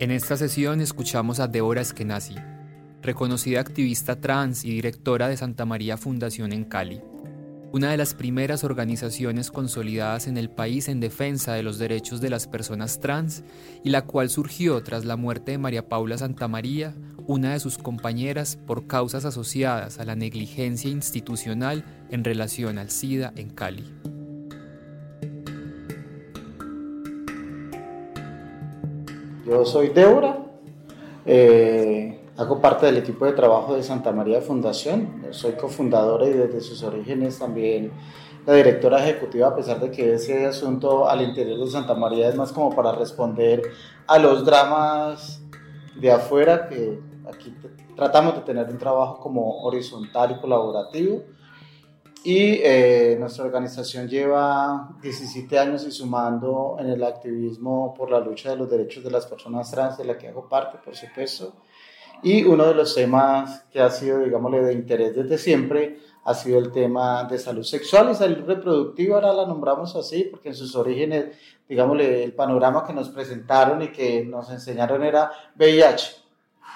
En 0.00 0.12
esta 0.12 0.36
sesión 0.36 0.80
escuchamos 0.80 1.40
a 1.40 1.48
Débora 1.48 1.80
Eskenazi, 1.80 2.36
reconocida 3.02 3.58
activista 3.58 4.20
trans 4.20 4.64
y 4.64 4.70
directora 4.70 5.26
de 5.26 5.36
Santa 5.36 5.64
María 5.64 5.96
Fundación 5.96 6.52
en 6.52 6.62
Cali, 6.62 7.00
una 7.72 7.90
de 7.90 7.96
las 7.96 8.14
primeras 8.14 8.62
organizaciones 8.62 9.50
consolidadas 9.50 10.28
en 10.28 10.36
el 10.36 10.50
país 10.50 10.86
en 10.86 11.00
defensa 11.00 11.54
de 11.54 11.64
los 11.64 11.80
derechos 11.80 12.20
de 12.20 12.30
las 12.30 12.46
personas 12.46 13.00
trans 13.00 13.42
y 13.82 13.90
la 13.90 14.02
cual 14.02 14.30
surgió 14.30 14.80
tras 14.84 15.04
la 15.04 15.16
muerte 15.16 15.50
de 15.50 15.58
María 15.58 15.88
Paula 15.88 16.16
Santamaría, 16.16 16.94
una 17.26 17.54
de 17.54 17.58
sus 17.58 17.76
compañeras, 17.76 18.56
por 18.68 18.86
causas 18.86 19.24
asociadas 19.24 19.98
a 19.98 20.04
la 20.04 20.14
negligencia 20.14 20.88
institucional 20.88 21.84
en 22.08 22.22
relación 22.22 22.78
al 22.78 22.90
SIDA 22.90 23.32
en 23.34 23.50
Cali. 23.50 23.84
Yo 29.48 29.64
soy 29.64 29.88
Débora, 29.88 30.44
eh, 31.24 32.20
hago 32.36 32.60
parte 32.60 32.84
del 32.84 32.98
equipo 32.98 33.24
de 33.24 33.32
trabajo 33.32 33.76
de 33.76 33.82
Santa 33.82 34.12
María 34.12 34.42
Fundación, 34.42 35.22
soy 35.30 35.52
cofundadora 35.52 36.26
y 36.26 36.34
desde 36.34 36.60
sus 36.60 36.82
orígenes 36.82 37.38
también 37.38 37.90
la 38.44 38.52
directora 38.52 39.02
ejecutiva, 39.02 39.48
a 39.48 39.56
pesar 39.56 39.80
de 39.80 39.90
que 39.90 40.12
ese 40.12 40.44
asunto 40.44 41.08
al 41.08 41.22
interior 41.22 41.58
de 41.60 41.66
Santa 41.66 41.94
María 41.94 42.28
es 42.28 42.34
más 42.34 42.52
como 42.52 42.76
para 42.76 42.92
responder 42.92 43.62
a 44.06 44.18
los 44.18 44.44
dramas 44.44 45.40
de 45.98 46.12
afuera, 46.12 46.68
que 46.68 47.00
aquí 47.26 47.54
tratamos 47.96 48.34
de 48.34 48.42
tener 48.42 48.68
un 48.68 48.76
trabajo 48.76 49.18
como 49.18 49.62
horizontal 49.62 50.32
y 50.32 50.40
colaborativo 50.42 51.22
y 52.24 52.60
eh, 52.62 53.16
nuestra 53.18 53.44
organización 53.44 54.08
lleva 54.08 54.96
17 55.00 55.58
años 55.58 55.86
y 55.86 55.92
sumando 55.92 56.76
en 56.80 56.90
el 56.90 57.02
activismo 57.04 57.94
por 57.94 58.10
la 58.10 58.20
lucha 58.20 58.50
de 58.50 58.56
los 58.56 58.68
derechos 58.68 59.04
de 59.04 59.10
las 59.10 59.26
personas 59.26 59.70
trans, 59.70 59.98
de 59.98 60.04
la 60.04 60.18
que 60.18 60.28
hago 60.28 60.48
parte, 60.48 60.78
por 60.84 60.96
supuesto. 60.96 61.54
Y 62.22 62.42
uno 62.42 62.66
de 62.66 62.74
los 62.74 62.94
temas 62.94 63.64
que 63.70 63.80
ha 63.80 63.90
sido, 63.90 64.18
digámosle, 64.18 64.62
de 64.62 64.72
interés 64.72 65.14
desde 65.14 65.38
siempre 65.38 65.98
ha 66.24 66.34
sido 66.34 66.58
el 66.58 66.72
tema 66.72 67.24
de 67.24 67.38
salud 67.38 67.62
sexual 67.62 68.10
y 68.10 68.14
salud 68.16 68.44
reproductiva. 68.44 69.16
Ahora 69.16 69.32
la 69.32 69.46
nombramos 69.46 69.94
así 69.94 70.24
porque 70.24 70.48
en 70.48 70.54
sus 70.56 70.74
orígenes, 70.74 71.36
digámosle, 71.68 72.24
el 72.24 72.34
panorama 72.34 72.84
que 72.84 72.92
nos 72.92 73.08
presentaron 73.10 73.82
y 73.82 73.88
que 73.88 74.24
nos 74.24 74.50
enseñaron 74.50 75.04
era 75.04 75.30
VIH. 75.56 76.16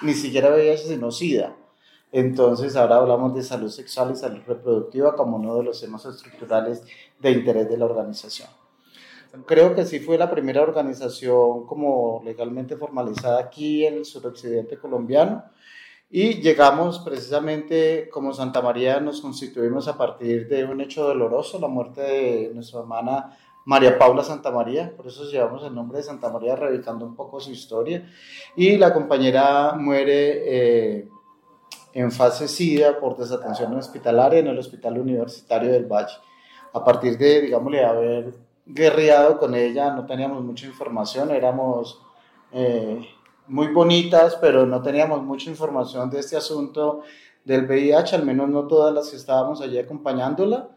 Ni 0.03 0.13
siquiera 0.13 0.49
VIH, 0.49 0.87
sino 0.87 1.11
SIDA. 1.11 1.55
Entonces 2.13 2.75
ahora 2.75 2.97
hablamos 2.97 3.33
de 3.33 3.41
salud 3.41 3.69
sexual 3.69 4.11
y 4.11 4.15
salud 4.15 4.41
reproductiva 4.45 5.15
como 5.15 5.37
uno 5.37 5.55
de 5.55 5.63
los 5.63 5.81
temas 5.81 6.05
estructurales 6.05 6.83
de 7.19 7.31
interés 7.31 7.67
de 7.67 7.75
la 7.75 7.85
organización. 7.85 8.49
Creo 9.47 9.73
que 9.73 9.83
sí 9.83 9.99
fue 9.99 10.19
la 10.19 10.29
primera 10.29 10.61
organización 10.61 11.65
como 11.65 12.21
legalmente 12.23 12.77
formalizada 12.77 13.39
aquí 13.39 13.83
en 13.83 13.95
el 13.95 14.05
suroccidente 14.05 14.77
colombiano 14.77 15.43
y 16.07 16.35
llegamos 16.35 16.99
precisamente 16.99 18.07
como 18.11 18.31
Santa 18.31 18.61
María 18.61 18.99
nos 18.99 19.19
constituimos 19.19 19.87
a 19.87 19.97
partir 19.97 20.47
de 20.47 20.65
un 20.65 20.81
hecho 20.81 21.03
doloroso, 21.07 21.59
la 21.59 21.67
muerte 21.67 22.01
de 22.01 22.51
nuestra 22.53 22.81
hermana 22.81 23.35
María 23.65 23.97
Paula 23.97 24.23
Santa 24.23 24.51
María, 24.51 24.95
por 24.95 25.07
eso 25.07 25.23
llevamos 25.23 25.63
el 25.63 25.73
nombre 25.73 25.97
de 25.97 26.03
Santa 26.03 26.29
María, 26.29 26.55
reivindicando 26.55 27.05
un 27.05 27.15
poco 27.15 27.39
su 27.39 27.49
historia. 27.49 28.07
Y 28.55 28.77
la 28.77 28.93
compañera 28.93 29.73
muere 29.73 30.97
eh, 30.97 31.09
en 31.93 32.11
fase 32.11 32.47
SIDA 32.47 32.99
por 32.99 33.17
desatención 33.17 33.73
hospitalaria 33.75 34.39
en 34.39 34.47
el 34.47 34.57
Hospital 34.57 34.97
Universitario 34.97 35.71
del 35.71 35.85
Valle. 35.85 36.15
A 36.73 36.83
partir 36.83 37.17
de, 37.17 37.41
digámosle, 37.41 37.85
haber 37.85 38.33
guerreado 38.65 39.37
con 39.37 39.53
ella, 39.53 39.91
no 39.91 40.05
teníamos 40.05 40.43
mucha 40.43 40.65
información, 40.65 41.31
éramos 41.31 42.01
eh, 42.51 42.99
muy 43.47 43.67
bonitas, 43.67 44.37
pero 44.41 44.65
no 44.65 44.81
teníamos 44.81 45.21
mucha 45.21 45.49
información 45.49 46.09
de 46.09 46.19
este 46.19 46.35
asunto 46.35 47.01
del 47.43 47.65
VIH, 47.65 48.15
al 48.15 48.25
menos 48.25 48.49
no 48.49 48.67
todas 48.67 48.93
las 48.93 49.09
que 49.09 49.17
estábamos 49.17 49.61
allí 49.61 49.77
acompañándola. 49.77 50.69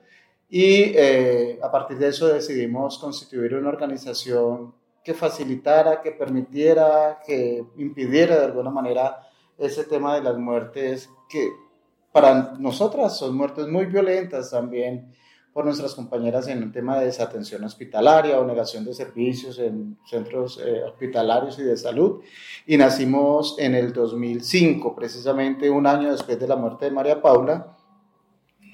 Y 0.48 0.92
eh, 0.94 1.58
a 1.62 1.70
partir 1.70 1.98
de 1.98 2.08
eso 2.08 2.28
decidimos 2.28 2.98
constituir 2.98 3.54
una 3.54 3.68
organización 3.68 4.74
que 5.02 5.14
facilitara, 5.14 6.02
que 6.02 6.12
permitiera, 6.12 7.20
que 7.24 7.64
impidiera 7.78 8.38
de 8.38 8.44
alguna 8.44 8.70
manera 8.70 9.25
ese 9.58 9.84
tema 9.84 10.14
de 10.14 10.22
las 10.22 10.36
muertes 10.36 11.10
que 11.28 11.50
para 12.12 12.54
nosotras 12.58 13.18
son 13.18 13.36
muertes 13.36 13.68
muy 13.68 13.86
violentas 13.86 14.50
también 14.50 15.12
por 15.52 15.64
nuestras 15.64 15.94
compañeras 15.94 16.48
en 16.48 16.62
el 16.62 16.70
tema 16.70 16.98
de 16.98 17.06
desatención 17.06 17.64
hospitalaria 17.64 18.38
o 18.38 18.44
negación 18.44 18.84
de 18.84 18.92
servicios 18.92 19.58
en 19.58 19.96
centros 20.04 20.60
eh, 20.62 20.82
hospitalarios 20.84 21.58
y 21.58 21.62
de 21.62 21.78
salud. 21.78 22.20
Y 22.66 22.76
nacimos 22.76 23.56
en 23.58 23.74
el 23.74 23.94
2005, 23.94 24.94
precisamente 24.94 25.70
un 25.70 25.86
año 25.86 26.12
después 26.12 26.38
de 26.38 26.46
la 26.46 26.56
muerte 26.56 26.84
de 26.84 26.90
María 26.90 27.22
Paula, 27.22 27.74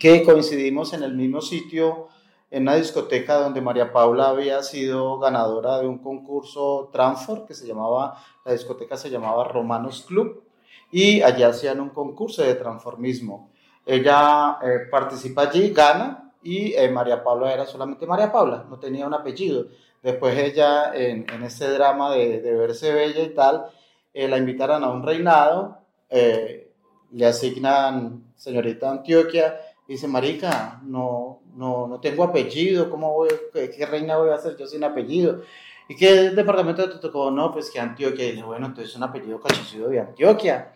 que 0.00 0.24
coincidimos 0.24 0.92
en 0.92 1.04
el 1.04 1.14
mismo 1.14 1.40
sitio, 1.40 2.08
en 2.50 2.62
una 2.62 2.74
discoteca 2.74 3.36
donde 3.36 3.60
María 3.60 3.92
Paula 3.92 4.30
había 4.30 4.60
sido 4.64 5.20
ganadora 5.20 5.78
de 5.78 5.86
un 5.86 5.98
concurso 5.98 6.90
Transfor, 6.92 7.46
que 7.46 7.54
se 7.54 7.64
llamaba, 7.64 8.18
la 8.44 8.52
discoteca 8.52 8.96
se 8.96 9.08
llamaba 9.08 9.44
Romanos 9.44 10.04
Club 10.06 10.42
y 10.90 11.22
allá 11.22 11.48
hacían 11.48 11.80
un 11.80 11.90
concurso 11.90 12.42
de 12.42 12.54
transformismo. 12.54 13.50
Ella 13.84 14.58
eh, 14.62 14.86
participa 14.90 15.42
allí, 15.42 15.70
gana 15.70 16.32
y 16.42 16.74
eh, 16.74 16.88
María 16.90 17.24
Paula 17.24 17.52
era 17.52 17.66
solamente 17.66 18.06
María 18.06 18.30
Paula, 18.30 18.66
no 18.68 18.78
tenía 18.78 19.06
un 19.06 19.14
apellido. 19.14 19.66
Después 20.02 20.36
ella, 20.36 20.94
en, 20.94 21.26
en 21.32 21.42
este 21.44 21.68
drama 21.70 22.12
de, 22.12 22.40
de, 22.40 22.54
verse 22.54 22.92
bella 22.92 23.22
y 23.22 23.34
tal, 23.34 23.66
eh, 24.12 24.28
la 24.28 24.36
invitaron 24.36 24.84
a 24.84 24.90
un 24.90 25.02
reinado, 25.02 25.78
le 26.10 27.26
asignan 27.26 28.32
señorita 28.36 28.90
Antioquia, 28.90 29.60
dice, 29.88 30.08
Marica, 30.08 30.80
no, 30.84 31.40
no, 31.54 31.86
no 31.86 32.00
tengo 32.00 32.24
apellido, 32.24 32.90
¿cómo 32.90 33.14
voy, 33.14 33.28
qué, 33.52 33.70
qué 33.70 33.86
reina 33.86 34.18
voy 34.18 34.30
a 34.30 34.34
hacer 34.34 34.56
yo 34.56 34.66
sin 34.66 34.84
apellido? 34.84 35.42
¿Y 35.88 35.96
qué 35.96 36.30
departamento 36.30 36.88
te 36.88 36.98
tocó? 36.98 37.30
No, 37.30 37.52
pues 37.52 37.70
que 37.70 37.80
Antioquia. 37.80 38.26
Y 38.26 38.32
dice, 38.32 38.42
bueno, 38.42 38.66
entonces 38.66 38.94
un 38.96 39.02
apellido 39.02 39.40
cachucido 39.40 39.88
de 39.88 40.00
Antioquia 40.00 40.72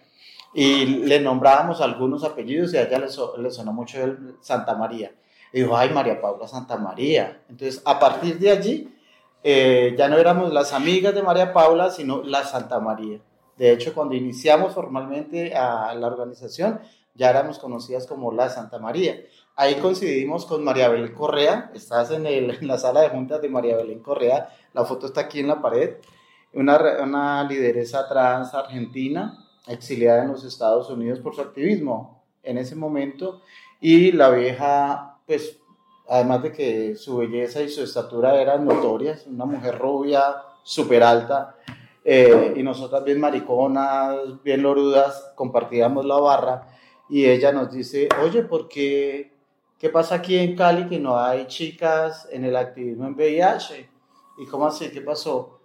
y 0.56 0.86
le 0.86 1.20
nombrábamos 1.20 1.82
algunos 1.82 2.24
apellidos 2.24 2.72
y 2.72 2.78
a 2.78 2.84
ella 2.84 2.98
le, 2.98 3.50
sonó 3.50 3.72
mucho 3.74 4.02
el 4.02 4.36
Santa 4.40 4.74
María. 4.74 5.12
Y 5.52 5.60
dijo, 5.60 5.76
ay, 5.76 5.90
María 5.90 6.18
Paula 6.18 6.48
Santa 6.48 6.78
María. 6.78 7.42
Entonces, 7.50 7.82
a 7.84 7.98
partir 7.98 8.38
de 8.38 8.50
allí, 8.50 8.94
eh, 9.42 9.94
ya 9.98 10.08
no 10.08 10.16
éramos 10.16 10.52
las 10.52 10.72
amigas 10.72 11.14
de 11.14 11.22
María 11.22 11.52
Paula, 11.52 11.90
sino 11.90 12.22
la 12.22 12.42
Santa 12.42 12.80
María. 12.80 13.20
De 13.58 13.70
hecho, 13.70 13.92
cuando 13.92 14.14
iniciamos 14.14 14.72
formalmente 14.72 15.54
a 15.54 15.94
la 15.94 16.06
organización, 16.06 16.80
ya 17.14 17.28
éramos 17.28 17.58
conocidas 17.58 18.06
como 18.06 18.32
la 18.32 18.48
Santa 18.48 18.78
María. 18.78 19.20
Ahí 19.58 19.76
coincidimos 19.76 20.44
con 20.44 20.62
María 20.62 20.90
Belén 20.90 21.14
Correa, 21.14 21.70
estás 21.74 22.10
en, 22.10 22.26
el, 22.26 22.50
en 22.50 22.68
la 22.68 22.76
sala 22.76 23.00
de 23.00 23.08
juntas 23.08 23.40
de 23.40 23.48
María 23.48 23.74
Belén 23.78 24.00
Correa, 24.00 24.50
la 24.74 24.84
foto 24.84 25.06
está 25.06 25.22
aquí 25.22 25.40
en 25.40 25.48
la 25.48 25.62
pared, 25.62 25.94
una, 26.52 26.78
una 27.02 27.42
lideresa 27.42 28.06
trans 28.06 28.52
argentina, 28.52 29.46
exiliada 29.66 30.24
en 30.24 30.32
los 30.32 30.44
Estados 30.44 30.90
Unidos 30.90 31.20
por 31.20 31.34
su 31.34 31.40
activismo 31.40 32.22
en 32.42 32.58
ese 32.58 32.76
momento. 32.76 33.40
Y 33.80 34.12
la 34.12 34.28
vieja, 34.28 35.20
pues, 35.26 35.58
además 36.06 36.42
de 36.42 36.52
que 36.52 36.94
su 36.94 37.16
belleza 37.16 37.62
y 37.62 37.70
su 37.70 37.82
estatura 37.82 38.38
eran 38.38 38.66
notorias, 38.66 39.26
una 39.26 39.46
mujer 39.46 39.78
rubia, 39.78 40.36
súper 40.64 41.02
alta, 41.02 41.56
eh, 42.04 42.52
y 42.56 42.62
nosotras 42.62 43.02
bien 43.04 43.20
mariconas, 43.20 44.42
bien 44.44 44.62
lorudas, 44.62 45.32
compartíamos 45.34 46.04
la 46.04 46.16
barra, 46.20 46.68
y 47.08 47.24
ella 47.24 47.52
nos 47.52 47.72
dice, 47.72 48.10
oye, 48.22 48.42
¿por 48.42 48.68
qué, 48.68 49.35
qué 49.78 49.90
pasa 49.90 50.16
aquí 50.16 50.36
en 50.36 50.56
Cali 50.56 50.88
que 50.88 50.98
no 50.98 51.18
hay 51.18 51.46
chicas 51.46 52.28
en 52.30 52.44
el 52.44 52.56
activismo 52.56 53.06
en 53.06 53.14
VIH? 53.14 53.90
¿Y 54.38 54.46
cómo 54.46 54.66
así? 54.66 54.90
¿Qué 54.90 55.00
pasó? 55.00 55.60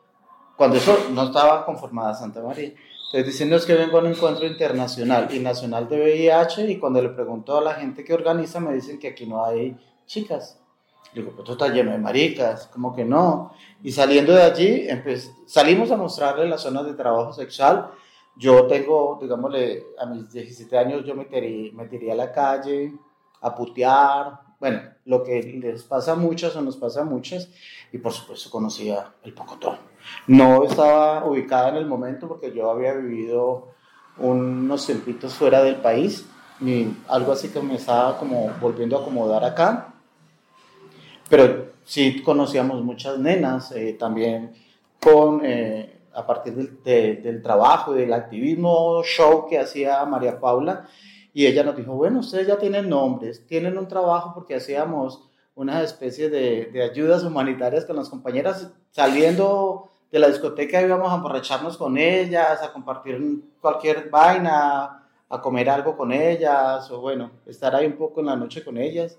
Cuando 0.56 0.78
eso 0.78 0.98
no 1.12 1.24
estaba 1.24 1.66
conformada 1.66 2.14
Santa 2.14 2.42
María. 2.42 2.68
Entonces 2.68 3.26
diciendo 3.26 3.58
es 3.58 3.66
que 3.66 3.74
vengo 3.74 3.98
a 3.98 4.02
un 4.02 4.08
encuentro 4.08 4.46
internacional 4.46 5.28
y 5.34 5.40
nacional 5.40 5.90
de 5.90 6.02
VIH 6.02 6.72
y 6.72 6.80
cuando 6.80 7.02
le 7.02 7.10
pregunto 7.10 7.58
a 7.58 7.62
la 7.62 7.74
gente 7.74 8.04
que 8.04 8.14
organiza 8.14 8.60
me 8.60 8.74
dicen 8.74 9.00
que 9.00 9.10
aquí 9.10 9.26
no 9.26 9.44
hay 9.44 9.76
chicas. 10.06 10.60
digo, 11.14 11.32
pues 11.32 11.40
esto 11.40 11.54
está 11.54 11.68
lleno 11.68 11.92
de 11.92 11.98
maricas, 11.98 12.68
como 12.68 12.96
que 12.96 13.04
no. 13.04 13.54
Y 13.84 13.92
saliendo 13.92 14.34
de 14.34 14.44
allí, 14.44 14.88
salimos 15.46 15.92
a 15.92 15.98
mostrarle 15.98 16.48
las 16.48 16.62
zonas 16.62 16.86
de 16.86 16.94
trabajo 16.94 17.34
sexual. 17.34 17.92
Yo 18.38 18.66
tengo, 18.68 19.20
digámosle, 19.22 19.84
a 20.00 20.06
mis 20.06 20.32
17 20.32 20.78
años 20.78 21.04
yo 21.06 21.16
me 21.16 21.26
tiré 21.26 22.12
a 22.12 22.16
la 22.16 22.32
calle 22.32 22.94
a 23.42 23.56
putear, 23.56 24.40
bueno, 24.60 24.82
lo 25.06 25.24
que 25.24 25.42
les 25.42 25.84
pasa 25.84 26.14
a 26.14 26.16
muchas 26.16 26.56
o 26.56 26.62
nos 26.62 26.78
pasa 26.78 27.02
a 27.02 27.06
muchas, 27.06 27.50
y 27.92 27.98
por 27.98 28.14
supuesto 28.14 28.50
conocía 28.50 29.14
el 29.24 29.34
Pocotón. 29.34 29.78
No 30.28 30.64
estaba 30.64 31.26
ubicada 31.26 31.70
en 31.70 31.76
el 31.76 31.86
momento 31.86 32.28
porque 32.28 32.54
yo 32.54 32.70
había 32.70 32.94
vivido 32.94 33.70
unos 34.18 34.86
tiempitos 34.86 35.34
fuera 35.34 35.64
del 35.64 35.78
país, 35.78 36.28
y 36.60 36.88
algo 37.08 37.32
así 37.32 37.50
que 37.50 37.60
me 37.62 37.76
estaba 37.76 38.18
como 38.18 38.52
volviendo 38.62 38.98
a 38.98 39.02
acomodar 39.02 39.44
acá, 39.44 39.96
pero 41.30 41.72
sí 41.84 42.22
conocíamos 42.22 42.84
muchas 42.84 43.18
nenas, 43.18 43.72
eh, 43.72 43.94
también 44.00 44.54
con... 45.00 45.42
Eh, 45.44 45.98
a 46.14 46.28
partir 46.28 46.54
del, 46.84 47.24
del 47.24 47.42
trabajo 47.42 47.96
y 47.96 48.00
del 48.00 48.12
activismo 48.12 49.02
show 49.04 49.48
que 49.48 49.58
hacía 49.58 50.04
María 50.06 50.40
Paula, 50.42 50.90
y 51.34 51.46
ella 51.46 51.64
nos 51.64 51.78
dijo, 51.78 51.94
bueno, 51.94 52.20
ustedes 52.20 52.48
ya 52.48 52.58
tienen 52.58 52.90
nombres, 52.90 53.46
tienen 53.48 53.78
un 53.78 53.88
trabajo 53.88 54.34
porque 54.34 54.56
hacíamos 54.56 55.30
una 55.56 55.82
especie 55.84 56.30
de, 56.30 56.66
de 56.66 56.84
ayudas 56.84 57.24
humanitarias 57.24 57.86
con 57.86 57.96
las 57.96 58.10
compañeras. 58.10 58.72
Saliendo 58.92 59.90
de 60.12 60.20
la 60.20 60.28
discoteca 60.28 60.82
íbamos 60.82 61.12
a 61.12 61.16
emborracharnos 61.16 61.78
con 61.78 61.98
ellas, 61.98 62.62
a 62.62 62.74
compartir 62.74 63.20
cualquier 63.62 64.10
vaina, 64.10 65.08
a 65.30 65.42
comer 65.42 65.70
algo 65.70 65.96
con 65.96 66.12
ellas, 66.12 66.92
o 66.92 67.00
bueno, 67.00 67.32
estar 67.46 67.74
ahí 67.74 67.86
un 67.86 67.96
poco 67.96 68.20
en 68.20 68.26
la 68.26 68.36
noche 68.36 68.64
con 68.64 68.78
ellas. 68.78 69.18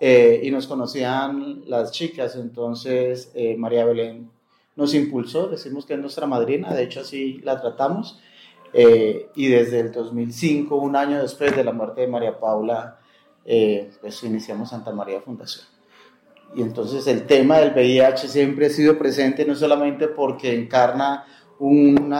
Eh, 0.00 0.40
y 0.42 0.50
nos 0.50 0.66
conocían 0.66 1.62
las 1.68 1.92
chicas, 1.92 2.34
entonces 2.34 3.30
eh, 3.34 3.56
María 3.56 3.84
Belén 3.84 4.30
nos 4.74 4.94
impulsó, 4.94 5.46
decimos 5.48 5.86
que 5.86 5.94
es 5.94 6.00
nuestra 6.00 6.26
madrina, 6.26 6.74
de 6.74 6.82
hecho 6.82 7.00
así 7.00 7.40
la 7.44 7.60
tratamos, 7.60 8.18
eh, 8.72 9.30
y 9.34 9.48
desde 9.48 9.80
el 9.80 9.92
2005, 9.92 10.76
un 10.76 10.96
año 10.96 11.20
después 11.20 11.54
de 11.54 11.64
la 11.64 11.72
muerte 11.72 12.02
de 12.02 12.06
María 12.06 12.38
Paula, 12.38 12.98
eh, 13.44 13.90
pues 14.00 14.22
iniciamos 14.24 14.70
Santa 14.70 14.92
María 14.92 15.20
Fundación. 15.20 15.66
Y 16.54 16.62
entonces 16.62 17.06
el 17.06 17.26
tema 17.26 17.58
del 17.58 17.72
VIH 17.72 18.28
siempre 18.28 18.66
ha 18.66 18.70
sido 18.70 18.98
presente, 18.98 19.44
no 19.44 19.54
solamente 19.54 20.08
porque 20.08 20.54
encarna 20.54 21.24
un 21.58 22.12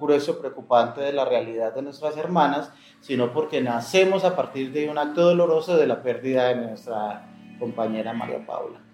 grueso 0.00 0.40
preocupante 0.40 1.00
de 1.00 1.12
la 1.12 1.24
realidad 1.24 1.74
de 1.74 1.82
nuestras 1.82 2.16
hermanas, 2.16 2.70
sino 3.00 3.32
porque 3.32 3.60
nacemos 3.60 4.24
a 4.24 4.34
partir 4.34 4.72
de 4.72 4.90
un 4.90 4.98
acto 4.98 5.22
doloroso 5.22 5.76
de 5.76 5.86
la 5.86 6.02
pérdida 6.02 6.48
de 6.48 6.56
nuestra 6.56 7.30
compañera 7.58 8.12
María 8.12 8.44
Paula. 8.44 8.87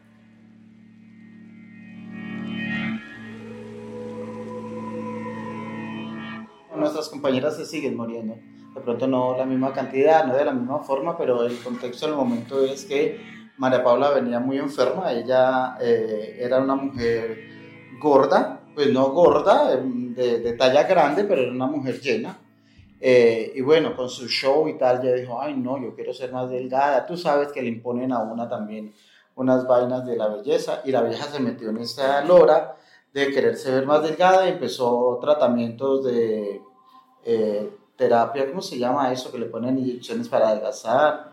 Nuestras 6.76 7.08
compañeras 7.08 7.56
se 7.56 7.66
siguen 7.66 7.96
muriendo. 7.96 8.36
De 8.74 8.80
pronto 8.80 9.06
no 9.06 9.36
la 9.36 9.44
misma 9.44 9.72
cantidad, 9.72 10.26
no 10.26 10.34
de 10.34 10.44
la 10.44 10.52
misma 10.52 10.80
forma, 10.80 11.16
pero 11.16 11.44
el 11.44 11.58
contexto 11.58 12.06
del 12.06 12.16
momento 12.16 12.64
es 12.64 12.84
que 12.84 13.20
María 13.56 13.84
Paula 13.84 14.10
venía 14.10 14.40
muy 14.40 14.58
enferma. 14.58 15.12
Ella 15.12 15.76
eh, 15.80 16.38
era 16.40 16.60
una 16.60 16.74
mujer 16.74 17.38
gorda, 18.00 18.60
pues 18.74 18.92
no 18.92 19.10
gorda, 19.10 19.76
de, 19.76 20.40
de, 20.40 20.52
talla 20.54 20.82
grande, 20.84 21.24
pero 21.24 21.42
era 21.42 21.52
una 21.52 21.66
mujer 21.66 22.00
llena. 22.00 22.36
Eh, 23.00 23.52
y 23.54 23.60
bueno, 23.60 23.94
con 23.94 24.08
su 24.08 24.28
show 24.28 24.68
y 24.68 24.78
tal, 24.78 25.04
ella 25.04 25.14
dijo, 25.14 25.40
ay 25.40 25.54
no, 25.54 25.80
yo 25.80 25.94
quiero 25.94 26.12
ser 26.12 26.32
más 26.32 26.50
delgada. 26.50 27.06
Tú 27.06 27.16
sabes 27.16 27.52
que 27.52 27.62
le 27.62 27.68
imponen 27.68 28.12
a 28.12 28.20
una 28.20 28.48
también 28.48 28.92
unas 29.36 29.66
vainas 29.66 30.06
de 30.06 30.16
la 30.16 30.28
belleza 30.28 30.80
y 30.84 30.92
la 30.92 31.02
vieja 31.02 31.24
se 31.24 31.40
metió 31.40 31.70
en 31.70 31.78
esa 31.78 32.24
lora 32.24 32.76
de 33.14 33.30
quererse 33.30 33.70
ver 33.70 33.86
más 33.86 34.02
delgada 34.02 34.48
empezó 34.48 35.18
tratamientos 35.20 36.04
de 36.04 36.60
eh, 37.24 37.70
terapia, 37.96 38.48
¿cómo 38.48 38.60
se 38.60 38.76
llama 38.76 39.12
eso? 39.12 39.30
Que 39.30 39.38
le 39.38 39.46
ponen 39.46 39.78
inyecciones 39.78 40.28
para 40.28 40.48
adelgazar, 40.48 41.32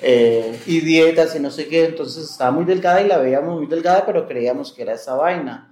eh, 0.00 0.58
y 0.66 0.80
dietas 0.80 1.36
y 1.36 1.40
no 1.40 1.50
sé 1.50 1.68
qué, 1.68 1.84
entonces 1.84 2.30
estaba 2.30 2.50
muy 2.50 2.64
delgada 2.64 3.02
y 3.02 3.08
la 3.08 3.18
veíamos 3.18 3.58
muy 3.58 3.66
delgada, 3.66 4.06
pero 4.06 4.26
creíamos 4.26 4.72
que 4.72 4.82
era 4.82 4.94
esa 4.94 5.14
vaina. 5.14 5.68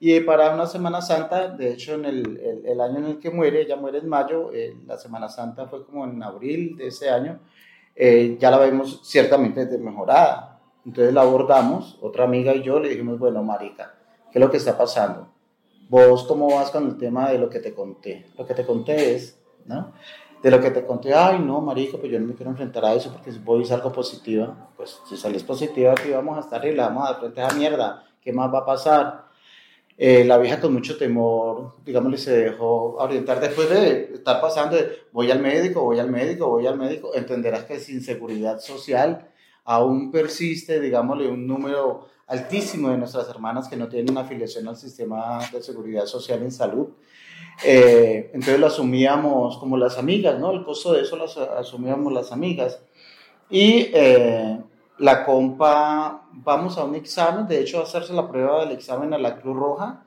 Y 0.00 0.20
para 0.20 0.54
una 0.54 0.66
Semana 0.66 1.02
Santa, 1.02 1.48
de 1.48 1.72
hecho 1.72 1.94
en 1.94 2.06
el, 2.06 2.62
el, 2.64 2.80
año 2.80 2.98
en 2.98 3.04
el 3.04 3.18
que 3.18 3.30
muere, 3.30 3.62
ella 3.62 3.76
muere 3.76 3.98
en 3.98 4.08
mayo, 4.08 4.50
eh, 4.54 4.74
la 4.86 4.96
Semana 4.96 5.28
Santa 5.28 5.66
fue 5.66 5.84
como 5.84 6.06
en 6.06 6.22
abril 6.22 6.76
de 6.78 6.86
ese 6.86 7.10
año, 7.10 7.40
ya 7.94 8.50
la 8.50 8.58
vemos 8.58 9.00
ciertamente 9.04 9.66
mejorada. 9.76 10.60
Entonces 10.86 11.12
la 11.12 11.22
abordamos, 11.22 11.98
otra 12.00 12.24
amiga 12.24 12.54
y 12.54 12.62
yo 12.62 12.78
le 12.78 12.90
dijimos, 12.90 13.18
bueno, 13.18 13.42
marica, 13.42 13.97
¿qué 14.30 14.38
es 14.38 14.44
lo 14.44 14.50
que 14.50 14.56
está 14.56 14.76
pasando? 14.76 15.28
¿Vos 15.88 16.24
cómo 16.24 16.54
vas 16.54 16.70
con 16.70 16.86
el 16.86 16.98
tema 16.98 17.30
de 17.30 17.38
lo 17.38 17.48
que 17.48 17.60
te 17.60 17.72
conté? 17.72 18.26
Lo 18.36 18.46
que 18.46 18.54
te 18.54 18.64
conté 18.64 19.14
es, 19.14 19.38
¿no? 19.64 19.92
De 20.42 20.50
lo 20.50 20.60
que 20.60 20.70
te 20.70 20.84
conté, 20.84 21.14
ay, 21.14 21.40
no, 21.40 21.60
marica, 21.60 21.98
pues 21.98 22.12
yo 22.12 22.20
no 22.20 22.26
me 22.26 22.34
quiero 22.34 22.50
enfrentar 22.50 22.84
a 22.84 22.94
eso 22.94 23.10
porque 23.12 23.32
si 23.32 23.38
voy 23.38 23.62
a 23.64 23.66
salgo 23.66 23.92
positiva, 23.92 24.68
pues 24.76 25.00
si 25.08 25.16
sales 25.16 25.42
positiva 25.42 25.92
aquí 25.92 26.10
vamos 26.10 26.36
a 26.36 26.40
estar 26.40 26.64
y 26.64 26.72
le 26.72 26.76
vamos 26.82 27.04
a 27.04 27.12
dar 27.12 27.20
frente 27.20 27.40
a 27.40 27.48
esa 27.48 27.56
mierda, 27.56 28.04
¿qué 28.20 28.32
más 28.32 28.52
va 28.52 28.60
a 28.60 28.64
pasar? 28.64 29.28
Eh, 30.00 30.24
la 30.24 30.38
vieja 30.38 30.60
con 30.60 30.72
mucho 30.72 30.96
temor, 30.96 31.72
digámosle, 31.84 32.18
se 32.18 32.30
dejó 32.36 32.94
orientar 32.98 33.40
después 33.40 33.68
de 33.68 34.14
estar 34.14 34.40
pasando 34.40 34.76
de 34.76 34.96
voy 35.10 35.28
al 35.32 35.40
médico, 35.40 35.82
voy 35.82 35.98
al 35.98 36.08
médico, 36.08 36.46
voy 36.46 36.68
al 36.68 36.78
médico, 36.78 37.12
entenderás 37.14 37.64
que 37.64 37.80
sin 37.80 38.00
seguridad 38.00 38.60
social 38.60 39.26
aún 39.68 40.10
persiste, 40.10 40.80
digámosle, 40.80 41.28
un 41.28 41.46
número 41.46 42.08
altísimo 42.26 42.88
de 42.88 42.96
nuestras 42.96 43.28
hermanas 43.28 43.68
que 43.68 43.76
no 43.76 43.86
tienen 43.86 44.10
una 44.10 44.22
afiliación 44.22 44.66
al 44.66 44.76
sistema 44.76 45.40
de 45.52 45.62
seguridad 45.62 46.06
social 46.06 46.40
en 46.40 46.50
salud. 46.50 46.88
Eh, 47.62 48.30
entonces 48.32 48.58
lo 48.58 48.68
asumíamos 48.68 49.58
como 49.58 49.76
las 49.76 49.98
amigas, 49.98 50.38
¿no? 50.38 50.52
El 50.52 50.64
costo 50.64 50.94
de 50.94 51.02
eso 51.02 51.16
lo 51.16 51.26
asumíamos 51.58 52.10
las 52.14 52.32
amigas. 52.32 52.80
Y 53.50 53.90
eh, 53.92 54.58
la 54.96 55.26
compa, 55.26 56.26
vamos 56.32 56.78
a 56.78 56.84
un 56.84 56.94
examen, 56.94 57.46
de 57.46 57.60
hecho, 57.60 57.80
a 57.80 57.82
hacerse 57.82 58.14
la 58.14 58.26
prueba 58.26 58.64
del 58.64 58.72
examen 58.72 59.12
a 59.12 59.18
la 59.18 59.38
Cruz 59.38 59.54
Roja. 59.54 60.02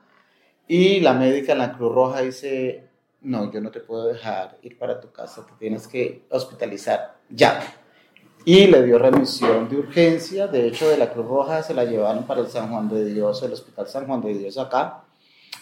Y 0.66 0.98
la 0.98 1.14
médica 1.14 1.52
en 1.52 1.58
la 1.58 1.72
Cruz 1.72 1.94
Roja 1.94 2.20
dice, 2.22 2.88
no, 3.20 3.52
yo 3.52 3.60
no 3.60 3.70
te 3.70 3.78
puedo 3.78 4.08
dejar 4.08 4.58
ir 4.62 4.76
para 4.76 5.00
tu 5.00 5.12
casa, 5.12 5.46
te 5.46 5.52
tienes 5.56 5.86
que 5.86 6.24
hospitalizar 6.30 7.18
ya 7.30 7.60
y 8.44 8.66
le 8.66 8.82
dio 8.82 8.98
remisión 8.98 9.68
de 9.68 9.78
urgencia. 9.78 10.46
De 10.46 10.66
hecho, 10.66 10.88
de 10.88 10.96
la 10.96 11.12
Cruz 11.12 11.26
Roja 11.26 11.62
se 11.62 11.74
la 11.74 11.84
llevaron 11.84 12.24
para 12.24 12.40
el 12.40 12.48
San 12.48 12.70
Juan 12.70 12.88
de 12.88 13.04
Dios, 13.04 13.42
el 13.42 13.52
Hospital 13.52 13.86
San 13.88 14.06
Juan 14.06 14.20
de 14.20 14.34
Dios 14.34 14.58
acá, 14.58 15.04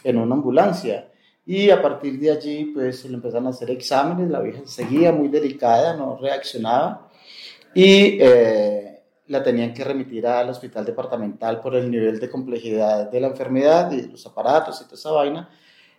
en 0.03 0.19
una 0.19 0.35
ambulancia. 0.35 1.09
Y 1.47 1.71
a 1.71 1.83
partir 1.83 2.19
de 2.19 2.31
allí, 2.31 2.67
pues 2.67 3.05
le 3.05 3.15
empezaron 3.15 3.47
a 3.47 3.51
hacer 3.51 3.71
exámenes, 3.71 4.31
la 4.31 4.41
vieja 4.41 4.61
seguía 4.67 5.13
muy 5.13 5.29
delicada, 5.29 5.97
no 5.97 6.17
reaccionaba, 6.17 7.09
y 7.75 8.19
eh, 8.21 9.03
la 9.27 9.43
tenían 9.43 9.73
que 9.73 9.85
remitir 9.85 10.27
al 10.27 10.51
hospital 10.51 10.85
departamental 10.85 11.61
por 11.61 11.75
el 11.75 11.91
nivel 11.91 12.21
de 12.21 12.31
complejidad 12.31 13.11
de 13.11 13.21
la 13.21 13.29
enfermedad 13.29 13.91
y 13.93 14.03
los 14.03 14.27
aparatos 14.27 14.81
y 14.81 14.85
toda 14.85 14.97
esa 14.97 15.11
vaina, 15.11 15.51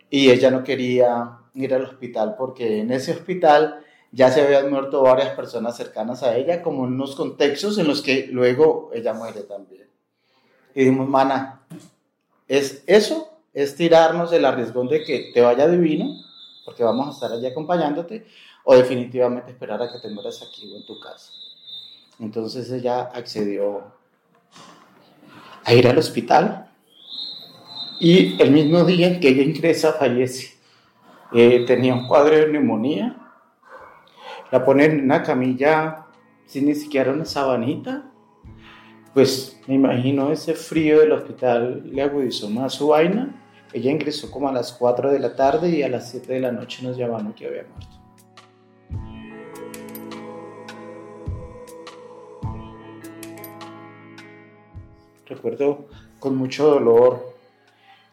y 0.08 0.30
ella 0.30 0.50
no 0.50 0.62
quería 0.62 1.38
ir 1.54 1.74
al 1.74 1.84
hospital 1.84 2.34
porque 2.36 2.80
en 2.80 2.92
ese 2.92 3.12
hospital 3.12 3.80
ya 4.12 4.30
se 4.30 4.42
habían 4.42 4.70
muerto 4.70 5.02
varias 5.02 5.34
personas 5.34 5.74
cercanas 5.74 6.22
a 6.22 6.36
ella, 6.36 6.62
como 6.62 6.84
en 6.86 6.92
unos 6.92 7.16
contextos 7.16 7.78
en 7.78 7.88
los 7.88 8.02
que 8.02 8.28
luego 8.30 8.90
ella 8.92 9.14
muere 9.14 9.40
también. 9.42 9.88
Y 10.74 10.80
dijimos, 10.80 11.08
mana, 11.08 11.62
¿es 12.46 12.84
eso? 12.86 13.30
¿Es 13.54 13.74
tirarnos 13.74 14.30
el 14.32 14.44
arriesgón 14.44 14.88
de 14.88 15.02
que 15.02 15.30
te 15.32 15.40
vaya 15.40 15.66
divino, 15.66 16.10
porque 16.66 16.84
vamos 16.84 17.08
a 17.08 17.10
estar 17.12 17.32
allí 17.32 17.46
acompañándote, 17.46 18.26
o 18.64 18.74
definitivamente 18.74 19.50
esperar 19.50 19.82
a 19.82 19.90
que 19.90 19.98
te 19.98 20.10
mueras 20.10 20.42
aquí 20.42 20.70
o 20.70 20.76
en 20.76 20.86
tu 20.86 21.00
casa? 21.00 21.32
Entonces 22.20 22.70
ella 22.70 23.10
accedió 23.14 23.82
a 25.64 25.72
ir 25.72 25.88
al 25.88 25.96
hospital 25.96 26.70
y 27.98 28.40
el 28.42 28.50
mismo 28.50 28.84
día 28.84 29.06
en 29.06 29.20
que 29.20 29.28
ella 29.28 29.42
ingresa 29.42 29.94
fallece. 29.94 30.54
Eh, 31.32 31.64
tenía 31.66 31.94
un 31.94 32.06
cuadro 32.06 32.36
de 32.36 32.48
neumonía 32.48 33.21
la 34.52 34.64
ponen 34.66 34.90
en 34.92 35.04
una 35.06 35.22
camilla 35.22 36.06
sin 36.46 36.66
ni 36.66 36.74
siquiera 36.74 37.10
una 37.10 37.24
sabanita, 37.24 38.04
pues 39.14 39.58
me 39.66 39.74
imagino 39.74 40.30
ese 40.30 40.52
frío 40.54 41.00
del 41.00 41.12
hospital 41.12 41.82
le 41.90 42.02
agudizó 42.02 42.50
más 42.50 42.74
su 42.74 42.88
vaina. 42.88 43.34
Ella 43.72 43.90
ingresó 43.90 44.30
como 44.30 44.48
a 44.48 44.52
las 44.52 44.74
4 44.74 45.10
de 45.10 45.18
la 45.18 45.34
tarde 45.34 45.70
y 45.70 45.82
a 45.82 45.88
las 45.88 46.10
7 46.10 46.34
de 46.34 46.40
la 46.40 46.52
noche 46.52 46.82
nos 46.82 46.98
llamaron 46.98 47.32
que 47.32 47.46
había 47.46 47.64
muerto. 47.64 47.96
Recuerdo 55.26 55.86
con 56.20 56.36
mucho 56.36 56.66
dolor 56.66 57.34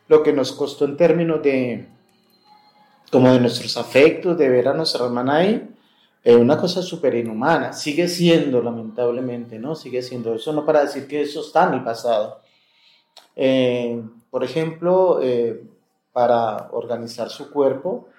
lo 0.08 0.24
que 0.24 0.32
nos 0.32 0.54
costó 0.54 0.86
en 0.86 0.96
términos 0.96 1.44
de 1.44 1.86
como 3.12 3.30
de 3.34 3.42
nuestros 3.42 3.76
afectos, 3.76 4.38
de 4.38 4.48
ver 4.48 4.70
a 4.70 4.74
nuestra 4.74 5.06
hermana 5.06 5.38
ahí, 5.38 5.69
es 6.24 6.36
una 6.36 6.58
cosa 6.58 6.82
súper 6.82 7.16
inhumana, 7.16 7.74
sigue 7.74 8.08
siendo 8.08 8.62
lamentablemente, 8.62 9.58
¿no? 9.58 9.76
Sigue 9.76 10.02
siendo 10.02 10.34
eso, 10.36 10.52
no 10.52 10.66
para 10.66 10.82
decir 10.82 11.08
que 11.08 11.22
eso 11.22 11.42
está 11.42 11.68
en 11.68 11.76
el 11.76 11.84
pasado. 11.84 12.42
Eh, 13.36 14.02
por 14.30 14.44
ejemplo, 14.44 15.22
eh, 15.22 15.64
para 16.12 16.70
organizar 16.72 17.30
su 17.30 17.52
cuerpo, 17.52 18.10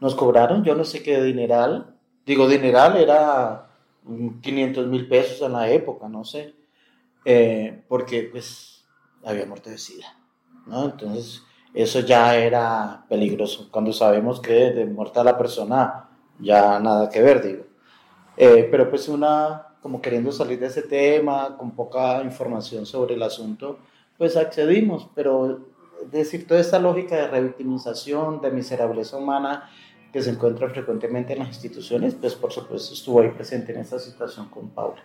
Nos 0.00 0.14
cobraron, 0.14 0.64
yo 0.64 0.74
no 0.74 0.84
sé 0.84 1.02
qué 1.02 1.20
dineral, 1.22 1.94
digo 2.24 2.48
dineral 2.48 2.96
era 2.96 3.66
500 4.40 4.86
mil 4.86 5.06
pesos 5.06 5.42
en 5.42 5.52
la 5.52 5.70
época, 5.70 6.08
no 6.08 6.24
sé, 6.24 6.54
eh, 7.26 7.82
porque 7.86 8.22
pues 8.22 8.86
había 9.22 9.44
muerte 9.44 9.68
de 9.68 9.76
SIDA, 9.76 10.16
¿no? 10.66 10.86
Entonces 10.86 11.42
eso 11.74 12.00
ya 12.00 12.34
era 12.34 13.04
peligroso, 13.10 13.68
cuando 13.70 13.92
sabemos 13.92 14.40
que 14.40 14.72
de 14.72 14.86
muerta 14.86 15.22
la 15.22 15.36
persona 15.36 16.09
ya 16.40 16.78
nada 16.80 17.08
que 17.08 17.22
ver, 17.22 17.42
digo. 17.42 17.64
Eh, 18.36 18.68
pero 18.70 18.88
pues 18.88 19.08
una, 19.08 19.66
como 19.82 20.00
queriendo 20.00 20.32
salir 20.32 20.58
de 20.58 20.66
ese 20.66 20.82
tema, 20.82 21.56
con 21.56 21.72
poca 21.72 22.22
información 22.22 22.86
sobre 22.86 23.14
el 23.14 23.22
asunto, 23.22 23.78
pues 24.16 24.36
accedimos, 24.36 25.08
pero 25.14 25.60
decir, 26.10 26.46
toda 26.46 26.60
esta 26.60 26.78
lógica 26.78 27.16
de 27.16 27.28
revictimización, 27.28 28.40
de 28.40 28.50
miserableza 28.50 29.16
humana 29.16 29.70
que 30.12 30.22
se 30.22 30.30
encuentra 30.30 30.68
frecuentemente 30.68 31.34
en 31.34 31.40
las 31.40 31.48
instituciones, 31.48 32.14
pues 32.14 32.34
por 32.34 32.52
supuesto 32.52 32.94
estuvo 32.94 33.20
ahí 33.20 33.30
presente 33.30 33.72
en 33.72 33.80
esta 33.80 33.98
situación 33.98 34.48
con 34.48 34.70
Paula. 34.70 35.02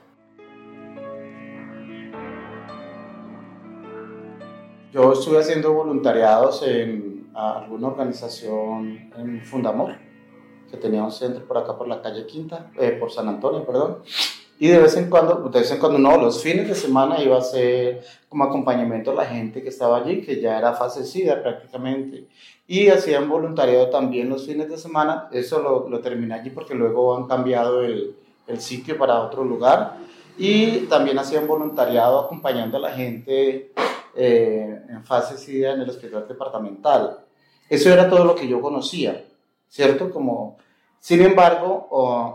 Yo 4.92 5.12
estuve 5.12 5.40
haciendo 5.40 5.74
voluntariados 5.74 6.64
en 6.66 7.30
alguna 7.34 7.90
organización 7.90 9.12
en 9.18 9.42
Fundamor, 9.44 9.96
que 10.76 10.82
tenía 10.82 11.04
un 11.04 11.12
centro 11.12 11.46
por 11.46 11.58
acá 11.58 11.78
por 11.78 11.88
la 11.88 12.02
calle 12.02 12.26
Quinta, 12.26 12.72
eh, 12.78 12.92
por 13.00 13.12
San 13.12 13.28
Antonio, 13.28 13.66
perdón. 13.66 14.00
Y 14.58 14.68
de 14.68 14.80
vez 14.80 14.96
en 14.96 15.10
cuando, 15.10 15.50
de 15.50 15.60
vez 15.60 15.72
en 15.72 15.80
cuando 15.80 16.00
no, 16.00 16.18
los 16.18 16.42
fines 16.42 16.68
de 16.68 16.76
semana 16.76 17.22
iba 17.22 17.38
a 17.38 17.42
ser 17.42 18.06
como 18.30 18.46
acompañamiento 18.46 19.12
a 19.12 19.16
la 19.16 19.26
gente 19.26 19.62
que 19.62 19.70
estaba 19.70 19.98
allí, 19.98 20.22
que 20.22 20.40
ya 20.40 20.58
era 20.58 20.78
SIDA 20.90 21.42
prácticamente. 21.42 22.28
Y 22.68 22.88
hacían 22.88 23.30
voluntariado 23.30 23.90
también 23.90 24.30
los 24.30 24.46
fines 24.46 24.70
de 24.70 24.78
semana. 24.78 25.28
Eso 25.32 25.62
lo, 25.62 25.90
lo 25.90 26.00
terminé 26.00 26.36
allí 26.36 26.50
porque 26.50 26.74
luego 26.74 27.16
han 27.16 27.28
cambiado 27.28 27.84
el, 27.84 28.16
el 28.48 28.62
sitio 28.62 28.98
para 28.98 29.22
otro 29.22 29.44
lugar. 29.44 29.98
Y 30.38 30.80
también 30.88 31.20
hacían 31.20 31.48
voluntariado 31.48 32.20
acompañando 32.20 32.78
a 32.78 32.82
la 32.82 32.92
gente 32.92 33.74
eh, 34.16 34.82
en 34.90 35.04
fase 35.04 35.38
SIDA 35.38 35.74
en 35.74 35.82
el 35.82 35.90
hospital 35.90 36.28
departamental. 36.28 37.20
Eso 37.70 37.92
era 37.92 38.10
todo 38.10 38.24
lo 38.24 38.36
que 38.36 38.48
yo 38.48 38.62
conocía, 38.62 39.26
¿cierto? 39.68 40.12
Como, 40.12 40.58
sin 41.06 41.22
embargo, 41.22 41.88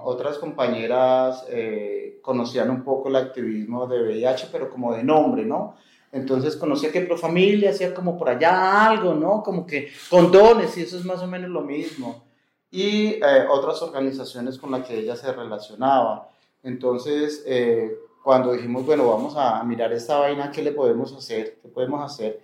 otras 0.04 0.38
compañeras 0.38 1.44
eh, 1.48 2.20
conocían 2.22 2.70
un 2.70 2.84
poco 2.84 3.08
el 3.08 3.16
activismo 3.16 3.88
de 3.88 4.00
VIH, 4.00 4.46
pero 4.52 4.70
como 4.70 4.94
de 4.94 5.02
nombre, 5.02 5.44
¿no? 5.44 5.74
Entonces 6.12 6.54
conocía 6.56 6.92
que 6.92 7.00
Profamilia 7.00 7.70
hacía 7.70 7.92
como 7.92 8.16
por 8.16 8.28
allá 8.28 8.86
algo, 8.86 9.12
¿no? 9.12 9.42
Como 9.42 9.66
que 9.66 9.88
condones 10.08 10.78
y 10.78 10.82
eso 10.82 10.96
es 10.98 11.04
más 11.04 11.20
o 11.20 11.26
menos 11.26 11.50
lo 11.50 11.62
mismo. 11.62 12.22
Y 12.70 13.14
eh, 13.14 13.44
otras 13.50 13.82
organizaciones 13.82 14.56
con 14.56 14.70
las 14.70 14.86
que 14.86 15.00
ella 15.00 15.16
se 15.16 15.32
relacionaba. 15.32 16.28
Entonces, 16.62 17.42
eh, 17.48 17.98
cuando 18.22 18.52
dijimos, 18.52 18.86
bueno, 18.86 19.08
vamos 19.08 19.34
a 19.36 19.64
mirar 19.64 19.92
esta 19.92 20.16
vaina, 20.20 20.52
¿qué 20.52 20.62
le 20.62 20.70
podemos 20.70 21.12
hacer? 21.12 21.58
¿Qué 21.60 21.66
podemos 21.66 22.08
hacer? 22.08 22.38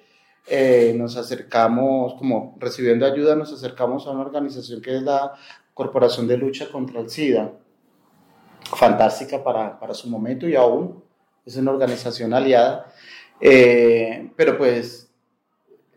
Eh, 0.49 0.93
nos 0.97 1.17
acercamos, 1.17 2.15
como 2.15 2.57
recibiendo 2.59 3.07
ayuda, 3.07 3.37
nos 3.37 3.53
acercamos 3.53 4.09
a 4.09 4.11
una 4.11 4.23
organización 4.23 4.81
que 4.81 4.97
es 4.97 5.03
la 5.03 5.33
Corporación 5.77 6.27
de 6.27 6.39
Lucha 6.39 6.73
contra 6.73 7.01
el 7.01 7.11
SIDA. 7.11 7.53
Fantástica 8.75 9.45
para, 9.45 9.79
para 9.79 9.95
su 9.95 10.09
momento 10.09 10.49
y 10.49 10.57
aún 10.57 11.05
es 11.45 11.57
una 11.57 11.71
organización 11.71 12.35
aliada 12.35 12.93
eh, 13.41 14.31
pero 14.37 14.57
pues 14.57 15.13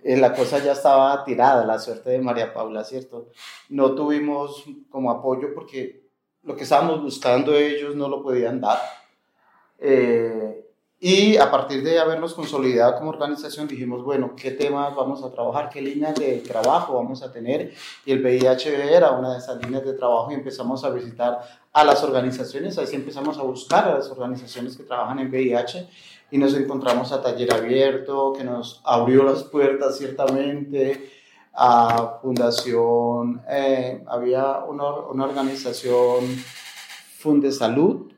eh, 0.04 0.18
la 0.18 0.34
cosa 0.34 0.60
ya 0.60 0.74
estaba 0.74 1.24
tirada, 1.24 1.66
la 1.66 1.80
suerte 1.80 2.12
de 2.12 2.20
María 2.20 2.54
Paula, 2.54 2.84
¿cierto? 2.84 3.30
No 3.70 3.96
tuvimos 3.96 4.66
como 4.90 5.12
apoyo 5.12 5.54
porque 5.54 6.04
lo 6.44 6.56
que 6.56 6.64
estábamos 6.64 7.02
buscando 7.02 7.56
ellos 7.56 7.96
no 7.96 8.08
lo 8.08 8.22
podían 8.22 8.60
dar. 8.60 8.80
Eh, 9.78 10.69
y 11.02 11.38
a 11.38 11.50
partir 11.50 11.82
de 11.82 11.98
habernos 11.98 12.34
consolidado 12.34 12.98
como 12.98 13.12
organización, 13.12 13.68
dijimos, 13.68 14.04
bueno, 14.04 14.34
¿qué 14.36 14.52
temas 14.52 14.94
vamos 14.94 15.24
a 15.24 15.32
trabajar? 15.32 15.70
¿Qué 15.70 15.82
líneas 15.82 16.16
de 16.16 16.40
trabajo 16.40 16.96
vamos 16.96 17.24
a 17.24 17.32
tener? 17.32 17.74
Y 18.06 18.12
el 18.12 18.22
VIH 18.22 18.96
era 18.96 19.12
una 19.12 19.32
de 19.32 19.38
esas 19.38 19.62
líneas 19.64 19.86
de 19.86 19.94
trabajo 19.94 20.32
y 20.32 20.34
empezamos 20.34 20.84
a 20.84 20.90
visitar 20.90 21.40
a 21.72 21.84
las 21.86 22.04
organizaciones, 22.04 22.78
así 22.78 22.98
empezamos 22.98 23.38
a 23.38 23.44
buscar 23.44 23.88
a 23.88 23.96
las 23.96 24.10
organizaciones 24.10 24.76
que 24.76 24.84
trabajan 24.84 25.20
en 25.20 25.30
VIH 25.30 25.88
y 26.32 26.38
nos 26.38 26.54
encontramos 26.54 27.12
a 27.14 27.22
Taller 27.22 27.54
Abierto, 27.54 28.34
que 28.34 28.44
nos 28.44 28.82
abrió 28.84 29.24
las 29.24 29.44
puertas 29.44 29.98
ciertamente, 29.98 31.12
a 31.54 32.20
Fundación, 32.22 33.42
eh, 33.50 34.04
había 34.08 34.60
una, 34.60 34.92
una, 35.12 35.26
organización 35.26 36.26
Fundesalud, 37.18 38.09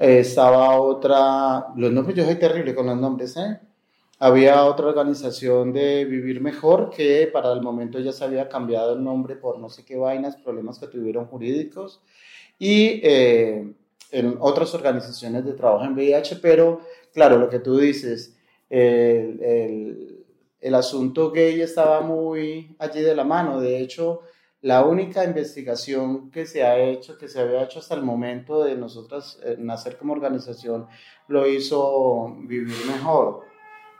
estaba 0.00 0.80
otra, 0.80 1.66
los 1.76 1.92
nombres, 1.92 2.16
yo 2.16 2.24
soy 2.24 2.36
terrible 2.36 2.74
con 2.74 2.86
los 2.86 2.96
nombres, 2.96 3.36
¿eh? 3.36 3.60
Había 4.18 4.64
otra 4.64 4.86
organización 4.88 5.72
de 5.72 6.04
Vivir 6.04 6.40
Mejor 6.40 6.90
que 6.90 7.28
para 7.32 7.52
el 7.52 7.62
momento 7.62 7.98
ya 8.00 8.12
se 8.12 8.24
había 8.24 8.48
cambiado 8.48 8.94
el 8.94 9.04
nombre 9.04 9.36
por 9.36 9.58
no 9.58 9.68
sé 9.68 9.84
qué 9.84 9.96
vainas, 9.96 10.36
problemas 10.36 10.78
que 10.78 10.86
tuvieron 10.86 11.26
jurídicos. 11.26 12.02
Y 12.58 13.00
eh, 13.02 13.72
en 14.10 14.36
otras 14.40 14.74
organizaciones 14.74 15.44
de 15.44 15.52
trabajo 15.52 15.84
en 15.84 15.94
VIH, 15.94 16.36
pero 16.36 16.80
claro, 17.12 17.38
lo 17.38 17.48
que 17.48 17.60
tú 17.60 17.78
dices, 17.78 18.36
el, 18.68 19.42
el, 19.42 20.24
el, 20.60 20.74
asunto 20.74 21.30
gay 21.30 21.60
estaba 21.60 22.02
muy 22.02 22.74
allí 22.78 23.00
de 23.00 23.14
la 23.14 23.24
mano. 23.24 23.60
De 23.60 23.80
hecho, 23.80 24.20
la 24.62 24.84
única 24.84 25.24
investigación 25.24 26.30
que 26.30 26.46
se 26.46 26.62
ha 26.62 26.78
hecho, 26.78 27.16
que 27.16 27.28
se 27.28 27.40
había 27.40 27.62
hecho 27.62 27.78
hasta 27.78 27.94
el 27.94 28.02
momento 28.02 28.62
de 28.62 28.76
nosotras 28.76 29.38
eh, 29.42 29.56
nacer 29.58 29.96
como 29.96 30.12
organización, 30.12 30.86
lo 31.28 31.46
hizo 31.46 32.36
Vivir 32.40 32.84
Mejor, 32.86 33.44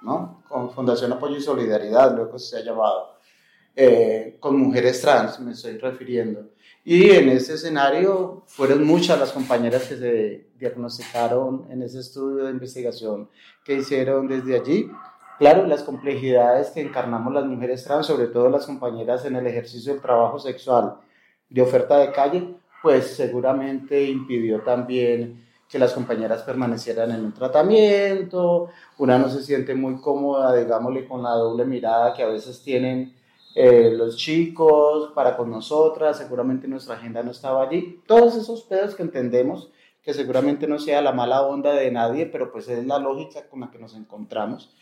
¿no? 0.02 0.43
Con 0.49 0.71
Fundación 0.71 1.12
Apoyo 1.12 1.37
y 1.37 1.43
Solidaridad, 1.43 2.14
luego 2.14 2.38
se 2.38 2.59
ha 2.59 2.64
llamado. 2.64 3.17
Eh, 3.75 4.37
con 4.40 4.59
mujeres 4.59 5.00
trans, 5.00 5.40
me 5.40 5.52
estoy 5.52 5.79
refiriendo. 5.79 6.50
Y 6.85 7.11
en 7.11 7.29
ese 7.29 7.55
escenario 7.55 8.43
fueron 8.47 8.85
muchas 8.85 9.19
las 9.19 9.33
compañeras 9.33 9.85
que 9.85 9.97
se 9.97 10.47
diagnosticaron 10.59 11.67
en 11.71 11.83
ese 11.83 12.00
estudio 12.00 12.45
de 12.45 12.50
investigación 12.50 13.31
que 13.64 13.75
hicieron 13.75 14.29
desde 14.29 14.57
allí. 14.57 14.90
Claro, 15.40 15.66
las 15.66 15.82
complejidades 15.82 16.68
que 16.68 16.82
encarnamos 16.82 17.32
las 17.32 17.47
mujeres 17.47 17.82
trans, 17.82 18.04
sobre 18.04 18.26
todo 18.26 18.50
las 18.50 18.66
compañeras 18.66 19.25
en 19.25 19.37
el 19.37 19.47
ejercicio 19.47 19.94
del 19.94 20.02
trabajo 20.02 20.38
sexual 20.38 20.97
de 21.49 21.62
oferta 21.62 21.97
de 21.97 22.12
calle, 22.12 22.56
pues 22.82 23.16
seguramente 23.16 24.04
impidió 24.04 24.61
también 24.61 25.42
que 25.66 25.78
las 25.78 25.94
compañeras 25.94 26.42
permanecieran 26.42 27.11
en 27.12 27.25
un 27.25 27.32
tratamiento, 27.32 28.68
una 28.99 29.18
no 29.18 29.30
se 29.30 29.42
siente 29.42 29.75
muy 29.75 29.99
cómoda, 30.02 30.54
digámosle, 30.54 31.09
con 31.09 31.23
la 31.23 31.30
doble 31.30 31.64
mirada 31.64 32.12
que 32.12 32.23
a 32.23 32.26
veces 32.26 32.62
tienen 32.62 33.14
eh, 33.54 33.94
los 33.97 34.18
chicos, 34.18 35.11
para 35.14 35.38
con 35.38 35.50
nosotras, 35.50 36.18
seguramente 36.18 36.68
nuestra 36.68 36.97
agenda 36.97 37.23
no 37.23 37.30
estaba 37.30 37.62
allí. 37.62 38.02
Todos 38.06 38.37
esos 38.37 38.61
pedos 38.64 38.94
que 38.94 39.04
entendemos, 39.04 39.70
que 40.02 40.12
seguramente 40.12 40.66
no 40.66 40.78
sea 40.78 41.00
la 41.00 41.12
mala 41.12 41.40
onda 41.47 41.73
de 41.73 41.90
nadie, 41.90 42.26
pero 42.26 42.52
pues 42.52 42.68
es 42.68 42.85
la 42.85 42.99
lógica 42.99 43.49
con 43.49 43.61
la 43.61 43.70
que 43.70 43.78
nos 43.78 43.97
encontramos. 43.97 44.76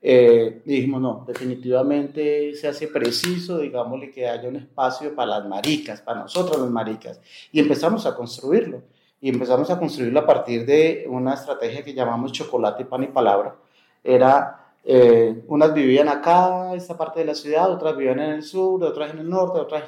Eh, 0.00 0.62
dijimos, 0.64 1.00
no, 1.00 1.24
definitivamente 1.26 2.54
se 2.54 2.68
hace 2.68 2.86
preciso, 2.88 3.58
digámosle, 3.58 4.10
que 4.10 4.28
haya 4.28 4.48
un 4.48 4.56
espacio 4.56 5.14
para 5.14 5.38
las 5.38 5.48
maricas, 5.48 6.00
para 6.02 6.20
nosotros 6.20 6.60
las 6.60 6.70
maricas. 6.70 7.20
Y 7.52 7.60
empezamos 7.60 8.06
a 8.06 8.14
construirlo. 8.14 8.82
Y 9.20 9.30
empezamos 9.30 9.68
a 9.70 9.78
construirlo 9.78 10.20
a 10.20 10.26
partir 10.26 10.64
de 10.64 11.04
una 11.08 11.34
estrategia 11.34 11.82
que 11.82 11.92
llamamos 11.92 12.30
chocolate, 12.32 12.84
pan 12.84 13.02
y 13.02 13.08
palabra. 13.08 13.56
Era 14.04 14.72
eh, 14.84 15.42
unas 15.48 15.74
vivían 15.74 16.08
acá, 16.08 16.74
esta 16.74 16.96
parte 16.96 17.20
de 17.20 17.26
la 17.26 17.34
ciudad, 17.34 17.70
otras 17.70 17.96
vivían 17.96 18.20
en 18.20 18.30
el 18.30 18.42
sur, 18.44 18.82
otras 18.84 19.10
en 19.10 19.18
el 19.18 19.28
norte, 19.28 19.58
otras 19.58 19.84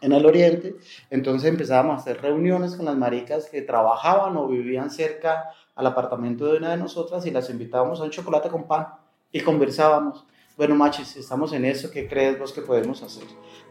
en 0.00 0.12
el 0.12 0.24
oriente. 0.24 0.76
Entonces 1.10 1.50
empezábamos 1.50 1.98
a 1.98 2.00
hacer 2.00 2.22
reuniones 2.22 2.74
con 2.76 2.86
las 2.86 2.96
maricas 2.96 3.50
que 3.50 3.60
trabajaban 3.60 4.36
o 4.38 4.48
vivían 4.48 4.90
cerca 4.90 5.50
al 5.74 5.86
apartamento 5.86 6.46
de 6.46 6.56
una 6.58 6.70
de 6.70 6.78
nosotras 6.78 7.26
y 7.26 7.30
las 7.30 7.50
invitábamos 7.50 8.00
a 8.00 8.04
un 8.04 8.10
chocolate 8.10 8.48
con 8.48 8.64
pan 8.66 8.86
y 9.32 9.40
conversábamos. 9.40 10.24
Bueno, 10.56 10.74
machis, 10.74 11.16
estamos 11.16 11.52
en 11.54 11.64
eso, 11.64 11.90
¿qué 11.90 12.06
crees 12.06 12.38
vos 12.38 12.52
que 12.52 12.60
podemos 12.60 13.02
hacer? 13.02 13.24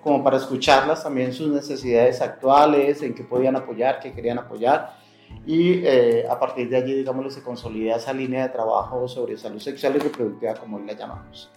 Como 0.03 0.23
para 0.23 0.37
escucharlas 0.37 1.03
también 1.03 1.31
sus 1.31 1.47
necesidades 1.49 2.19
actuales, 2.21 3.01
en 3.03 3.13
qué 3.13 3.23
podían 3.23 3.55
apoyar, 3.55 3.99
qué 3.99 4.11
querían 4.11 4.39
apoyar 4.39 4.99
y 5.45 5.83
eh, 5.83 6.25
a 6.29 6.39
partir 6.39 6.69
de 6.69 6.77
allí, 6.77 6.93
digamos, 6.93 7.33
se 7.33 7.41
consolida 7.41 7.95
esa 7.95 8.13
línea 8.13 8.43
de 8.43 8.49
trabajo 8.49 9.07
sobre 9.07 9.37
salud 9.37 9.59
sexual 9.59 9.95
y 9.95 9.99
reproductiva, 9.99 10.53
como 10.53 10.79
la 10.79 10.93
llamamos. 10.93 11.49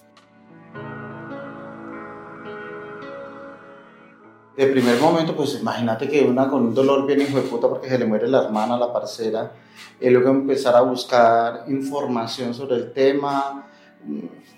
De 4.57 4.67
primer 4.69 4.99
momento, 5.01 5.37
pues 5.37 5.59
imagínate 5.61 6.09
que 6.09 6.23
una 6.23 6.49
con 6.49 6.63
un 6.63 6.75
dolor 6.75 7.07
bien 7.07 7.21
hijo 7.21 7.37
de 7.37 7.43
puta 7.43 7.69
porque 7.69 7.89
se 7.89 7.99
le 7.99 8.07
muere 8.07 8.29
la 8.29 8.45
hermana, 8.45 8.79
la 8.79 8.93
parcera, 8.93 9.53
y 10.01 10.09
luego 10.09 10.31
empezar 10.31 10.77
a 10.77 10.81
buscar 10.81 11.65
información 11.69 12.55
sobre 12.55 12.77
el 12.77 12.93
tema. 12.93 13.67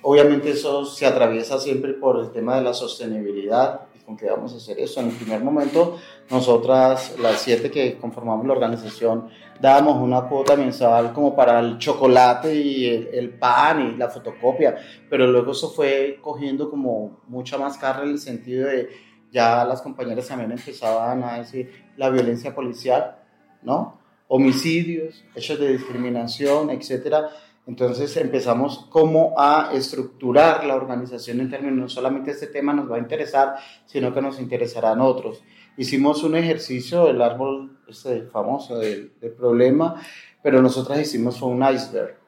Obviamente 0.02 0.50
eso 0.50 0.84
se 0.84 1.06
atraviesa 1.06 1.58
siempre 1.58 1.94
por 1.94 2.20
el 2.20 2.30
tema 2.30 2.56
de 2.56 2.62
la 2.62 2.74
sostenibilidad, 2.74 3.82
con 4.04 4.16
qué 4.16 4.30
vamos 4.30 4.52
a 4.52 4.56
hacer 4.56 4.78
eso. 4.78 5.00
En 5.00 5.08
el 5.08 5.16
primer 5.16 5.42
momento, 5.42 5.98
nosotras, 6.30 7.16
las 7.18 7.40
siete 7.40 7.70
que 7.70 7.98
conformamos 7.98 8.46
la 8.46 8.52
organización, 8.52 9.28
dábamos 9.60 10.00
una 10.00 10.22
cuota 10.28 10.56
mensual 10.56 11.12
como 11.12 11.34
para 11.34 11.58
el 11.58 11.78
chocolate 11.78 12.54
y 12.54 12.86
el, 12.86 13.30
pan 13.30 13.94
y 13.94 13.96
la 13.96 14.08
fotocopia, 14.08 14.76
pero 15.10 15.26
luego 15.26 15.52
eso 15.52 15.70
fue 15.70 16.20
cogiendo 16.22 16.70
como 16.70 17.20
mucha 17.26 17.58
más 17.58 17.76
carga 17.76 18.04
en 18.04 18.10
el 18.10 18.18
sentido 18.20 18.68
de 18.68 18.88
ya 19.32 19.64
las 19.64 19.82
compañeras 19.82 20.28
también 20.28 20.52
empezaban 20.52 21.24
a 21.24 21.38
decir 21.38 21.70
la 21.96 22.08
violencia 22.10 22.54
policial, 22.54 23.16
¿no? 23.62 23.98
Homicidios, 24.28 25.24
hechos 25.34 25.58
de 25.58 25.72
discriminación, 25.72 26.70
etcétera 26.70 27.28
entonces 27.66 28.16
empezamos 28.16 28.86
como 28.90 29.34
a 29.36 29.70
estructurar 29.72 30.64
la 30.64 30.76
organización 30.76 31.40
en 31.40 31.50
términos, 31.50 31.78
no 31.78 31.88
solamente 31.88 32.30
este 32.30 32.46
tema 32.46 32.72
nos 32.72 32.90
va 32.90 32.96
a 32.96 33.00
interesar, 33.00 33.56
sino 33.84 34.14
que 34.14 34.22
nos 34.22 34.38
interesarán 34.38 35.00
otros. 35.00 35.42
Hicimos 35.76 36.22
un 36.22 36.36
ejercicio 36.36 37.06
del 37.06 37.20
árbol 37.20 37.76
este 37.88 38.22
famoso 38.22 38.78
del 38.78 39.10
problema, 39.36 40.00
pero 40.42 40.62
nosotras 40.62 41.00
hicimos 41.00 41.42
un 41.42 41.62
iceberg. 41.62 42.25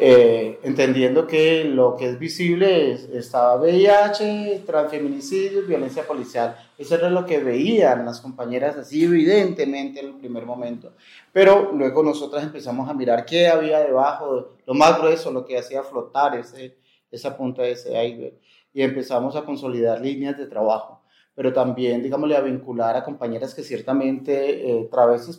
Eh, 0.00 0.60
entendiendo 0.62 1.26
que 1.26 1.64
lo 1.64 1.96
que 1.96 2.08
es 2.10 2.20
visible 2.20 2.92
estaba 2.92 3.56
VIH, 3.56 4.62
transfeminicidios, 4.64 5.66
violencia 5.66 6.06
policial. 6.06 6.56
Eso 6.78 6.94
era 6.94 7.10
lo 7.10 7.26
que 7.26 7.38
veían 7.38 8.04
las 8.04 8.20
compañeras 8.20 8.76
así 8.76 9.02
evidentemente 9.02 9.98
en 9.98 10.06
el 10.06 10.14
primer 10.14 10.46
momento. 10.46 10.92
Pero 11.32 11.72
luego 11.72 12.04
nosotras 12.04 12.44
empezamos 12.44 12.88
a 12.88 12.94
mirar 12.94 13.24
qué 13.26 13.48
había 13.48 13.80
debajo, 13.80 14.58
lo 14.64 14.74
más 14.74 14.98
grueso, 14.98 15.32
lo 15.32 15.44
que 15.44 15.58
hacía 15.58 15.82
flotar 15.82 16.36
ese, 16.36 16.76
esa 17.10 17.36
punta 17.36 17.62
de 17.62 17.72
ese 17.72 17.90
iceberg. 18.04 18.34
Y 18.72 18.82
empezamos 18.82 19.34
a 19.34 19.44
consolidar 19.44 20.00
líneas 20.00 20.38
de 20.38 20.46
trabajo 20.46 20.97
pero 21.38 21.52
también, 21.52 22.02
digámosle, 22.02 22.36
a 22.36 22.40
vincular 22.40 22.96
a 22.96 23.04
compañeras 23.04 23.54
que 23.54 23.62
ciertamente 23.62 24.72
eh, 24.72 24.90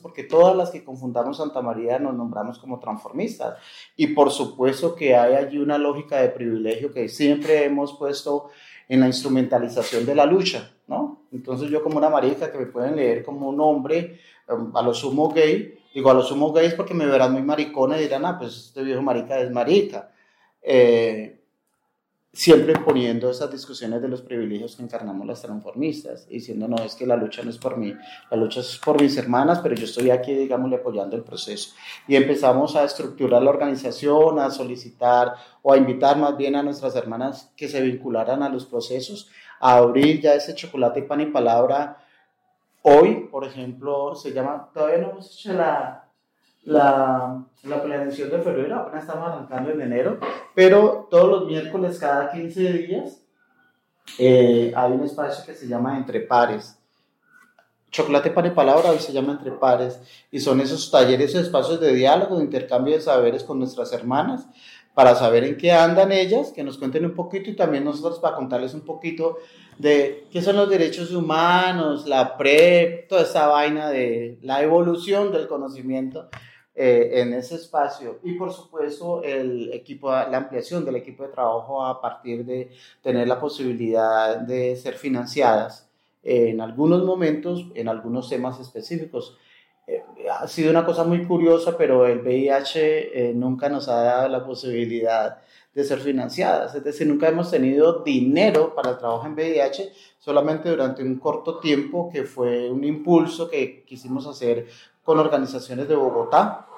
porque 0.02 0.24
todas 0.24 0.56
las 0.56 0.70
que 0.70 0.82
confundamos 0.82 1.36
Santa 1.36 1.62
María 1.62 2.00
nos 2.00 2.16
nombramos 2.16 2.58
como 2.58 2.80
transformistas. 2.80 3.58
Y 3.98 4.08
por 4.08 4.32
supuesto 4.32 4.96
que 4.96 5.18
hay 5.18 5.34
allí 5.34 5.58
una 5.58 5.78
lógica 5.78 6.22
de 6.22 6.30
privilegio 6.30 6.94
que 6.94 7.10
siempre 7.10 7.66
hemos 7.66 7.98
puesto 7.98 8.50
en 8.88 9.02
la 9.02 9.08
instrumentalización 9.08 10.06
de 10.06 10.16
la 10.16 10.26
lucha, 10.26 10.72
¿no? 10.88 11.24
Entonces 11.34 11.70
yo 11.70 11.84
como 11.84 11.98
una 11.98 12.10
marica 12.10 12.50
que 12.50 12.60
me 12.60 12.68
pueden 12.68 12.96
leer 12.96 13.26
como 13.26 13.50
un 13.50 13.60
hombre, 13.60 14.22
em, 14.48 14.72
a 14.74 14.82
lo 14.82 14.94
sumo 14.94 15.34
gay, 15.34 15.80
digo 15.94 16.10
a 16.12 16.14
lo 16.14 16.22
sumo 16.22 16.54
gay 16.54 16.68
es 16.68 16.76
porque 16.76 16.94
me 16.94 17.08
verán 17.08 17.34
muy 17.34 17.42
maricona 17.42 17.98
y 17.98 18.04
dirán, 18.04 18.26
ah, 18.26 18.38
pues 18.40 18.68
este 18.68 18.84
viejo 18.84 19.02
marica 19.02 19.38
es 19.42 19.52
marica. 19.52 20.14
Eh, 20.62 21.39
siempre 22.32 22.74
poniendo 22.74 23.30
esas 23.30 23.52
discusiones 23.52 24.02
de 24.02 24.08
los 24.08 24.22
privilegios 24.22 24.76
que 24.76 24.84
encarnamos 24.84 25.26
las 25.26 25.42
transformistas, 25.42 26.28
diciendo, 26.28 26.68
no, 26.68 26.78
es 26.78 26.96
que 26.96 27.08
la 27.08 27.16
lucha 27.16 27.42
no 27.44 27.50
es 27.50 27.58
por 27.58 27.78
mí, 27.78 27.94
la 28.30 28.38
lucha 28.38 28.60
es 28.60 28.78
por 28.78 29.02
mis 29.02 29.18
hermanas, 29.18 29.60
pero 29.60 29.76
yo 29.76 29.86
estoy 29.86 30.12
aquí, 30.12 30.34
digámosle, 30.34 30.78
apoyando 30.78 31.16
el 31.16 31.24
proceso. 31.24 31.74
Y 32.08 32.16
empezamos 32.16 32.76
a 32.76 32.84
estructurar 32.84 33.42
la 33.42 33.50
organización, 33.50 34.40
a 34.40 34.52
solicitar 34.52 35.34
o 35.64 35.74
a 35.74 35.78
invitar 35.78 36.18
más 36.18 36.38
bien 36.38 36.56
a 36.56 36.64
nuestras 36.64 36.96
hermanas 36.96 37.52
que 37.56 37.68
se 37.68 37.82
vincularan 37.82 38.44
a 38.44 38.50
los 38.50 38.66
procesos, 38.66 39.30
a 39.60 39.78
abrir 39.78 40.22
ya 40.22 40.36
ese 40.36 40.54
chocolate, 40.54 41.02
pan 41.02 41.22
y 41.22 41.26
palabra. 41.28 42.06
Hoy, 42.84 43.28
por 43.30 43.44
ejemplo, 43.44 44.16
se 44.16 44.32
llama, 44.32 44.70
todavía 44.74 45.00
no 45.00 45.12
hemos 45.12 45.34
hecho 45.34 45.54
la, 45.54 46.09
la, 46.70 47.44
la 47.64 47.82
planeación 47.82 48.30
de 48.30 48.40
febrero, 48.40 48.76
apenas 48.76 49.04
estamos 49.04 49.28
arrancando 49.28 49.72
en 49.72 49.82
enero, 49.82 50.20
pero 50.54 51.08
todos 51.10 51.28
los 51.28 51.48
miércoles, 51.48 51.98
cada 51.98 52.32
15 52.32 52.74
días, 52.74 53.24
eh, 54.20 54.72
hay 54.76 54.92
un 54.92 55.04
espacio 55.04 55.44
que 55.46 55.54
se 55.54 55.68
llama 55.68 55.98
Entre 55.98 56.22
Pares. 56.22 56.78
Chocolate, 57.90 58.30
pan 58.30 58.46
y 58.46 58.52
palabra 58.52 58.92
hoy 58.92 59.00
se 59.00 59.12
llama 59.12 59.32
Entre 59.34 59.52
Pares 59.52 60.00
y 60.30 60.40
son 60.40 60.62
esos 60.62 60.92
talleres, 60.92 61.32
esos 61.32 61.48
espacios 61.48 61.80
de 61.80 61.92
diálogo, 61.92 62.38
de 62.38 62.44
intercambio 62.44 62.94
de 62.94 63.02
saberes 63.02 63.44
con 63.44 63.58
nuestras 63.58 63.92
hermanas 63.92 64.48
para 64.94 65.16
saber 65.16 65.44
en 65.46 65.58
qué 65.58 65.72
andan 65.72 66.12
ellas, 66.12 66.52
que 66.52 66.64
nos 66.64 66.78
cuenten 66.78 67.06
un 67.06 67.16
poquito 67.16 67.50
y 67.50 67.56
también 67.56 67.84
nosotros 67.84 68.20
para 68.20 68.36
contarles 68.36 68.76
un 68.76 68.82
poquito 68.82 69.38
de 69.80 70.28
qué 70.32 70.42
son 70.44 70.58
los 70.58 70.70
derechos 70.70 71.12
humanos, 71.14 72.06
la 72.06 72.38
PREP, 72.38 73.08
toda 73.08 73.24
esa 73.24 73.48
vaina 73.48 73.90
de 73.90 74.38
la 74.44 74.62
evolución 74.62 75.32
del 75.32 75.48
conocimiento 75.48 76.30
eh, 76.82 77.20
en 77.20 77.34
ese 77.34 77.56
espacio. 77.56 78.20
Y 78.24 78.36
por 78.36 78.54
supuesto 78.54 79.22
el 79.22 79.74
equipo, 79.74 80.10
la 80.12 80.38
ampliación 80.38 80.86
del 80.86 80.96
equipo 80.96 81.24
de 81.24 81.30
trabajo 81.30 81.84
a 81.84 82.00
partir 82.00 82.46
de 82.46 82.72
tener 83.04 83.28
la 83.28 83.38
posibilidad 83.38 84.38
de 84.38 84.78
ser 84.78 84.94
financiadas 84.94 85.90
en 86.24 86.62
algunos 86.62 87.04
momentos, 87.04 87.66
en 87.76 87.90
algunos 87.90 88.30
temas 88.30 88.62
específicos. 88.62 89.38
Eh, 89.88 90.06
ha 90.32 90.48
sido 90.48 90.72
una 90.72 90.86
cosa 90.86 91.04
muy 91.04 91.26
curiosa, 91.26 91.78
pero 91.78 92.08
el 92.08 92.20
VIH 92.20 93.30
eh, 93.30 93.34
nunca 93.34 93.68
nos 93.68 93.90
ha 93.90 94.02
dado 94.02 94.30
la 94.30 94.46
posibilidad 94.46 95.38
de 95.74 95.84
ser 95.84 96.00
financiadas, 96.00 96.74
es 96.76 96.84
decir, 96.86 97.06
nunca 97.08 97.28
hemos 97.28 97.52
tenido 97.52 98.04
dinero 98.04 98.74
para 98.74 98.92
el 98.92 98.98
trabajo 98.98 99.28
en 99.28 99.34
VIH, 99.34 99.92
solamente 100.18 100.70
durante 100.70 101.04
un 101.04 101.20
corto 101.20 101.60
tiempo 101.60 102.10
que 102.10 102.24
fue 102.24 102.70
un 102.70 102.86
impulso 102.86 103.50
que 103.50 103.84
quisimos 103.84 104.26
hacer 104.26 104.66
con 105.04 105.20
organizaciones 105.20 105.90
de 105.90 105.96
Bogotá, 105.96 106.69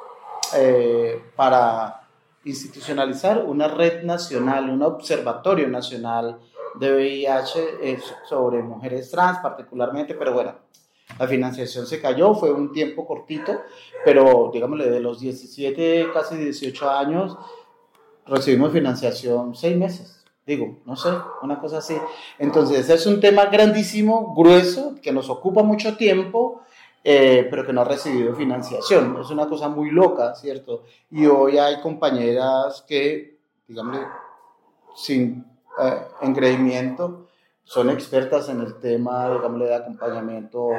eh, 0.56 1.22
para 1.36 2.02
institucionalizar 2.44 3.44
una 3.46 3.68
red 3.68 4.04
nacional, 4.04 4.70
un 4.70 4.82
observatorio 4.82 5.68
nacional 5.68 6.40
de 6.80 6.94
VIH 6.94 7.60
eh, 7.82 8.00
sobre 8.28 8.62
mujeres 8.62 9.12
trans 9.12 9.40
particularmente, 9.40 10.16
pero 10.16 10.34
bueno, 10.34 10.56
la 11.20 11.28
financiación 11.28 11.86
se 11.86 12.02
cayó, 12.02 12.34
fue 12.34 12.52
un 12.52 12.72
tiempo 12.72 13.06
cortito, 13.06 13.62
pero 14.06 14.50
digámosle 14.54 14.90
de 14.90 15.00
los 15.00 15.20
17, 15.20 16.08
casi 16.14 16.38
18 16.38 16.90
años, 16.90 17.38
recibimos 18.26 18.72
financiación 18.72 19.56
seis 19.56 19.78
meses, 19.78 20.26
digo, 20.46 20.80
no 20.86 20.96
sé, 20.96 21.10
una 21.42 21.60
cosa 21.60 21.80
así. 21.80 21.96
Entonces 22.40 22.90
es 22.90 23.06
un 23.06 23.20
tema 23.20 23.46
grandísimo, 23.46 24.34
grueso, 24.36 24.96
que 25.02 25.12
nos 25.12 25.30
ocupa 25.30 25.64
mucho 25.64 25.98
tiempo 25.98 26.62
eh, 27.04 27.48
pero 27.50 27.66
que 27.66 27.74
no 27.74 27.82
ha 27.82 27.86
recibido 27.86 28.36
financiación. 28.36 29.20
Es 29.20 29.30
una 29.32 29.48
cosa 29.48 29.70
muy 29.70 29.90
loca, 29.90 30.36
¿cierto? 30.36 30.84
Y 31.10 31.26
hoy 31.26 31.58
hay 31.58 31.82
compañeras 31.82 32.84
que, 32.88 33.40
digamos, 33.68 34.00
sin 34.96 35.46
eh, 35.82 36.02
engreimiento, 36.22 37.28
son 37.64 37.90
expertas 37.90 38.50
en 38.50 38.62
el 38.62 38.80
tema, 38.80 39.34
digamos, 39.34 39.60
de 39.62 39.74
acompañamiento 39.74 40.70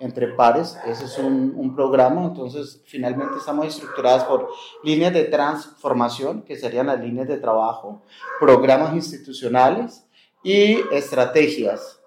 entre 0.00 0.28
pares. 0.28 0.78
Ese 0.86 1.04
es 1.04 1.18
un, 1.18 1.52
un, 1.56 1.76
programa, 1.76 2.24
entonces 2.24 2.82
finalmente 2.86 3.36
estamos 3.36 3.66
estructuradas 3.66 4.24
por 4.24 4.48
líneas 4.82 5.12
de 5.12 5.24
transformación, 5.24 6.42
que 6.42 6.56
serían 6.56 6.86
las 6.86 6.98
líneas 6.98 7.28
de 7.28 7.36
trabajo, 7.36 8.02
programas 8.40 8.94
institucionales 8.94 10.08
y 10.42 10.80
estrategias 10.90 11.99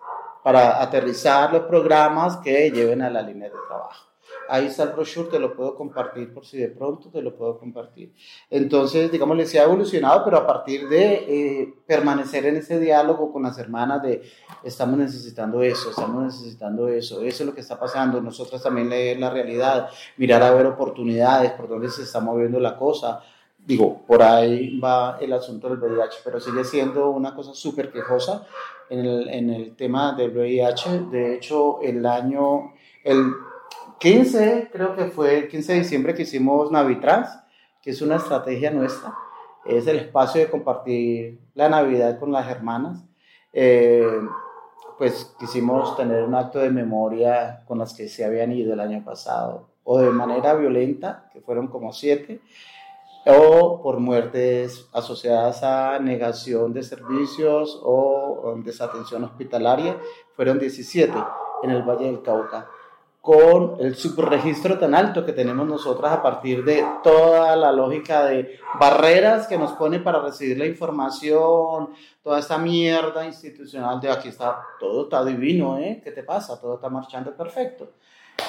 para 0.44 0.82
aterrizar 0.82 1.52
los 1.52 1.64
programas 1.64 2.38
que 2.38 2.70
lleven 2.72 3.02
a 3.02 3.10
la 3.10 3.22
línea 3.22 3.50
de 3.50 3.56
trabajo. 3.68 4.14
Ahí 4.50 4.66
está 4.66 4.84
el 4.84 4.90
brochure, 4.90 5.30
te 5.30 5.40
lo 5.40 5.56
puedo 5.56 5.76
compartir 5.76 6.34
por 6.34 6.46
si 6.46 6.58
de 6.58 6.68
pronto 6.68 7.10
te 7.10 7.22
lo 7.22 7.36
puedo 7.36 7.58
compartir. 7.58 8.14
Entonces, 8.50 9.12
digamos, 9.12 9.38
les 9.38 9.56
ha 9.56 9.64
evolucionado, 9.64 10.24
pero 10.26 10.38
a 10.38 10.46
partir 10.46 10.88
de 10.90 11.14
eh, 11.14 11.74
permanecer 11.86 12.46
en 12.46 12.58
ese 12.58 12.80
diálogo 12.80 13.32
con 13.32 13.44
las 13.44 13.58
hermanas 13.58 14.04
de 14.04 14.22
estamos 14.64 14.98
necesitando 14.98 15.64
eso, 15.64 15.92
estamos 15.92 16.24
necesitando 16.24 16.88
eso, 16.88 17.22
eso 17.22 17.44
es 17.44 17.48
lo 17.48 17.56
que 17.56 17.62
está 17.62 17.80
pasando, 17.80 18.22
nosotros 18.22 18.62
también 18.62 18.90
leer 18.90 19.20
la 19.20 19.30
realidad, 19.30 19.90
mirar 20.18 20.44
a 20.44 20.54
ver 20.54 20.66
oportunidades, 20.66 21.52
por 21.52 21.70
dónde 21.70 21.90
se 21.90 22.04
está 22.04 22.20
moviendo 22.20 22.60
la 22.60 22.78
cosa, 22.78 23.24
digo, 23.66 24.02
por 24.06 24.22
ahí 24.22 24.80
va 24.80 25.18
el 25.22 25.34
asunto 25.34 25.70
del 25.70 25.80
VIH, 25.80 26.20
pero 26.24 26.40
sigue 26.40 26.64
siendo 26.64 27.10
una 27.12 27.36
cosa 27.36 27.54
súper 27.54 27.92
quejosa 27.92 28.46
en 28.90 29.00
el, 29.00 29.30
en 29.30 29.50
el, 29.50 29.76
tema 29.76 30.14
del 30.14 30.32
VIH. 30.32 31.08
De 31.12 31.36
hecho, 31.36 31.82
el 31.82 32.06
año, 32.06 32.74
el 33.04 33.34
15, 34.00 34.70
creo 34.72 34.96
que 34.96 35.06
fue 35.06 35.40
el 35.40 35.48
15 35.48 35.74
de 35.74 35.80
diciembre 35.80 36.14
que 36.14 36.24
hicimos 36.24 36.72
Navitrans, 36.72 37.30
que 37.82 37.92
es 37.92 38.02
una 38.02 38.18
estrategia 38.18 38.72
nuestra, 38.72 39.14
es 39.66 39.88
el 39.88 39.98
espacio 39.98 40.42
de 40.42 40.50
compartir 40.50 41.40
la 41.54 41.70
Navidad 41.70 42.20
con 42.20 42.32
las 42.32 42.50
hermanas. 42.50 43.04
Eh, 43.54 44.22
pues 44.98 45.36
quisimos 45.40 45.98
tener 45.98 46.24
un 46.24 46.36
acto 46.36 46.60
de 46.60 46.70
memoria 46.70 47.64
con 47.68 47.80
las 47.80 47.94
que 47.94 48.08
se 48.08 48.24
habían 48.24 48.52
ido 48.52 48.74
el 48.74 48.80
año 48.80 49.04
pasado, 49.04 49.70
o 49.84 50.00
de 50.00 50.10
manera 50.12 50.54
violenta, 50.54 51.30
que 51.34 51.42
fueron 51.42 51.68
como 51.68 51.92
siete, 51.94 52.42
o 53.26 53.82
por 53.82 54.00
muertes 54.00 54.88
asociadas 54.92 55.64
a 55.64 56.00
negación 56.00 56.74
de 56.74 56.84
servicios 56.84 57.80
o, 57.84 58.54
desatención 58.58 59.24
hospitalaria, 59.24 59.98
fueron 60.36 60.60
17 60.60 61.14
en 61.64 61.70
el 61.70 61.84
Valle 61.84 62.06
del 62.06 62.22
Cauca. 62.22 62.70
con 63.22 63.78
el 63.80 63.96
subregistro 63.96 64.78
tan 64.78 64.94
alto 64.94 65.26
que 65.26 65.32
tenemos 65.32 65.66
nosotras 65.66 66.12
a 66.12 66.22
partir 66.22 66.62
de 66.66 66.86
toda 67.02 67.56
la 67.56 67.72
lógica 67.72 68.26
de 68.26 68.60
barreras 68.78 69.48
que 69.48 69.58
nos 69.58 69.72
pone 69.72 70.00
para 70.00 70.20
recibir 70.20 70.58
la 70.58 70.66
información, 70.66 71.92
toda 72.22 72.40
esta 72.40 72.58
mierda 72.58 73.26
institucional 73.26 74.02
de 74.02 74.12
aquí 74.12 74.28
está, 74.28 74.62
todo 74.78 75.04
está 75.04 75.24
divino, 75.24 75.78
¿eh? 75.78 76.02
¿Qué 76.04 76.12
te 76.12 76.24
pasa? 76.24 76.60
Todo 76.60 76.76
está 76.76 76.90
marchando 76.90 77.34
perfecto. 77.34 77.94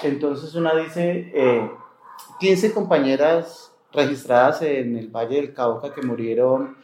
Entonces 0.03 0.53
una 0.57 0.75
dice, 0.75 1.31
eh, 1.33 1.71
15 2.41 2.75
compañeras 2.75 3.74
registradas 3.95 4.63
en 4.63 4.97
el 4.97 5.09
Valle 5.09 5.37
del 5.37 5.55
Cauca 5.55 5.95
que 5.95 6.03
murieron, 6.03 6.77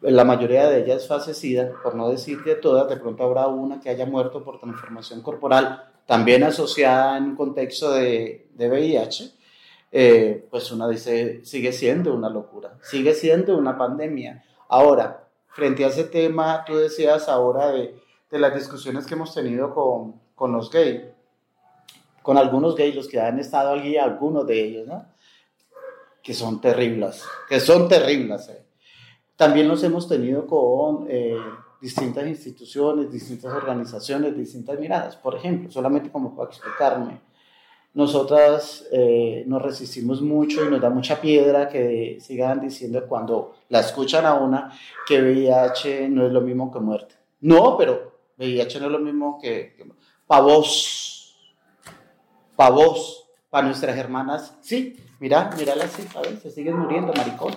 la 0.00 0.24
mayoría 0.24 0.68
de 0.68 0.82
ellas 0.82 1.08
fallecida, 1.08 1.72
por 1.82 1.94
no 1.94 2.10
decir 2.10 2.44
de 2.44 2.56
todas, 2.56 2.88
de 2.88 2.96
pronto 2.96 3.24
habrá 3.24 3.46
una 3.46 3.80
que 3.80 3.88
haya 3.88 4.04
muerto 4.04 4.44
por 4.44 4.60
transformación 4.60 5.22
corporal 5.22 5.90
también 6.06 6.42
asociada 6.42 7.16
en 7.16 7.24
un 7.24 7.36
contexto 7.36 7.92
de, 7.92 8.48
de 8.54 8.68
VIH, 8.68 9.32
eh, 9.92 10.46
pues 10.50 10.70
una 10.72 10.88
dice, 10.88 11.44
sigue 11.44 11.72
siendo 11.72 12.14
una 12.14 12.28
locura, 12.28 12.78
sigue 12.82 13.14
siendo 13.14 13.56
una 13.56 13.78
pandemia. 13.78 14.44
Ahora, 14.68 15.28
frente 15.48 15.84
a 15.84 15.88
ese 15.88 16.04
tema, 16.04 16.64
tú 16.66 16.76
decías 16.76 17.28
ahora 17.28 17.70
de, 17.70 17.94
de 18.30 18.38
las 18.38 18.54
discusiones 18.54 19.06
que 19.06 19.14
hemos 19.14 19.32
tenido 19.32 19.72
con, 19.72 20.20
con, 20.34 20.52
los 20.52 20.70
gays, 20.70 21.02
con 22.22 22.36
algunos 22.36 22.74
gays, 22.74 22.94
los 22.94 23.08
que 23.08 23.20
han 23.20 23.38
estado 23.38 23.72
allí, 23.72 23.96
algunos 23.96 24.46
de 24.46 24.62
ellos, 24.62 24.86
¿no? 24.86 25.06
Que 26.24 26.34
son 26.34 26.60
terribles, 26.60 27.22
que 27.48 27.60
son 27.60 27.88
terribles. 27.88 28.48
Eh. 28.48 28.64
También 29.36 29.68
los 29.68 29.84
hemos 29.84 30.08
tenido 30.08 30.46
con... 30.46 31.06
Eh, 31.08 31.36
distintas 31.84 32.26
instituciones, 32.26 33.12
distintas 33.12 33.52
organizaciones, 33.52 34.34
distintas 34.34 34.78
miradas. 34.80 35.16
Por 35.16 35.36
ejemplo, 35.36 35.70
solamente 35.70 36.10
como 36.10 36.34
para 36.34 36.48
explicarme, 36.48 37.20
nosotras 37.92 38.86
eh, 38.90 39.44
nos 39.46 39.60
resistimos 39.60 40.22
mucho 40.22 40.64
y 40.64 40.70
nos 40.70 40.80
da 40.80 40.88
mucha 40.88 41.20
piedra 41.20 41.68
que 41.68 42.16
sigan 42.22 42.62
diciendo 42.62 43.04
cuando 43.06 43.56
la 43.68 43.80
escuchan 43.80 44.24
a 44.24 44.32
una 44.32 44.72
que 45.06 45.20
VIH 45.20 46.08
no 46.08 46.26
es 46.26 46.32
lo 46.32 46.40
mismo 46.40 46.72
que 46.72 46.80
muerte. 46.80 47.16
No, 47.42 47.76
pero 47.76 48.14
VIH 48.38 48.80
no 48.80 48.86
es 48.86 48.92
lo 48.92 49.00
mismo 49.00 49.38
que, 49.38 49.74
que 49.76 49.86
para 50.26 50.40
vos, 50.40 51.36
para 52.56 52.70
vos, 52.70 53.28
para 53.50 53.66
nuestras 53.66 53.94
hermanas, 53.98 54.56
sí, 54.62 54.96
mira, 55.20 55.50
mírala 55.56 55.84
así, 55.84 56.06
ver, 56.22 56.38
se 56.38 56.50
siguen 56.50 56.78
muriendo, 56.78 57.12
maricón. 57.12 57.54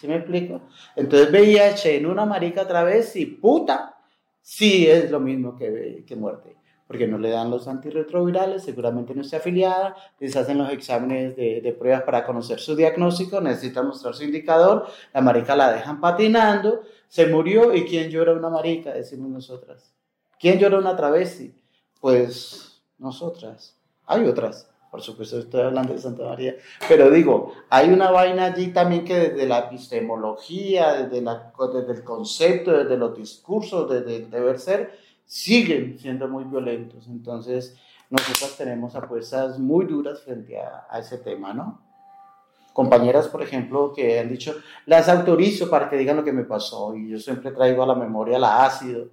¿Sí 0.00 0.06
me 0.06 0.16
explico? 0.16 0.60
Entonces 0.94 1.30
VIH 1.30 1.96
en 1.96 2.06
una 2.06 2.26
marica 2.26 2.62
otra 2.62 2.84
vez 2.84 3.16
y 3.16 3.26
puta, 3.26 3.96
sí 4.42 4.86
es 4.86 5.10
lo 5.10 5.20
mismo 5.20 5.56
que, 5.56 6.04
que 6.06 6.16
muerte. 6.16 6.56
Porque 6.86 7.08
no 7.08 7.18
le 7.18 7.30
dan 7.30 7.50
los 7.50 7.66
antirretrovirales, 7.66 8.62
seguramente 8.62 9.12
no 9.14 9.22
está 9.22 9.38
afiliada, 9.38 9.96
les 10.20 10.36
hacen 10.36 10.58
los 10.58 10.70
exámenes 10.70 11.34
de, 11.34 11.60
de 11.60 11.72
pruebas 11.72 12.02
para 12.02 12.24
conocer 12.24 12.60
su 12.60 12.76
diagnóstico, 12.76 13.40
necesitan 13.40 13.88
mostrar 13.88 14.14
su 14.14 14.22
indicador, 14.22 14.86
la 15.12 15.20
marica 15.20 15.56
la 15.56 15.72
dejan 15.72 16.00
patinando, 16.00 16.82
se 17.08 17.26
murió 17.26 17.74
y 17.74 17.84
¿quién 17.86 18.10
llora 18.10 18.34
una 18.34 18.50
marica? 18.50 18.92
Decimos 18.92 19.30
nosotras. 19.30 19.92
¿Quién 20.38 20.58
llora 20.58 20.78
una 20.78 20.94
travesti? 20.94 21.52
Pues 22.00 22.80
nosotras. 22.98 23.76
Hay 24.06 24.24
otras 24.26 24.70
por 24.90 25.02
supuesto 25.02 25.38
estoy 25.38 25.62
hablando 25.62 25.92
de 25.92 25.98
Santa 25.98 26.24
María, 26.24 26.56
pero 26.88 27.10
digo, 27.10 27.52
hay 27.68 27.90
una 27.90 28.10
vaina 28.10 28.46
allí 28.46 28.68
también 28.68 29.04
que 29.04 29.14
desde 29.14 29.46
la 29.46 29.60
epistemología, 29.60 30.94
desde, 30.94 31.20
la, 31.22 31.52
desde 31.72 31.92
el 31.92 32.04
concepto, 32.04 32.72
desde 32.72 32.96
los 32.96 33.16
discursos, 33.16 33.90
desde 33.90 34.16
el 34.16 34.30
deber 34.30 34.58
ser, 34.58 34.98
siguen 35.24 35.98
siendo 35.98 36.28
muy 36.28 36.44
violentos. 36.44 37.08
Entonces, 37.08 37.76
nosotras 38.08 38.56
tenemos 38.56 38.94
apuestas 38.94 39.58
muy 39.58 39.84
duras 39.84 40.22
frente 40.22 40.58
a, 40.60 40.86
a 40.88 41.00
ese 41.00 41.18
tema, 41.18 41.52
¿no? 41.52 41.82
Compañeras, 42.72 43.28
por 43.28 43.42
ejemplo, 43.42 43.92
que 43.94 44.20
han 44.20 44.28
dicho, 44.28 44.54
las 44.84 45.08
autorizo 45.08 45.70
para 45.70 45.88
que 45.88 45.96
digan 45.96 46.16
lo 46.16 46.24
que 46.24 46.32
me 46.32 46.44
pasó, 46.44 46.94
y 46.94 47.08
yo 47.08 47.18
siempre 47.18 47.50
traigo 47.50 47.82
a 47.82 47.86
la 47.86 47.94
memoria 47.94 48.38
la 48.38 48.66
ácido, 48.66 49.08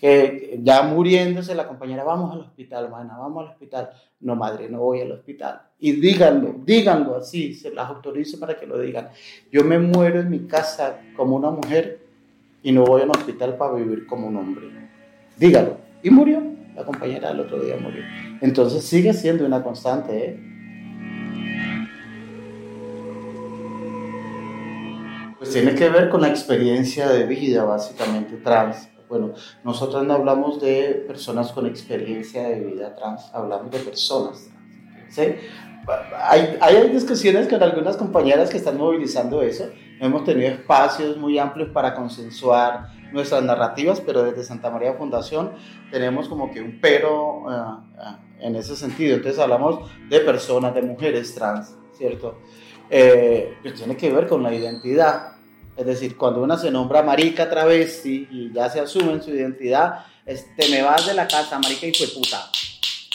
que 0.00 0.58
ya 0.62 0.82
muriéndose 0.82 1.54
la 1.54 1.68
compañera, 1.68 2.04
vamos 2.04 2.32
al 2.32 2.40
hospital, 2.40 2.84
hermana, 2.84 3.18
vamos 3.18 3.44
al 3.44 3.52
hospital. 3.52 3.90
No, 4.20 4.34
madre, 4.34 4.70
no 4.70 4.78
voy 4.78 5.02
al 5.02 5.12
hospital. 5.12 5.60
Y 5.78 5.92
díganlo, 5.92 6.54
díganlo 6.64 7.16
así, 7.16 7.52
se 7.52 7.70
las 7.70 7.90
autorizo 7.90 8.40
para 8.40 8.58
que 8.58 8.66
lo 8.66 8.78
digan. 8.78 9.08
Yo 9.52 9.62
me 9.62 9.78
muero 9.78 10.20
en 10.20 10.30
mi 10.30 10.40
casa 10.40 11.00
como 11.14 11.36
una 11.36 11.50
mujer 11.50 12.00
y 12.62 12.72
no 12.72 12.84
voy 12.84 13.02
al 13.02 13.10
hospital 13.10 13.56
para 13.58 13.74
vivir 13.74 14.06
como 14.06 14.26
un 14.28 14.36
hombre. 14.36 14.68
Dígalo. 15.36 15.76
Y 16.02 16.08
murió, 16.08 16.42
la 16.74 16.84
compañera 16.84 17.30
el 17.30 17.40
otro 17.40 17.60
día 17.60 17.76
murió. 17.76 18.02
Entonces 18.40 18.82
sigue 18.84 19.12
siendo 19.12 19.44
una 19.44 19.62
constante, 19.62 20.30
¿eh? 20.30 20.46
Pues 25.36 25.52
tiene 25.52 25.74
que 25.74 25.88
ver 25.88 26.08
con 26.08 26.20
la 26.20 26.28
experiencia 26.28 27.08
de 27.08 27.24
vida, 27.24 27.64
básicamente, 27.64 28.36
trans 28.36 28.90
bueno, 29.10 29.34
nosotros 29.64 30.04
no 30.04 30.14
hablamos 30.14 30.60
de 30.60 31.04
personas 31.06 31.52
con 31.52 31.66
experiencia 31.66 32.44
de 32.44 32.60
vida 32.60 32.94
trans, 32.94 33.28
hablamos 33.34 33.70
de 33.72 33.80
personas 33.80 34.48
trans. 34.48 35.14
¿sí? 35.14 35.22
Hay, 36.16 36.56
hay 36.60 36.88
discusiones 36.90 37.48
con 37.48 37.60
algunas 37.60 37.96
compañeras 37.96 38.48
que 38.48 38.58
están 38.58 38.78
movilizando 38.78 39.42
eso. 39.42 39.68
Hemos 40.00 40.24
tenido 40.24 40.48
espacios 40.48 41.16
muy 41.16 41.38
amplios 41.38 41.70
para 41.70 41.94
consensuar 41.94 42.88
nuestras 43.12 43.42
narrativas, 43.42 44.00
pero 44.00 44.22
desde 44.22 44.44
Santa 44.44 44.70
María 44.70 44.94
Fundación 44.94 45.52
tenemos 45.90 46.28
como 46.28 46.52
que 46.52 46.60
un 46.60 46.78
pero 46.80 47.42
uh, 47.42 47.80
en 48.38 48.54
ese 48.54 48.76
sentido. 48.76 49.16
Entonces 49.16 49.40
hablamos 49.40 49.90
de 50.08 50.20
personas, 50.20 50.72
de 50.72 50.82
mujeres 50.82 51.34
trans, 51.34 51.76
¿cierto? 51.92 52.38
Eh, 52.88 53.56
que 53.62 53.72
tiene 53.72 53.96
que 53.96 54.12
ver 54.12 54.28
con 54.28 54.42
la 54.42 54.54
identidad. 54.54 55.32
Es 55.80 55.86
decir, 55.86 56.18
cuando 56.18 56.42
una 56.42 56.58
se 56.58 56.70
nombra 56.70 57.02
marica 57.02 57.48
travesti 57.48 58.28
y 58.30 58.52
ya 58.52 58.68
se 58.68 58.80
asume 58.80 59.12
en 59.12 59.22
su 59.22 59.30
identidad, 59.30 60.04
te 60.26 60.68
me 60.68 60.82
vas 60.82 61.06
de 61.06 61.14
la 61.14 61.26
casa, 61.26 61.58
marica 61.58 61.86
y 61.86 61.94
fue 61.94 62.06
puta, 62.08 62.50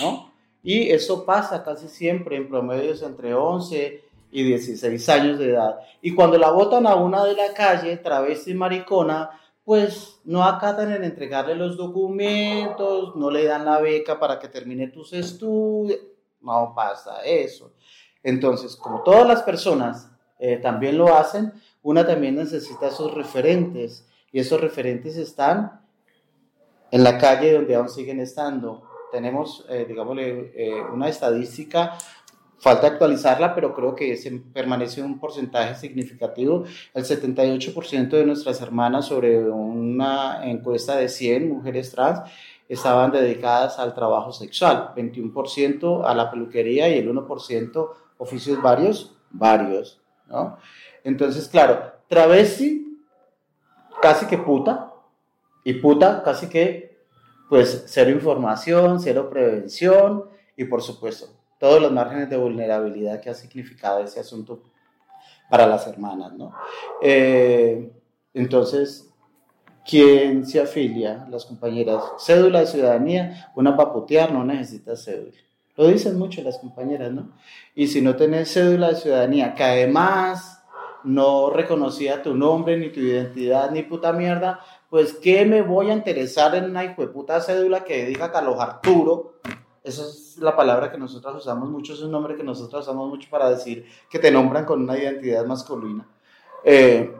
¿no? 0.01 0.31
Y 0.63 0.89
eso 0.89 1.25
pasa 1.25 1.63
casi 1.63 1.87
siempre 1.87 2.37
en 2.37 2.49
promedios 2.49 3.03
entre 3.03 3.35
11 3.35 4.03
y 4.31 4.43
16 4.43 5.09
años 5.09 5.37
de 5.37 5.51
edad. 5.51 5.79
Y 6.01 6.15
cuando 6.15 6.39
la 6.39 6.49
botan 6.49 6.87
a 6.87 6.95
una 6.95 7.23
de 7.23 7.35
la 7.35 7.53
calle, 7.53 7.97
travesti 7.97 8.55
maricona, 8.55 9.29
pues 9.63 10.19
no 10.23 10.43
acatan 10.43 10.91
en 10.91 11.03
entregarle 11.03 11.53
los 11.53 11.77
documentos, 11.77 13.15
no 13.15 13.29
le 13.29 13.45
dan 13.45 13.65
la 13.65 13.79
beca 13.79 14.19
para 14.19 14.39
que 14.39 14.47
termine 14.47 14.87
tus 14.87 15.13
estudios, 15.13 15.99
no 16.41 16.73
pasa 16.75 17.23
eso. 17.23 17.73
Entonces, 18.23 18.75
como 18.75 19.03
todas 19.03 19.27
las 19.27 19.43
personas 19.43 20.09
eh, 20.39 20.57
también 20.57 20.97
lo 20.97 21.15
hacen, 21.15 21.53
una 21.85 22.05
también 22.05 22.35
necesita 22.35 22.89
sus 22.89 23.13
referentes 23.13 24.07
y 24.31 24.39
esos 24.39 24.59
referentes 24.59 25.17
están 25.17 25.81
en 26.89 27.03
la 27.03 27.19
calle 27.19 27.53
donde 27.53 27.75
aún 27.75 27.89
siguen 27.89 28.19
estando. 28.19 28.81
Tenemos, 29.11 29.63
eh, 29.69 29.85
eh, 29.87 30.81
una 30.91 31.07
estadística, 31.09 31.95
falta 32.57 32.87
actualizarla, 32.87 33.53
pero 33.53 33.75
creo 33.75 33.93
que 33.93 34.13
ese 34.13 34.31
permanece 34.51 35.03
un 35.03 35.19
porcentaje 35.19 35.75
significativo. 35.75 36.63
El 36.95 37.05
78% 37.05 38.17
de 38.17 38.25
nuestras 38.25 38.59
hermanas 38.61 39.05
sobre 39.05 39.47
una 39.47 40.43
encuesta 40.43 40.95
de 40.95 41.07
100 41.07 41.47
mujeres 41.47 41.91
trans 41.91 42.21
estaban 42.67 43.11
dedicadas 43.11 43.77
al 43.77 43.93
trabajo 43.93 44.31
sexual, 44.31 44.91
21% 44.95 46.03
a 46.03 46.15
la 46.15 46.31
peluquería 46.31 46.89
y 46.89 46.97
el 46.97 47.13
1% 47.13 47.89
oficios 48.17 48.59
varios, 48.59 49.15
varios, 49.29 50.01
¿no? 50.27 50.57
Entonces, 51.05 51.47
claro, 51.47 51.93
travesti, 52.09 52.99
casi 54.01 54.25
que 54.25 54.39
puta, 54.39 54.91
y 55.63 55.73
puta, 55.73 56.23
casi 56.23 56.49
que, 56.49 56.97
pues, 57.47 57.83
cero 57.85 58.09
información, 58.09 58.99
cero 58.99 59.29
prevención, 59.29 60.25
y 60.57 60.65
por 60.65 60.81
supuesto, 60.81 61.27
todos 61.59 61.79
los 61.79 61.91
márgenes 61.91 62.27
de 62.29 62.37
vulnerabilidad 62.37 63.21
que 63.21 63.29
ha 63.29 63.35
significado 63.35 63.99
ese 63.99 64.19
asunto 64.19 64.63
para 65.47 65.67
las 65.67 65.85
hermanas, 65.85 66.33
¿no? 66.33 66.53
Eh, 67.03 67.91
entonces, 68.33 69.13
¿quién 69.87 70.47
se 70.47 70.59
afilia? 70.59 71.27
Las 71.29 71.45
compañeras, 71.45 72.01
cédula 72.17 72.61
de 72.61 72.67
ciudadanía, 72.67 73.51
una 73.55 73.77
paputear 73.77 74.31
no 74.31 74.43
necesita 74.43 74.95
cédula. 74.95 75.37
Lo 75.77 75.87
dicen 75.87 76.17
mucho 76.17 76.41
las 76.41 76.57
compañeras, 76.57 77.11
¿no? 77.11 77.31
Y 77.75 77.87
si 77.87 78.01
no 78.01 78.15
tenés 78.15 78.51
cédula 78.51 78.89
de 78.89 78.95
ciudadanía, 78.95 79.53
que 79.53 79.63
además 79.63 80.55
no 81.05 81.49
reconocía 81.49 82.21
tu 82.21 82.33
nombre, 82.33 82.77
ni 82.77 82.89
tu 82.89 82.99
identidad, 82.99 83.71
ni 83.71 83.83
puta 83.83 84.11
mierda, 84.11 84.59
pues 84.89 85.13
¿qué 85.13 85.45
me 85.45 85.61
voy 85.61 85.89
a 85.89 85.93
interesar 85.93 86.55
en 86.55 86.65
una 86.65 86.95
puta 86.95 87.41
cédula 87.41 87.83
que 87.83 88.05
diga 88.05 88.31
Carlos 88.31 88.59
Arturo? 88.59 89.35
Esa 89.83 90.01
es 90.01 90.37
la 90.39 90.55
palabra 90.55 90.91
que 90.91 90.97
nosotros 90.97 91.35
usamos 91.37 91.69
mucho, 91.69 91.93
es 91.93 92.01
un 92.01 92.11
nombre 92.11 92.35
que 92.35 92.43
nosotros 92.43 92.83
usamos 92.83 93.07
mucho 93.07 93.29
para 93.29 93.49
decir 93.49 93.85
que 94.09 94.19
te 94.19 94.31
nombran 94.31 94.65
con 94.65 94.81
una 94.81 94.97
identidad 94.97 95.45
masculina. 95.45 96.07
Eh, 96.63 97.13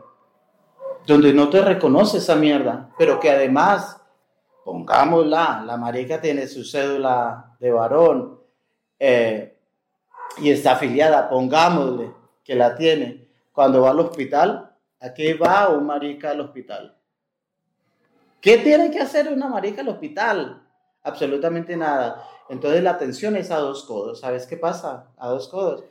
donde 1.05 1.33
no 1.33 1.49
te 1.49 1.61
reconoce 1.61 2.17
esa 2.17 2.35
mierda, 2.35 2.89
pero 2.97 3.19
que 3.19 3.29
además, 3.29 4.01
pongámosla, 4.63 5.63
la 5.65 5.77
marica 5.77 6.19
tiene 6.19 6.47
su 6.47 6.63
cédula 6.63 7.55
de 7.59 7.71
varón 7.71 8.39
eh, 8.97 9.59
y 10.37 10.49
está 10.49 10.73
afiliada, 10.73 11.29
pongámosle 11.29 12.11
que 12.43 12.55
la 12.55 12.75
tiene, 12.75 13.24
cuando 13.55 13.81
va 13.81 13.91
al 13.91 13.99
hospital, 14.01 14.75
¿a 14.99 15.13
qué 15.13 15.33
va 15.33 15.69
un 15.69 15.85
marica 15.85 16.31
al 16.31 16.41
hospital? 16.41 16.97
¿Qué 18.41 18.57
tiene 18.59 18.91
que 18.91 18.99
hacer 18.99 19.31
una 19.31 19.47
marica 19.47 19.81
al 19.81 19.87
hospital? 19.87 20.61
Absolutamente 21.01 21.77
nada. 21.77 22.23
Entonces 22.49 22.83
la 22.83 22.91
atención 22.91 23.35
es 23.37 23.49
a 23.49 23.57
dos 23.57 23.85
codos. 23.85 24.19
¿Sabes 24.19 24.45
qué 24.45 24.57
pasa? 24.57 25.07
A 25.17 25.29
dos 25.29 25.47
codos. 25.47 25.85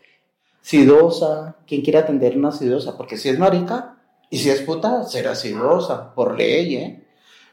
Sidosa, 0.61 1.57
¿quién 1.67 1.83
quiere 1.83 1.99
atender 1.99 2.37
una 2.37 2.53
sidosa? 2.53 2.97
Porque 2.97 3.17
si 3.17 3.31
es 3.31 3.39
marica 3.39 3.97
y 4.31 4.39
si 4.39 4.51
es 4.51 4.61
puta, 4.61 5.05
será 5.05 5.35
sidosa, 5.35 6.15
por 6.15 6.37
ley, 6.37 6.77
¿eh? 6.77 7.07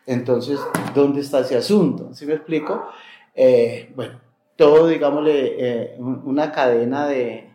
Entonces, 0.05 0.59
¿dónde 0.93 1.21
está 1.21 1.39
ese 1.39 1.55
asunto? 1.55 2.13
¿Sí 2.13 2.25
me 2.25 2.33
explico? 2.33 2.87
Eh, 3.33 3.91
bueno, 3.95 4.19
todo, 4.55 4.87
digámosle, 4.87 5.55
eh, 5.57 5.97
una 5.99 6.51
cadena 6.51 7.07
de, 7.07 7.50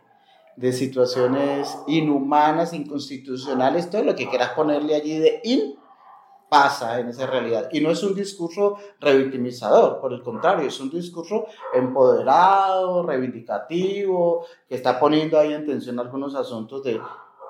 de 0.57 0.73
situaciones 0.73 1.77
inhumanas, 1.87 2.73
inconstitucionales, 2.73 3.89
todo 3.89 4.03
lo 4.03 4.15
que 4.15 4.27
quieras 4.27 4.49
ponerle 4.49 4.95
allí 4.95 5.19
de 5.19 5.39
in, 5.43 5.75
pasa 6.49 6.99
en 6.99 7.09
esa 7.09 7.27
realidad. 7.27 7.69
Y 7.71 7.79
no 7.79 7.91
es 7.91 8.01
un 8.03 8.15
discurso 8.15 8.77
revictimizador, 8.99 10.01
por 10.01 10.13
el 10.13 10.23
contrario, 10.23 10.67
es 10.67 10.79
un 10.79 10.89
discurso 10.89 11.45
empoderado, 11.73 13.03
reivindicativo, 13.03 14.45
que 14.67 14.75
está 14.75 14.99
poniendo 14.99 15.37
ahí 15.37 15.53
en 15.53 15.65
tensión 15.65 15.99
algunos 15.99 16.35
asuntos 16.35 16.83
de 16.83 16.99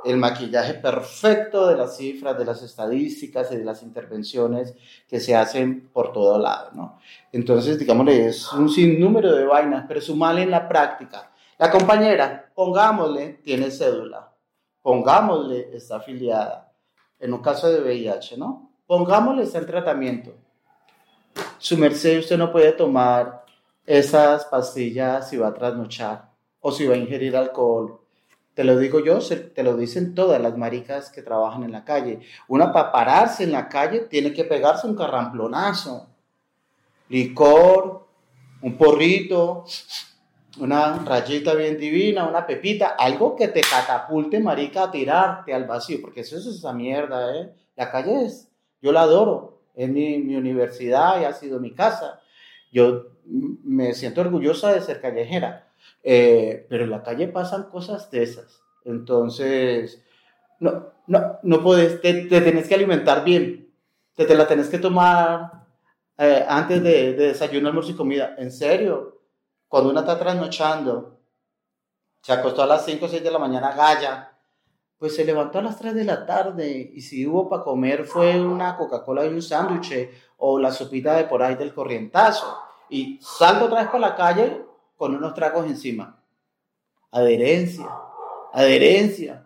el 0.05 0.17
maquillaje 0.17 0.75
perfecto 0.75 1.67
de 1.67 1.75
las 1.75 1.97
cifras, 1.97 2.37
de 2.37 2.45
las 2.45 2.61
estadísticas 2.61 3.51
y 3.51 3.57
de 3.57 3.65
las 3.65 3.83
intervenciones 3.83 4.75
que 5.07 5.19
se 5.19 5.35
hacen 5.35 5.89
por 5.91 6.13
todo 6.13 6.39
lado, 6.39 6.71
¿no? 6.73 6.99
Entonces, 7.31 7.79
digámosle, 7.79 8.27
es 8.27 8.51
un 8.53 8.69
sinnúmero 8.69 9.35
de 9.35 9.45
vainas, 9.45 9.85
pero 9.87 10.01
mal 10.15 10.37
en 10.39 10.51
la 10.51 10.67
práctica. 10.67 11.31
La 11.57 11.71
compañera, 11.71 12.46
pongámosle, 12.57 13.33
tiene 13.43 13.69
cédula, 13.69 14.33
pongámosle, 14.81 15.75
está 15.77 15.97
afiliada, 15.97 16.73
en 17.19 17.31
un 17.31 17.39
caso 17.39 17.69
de 17.69 17.81
VIH, 17.81 18.35
¿no? 18.35 18.71
Pongámosle, 18.87 19.43
está 19.43 19.59
en 19.59 19.67
tratamiento. 19.67 20.33
Su 21.59 21.77
merced, 21.77 22.17
usted 22.17 22.35
no 22.35 22.51
puede 22.51 22.71
tomar 22.71 23.45
esas 23.85 24.45
pastillas 24.45 25.29
si 25.29 25.37
va 25.37 25.49
a 25.49 25.53
trasnochar 25.53 26.31
o 26.59 26.71
si 26.71 26.87
va 26.87 26.95
a 26.95 26.97
ingerir 26.97 27.37
alcohol 27.37 27.99
te 28.55 28.63
lo 28.63 28.75
digo 28.75 29.01
yo, 29.01 29.19
te 29.19 29.61
lo 29.61 29.77
dicen 29.77 30.15
todas 30.15 30.41
las 30.41 30.57
maricas 30.57 31.11
que 31.11 31.21
trabajan 31.21 31.61
en 31.61 31.71
la 31.71 31.85
calle. 31.85 32.21
Una 32.47 32.73
para 32.73 32.91
pararse 32.91 33.43
en 33.43 33.51
la 33.51 33.69
calle 33.69 34.07
tiene 34.09 34.33
que 34.33 34.45
pegarse 34.45 34.87
un 34.87 34.95
carramplonazo. 34.95 36.07
Licor, 37.09 38.07
un 38.63 38.75
porrito, 38.75 39.63
una 40.59 40.99
rayita 41.05 41.53
bien 41.53 41.77
divina, 41.77 42.27
una 42.27 42.45
pepita, 42.45 42.95
algo 42.97 43.35
que 43.35 43.47
te 43.47 43.61
catapulte, 43.61 44.39
marica, 44.39 44.83
a 44.83 44.91
tirarte 44.91 45.53
al 45.53 45.65
vacío, 45.65 45.99
porque 46.01 46.21
eso 46.21 46.37
es 46.37 46.45
esa 46.45 46.73
mierda, 46.73 47.35
¿eh? 47.35 47.53
La 47.75 47.91
calle 47.91 48.25
es, 48.25 48.49
yo 48.81 48.91
la 48.91 49.01
adoro, 49.01 49.61
es 49.75 49.89
mi, 49.89 50.17
mi 50.19 50.35
universidad 50.35 51.21
y 51.21 51.25
ha 51.25 51.33
sido 51.33 51.59
mi 51.59 51.73
casa. 51.73 52.21
Yo 52.71 53.11
me 53.25 53.93
siento 53.93 54.21
orgullosa 54.21 54.73
de 54.73 54.81
ser 54.81 54.99
callejera 54.99 55.67
eh, 56.03 56.65
pero 56.69 56.83
en 56.85 56.91
la 56.91 57.03
calle 57.03 57.27
pasan 57.27 57.63
cosas 57.63 58.09
de 58.11 58.23
esas. 58.23 58.61
Entonces, 58.85 60.01
no, 60.59 60.87
no, 61.07 61.39
no 61.43 61.63
puedes, 61.63 62.01
te, 62.01 62.13
te 62.25 62.41
tenés 62.41 62.67
que 62.67 62.75
alimentar 62.75 63.23
bien, 63.23 63.73
te, 64.15 64.25
te 64.25 64.35
la 64.35 64.47
tenés 64.47 64.69
que 64.69 64.79
tomar 64.79 65.65
eh, 66.17 66.45
antes 66.47 66.81
de, 66.81 67.13
de, 67.13 67.27
desayuno, 67.27 67.67
almuerzo 67.67 67.91
y 67.91 67.95
comida. 67.95 68.35
En 68.37 68.51
serio, 68.51 69.16
cuando 69.67 69.89
una 69.89 70.01
está 70.01 70.17
trasnochando, 70.17 71.19
se 72.21 72.33
acostó 72.33 72.63
a 72.63 72.67
las 72.67 72.85
5 72.85 73.05
o 73.05 73.09
6 73.09 73.23
de 73.23 73.31
la 73.31 73.39
mañana, 73.39 73.71
galla, 73.71 74.37
pues 74.97 75.15
se 75.15 75.25
levantó 75.25 75.59
a 75.59 75.61
las 75.61 75.77
3 75.77 75.93
de 75.93 76.03
la 76.03 76.25
tarde 76.25 76.91
y 76.93 77.01
si 77.01 77.27
hubo 77.27 77.47
para 77.47 77.63
comer 77.63 78.05
fue 78.05 78.39
una 78.39 78.75
Coca-Cola 78.75 79.25
y 79.25 79.29
un 79.29 79.41
sándwich 79.41 80.09
o 80.37 80.57
la 80.59 80.71
sopita 80.71 81.15
de 81.15 81.25
por 81.25 81.43
ahí 81.43 81.55
del 81.55 81.73
corrientazo. 81.73 82.57
Y 82.89 83.19
salgo 83.21 83.65
otra 83.65 83.81
vez 83.81 83.87
para 83.87 83.99
la 83.99 84.15
calle 84.15 84.65
con 84.95 85.15
unos 85.15 85.33
tragos 85.33 85.67
encima. 85.67 86.19
Adherencia, 87.11 87.89
adherencia. 88.53 89.45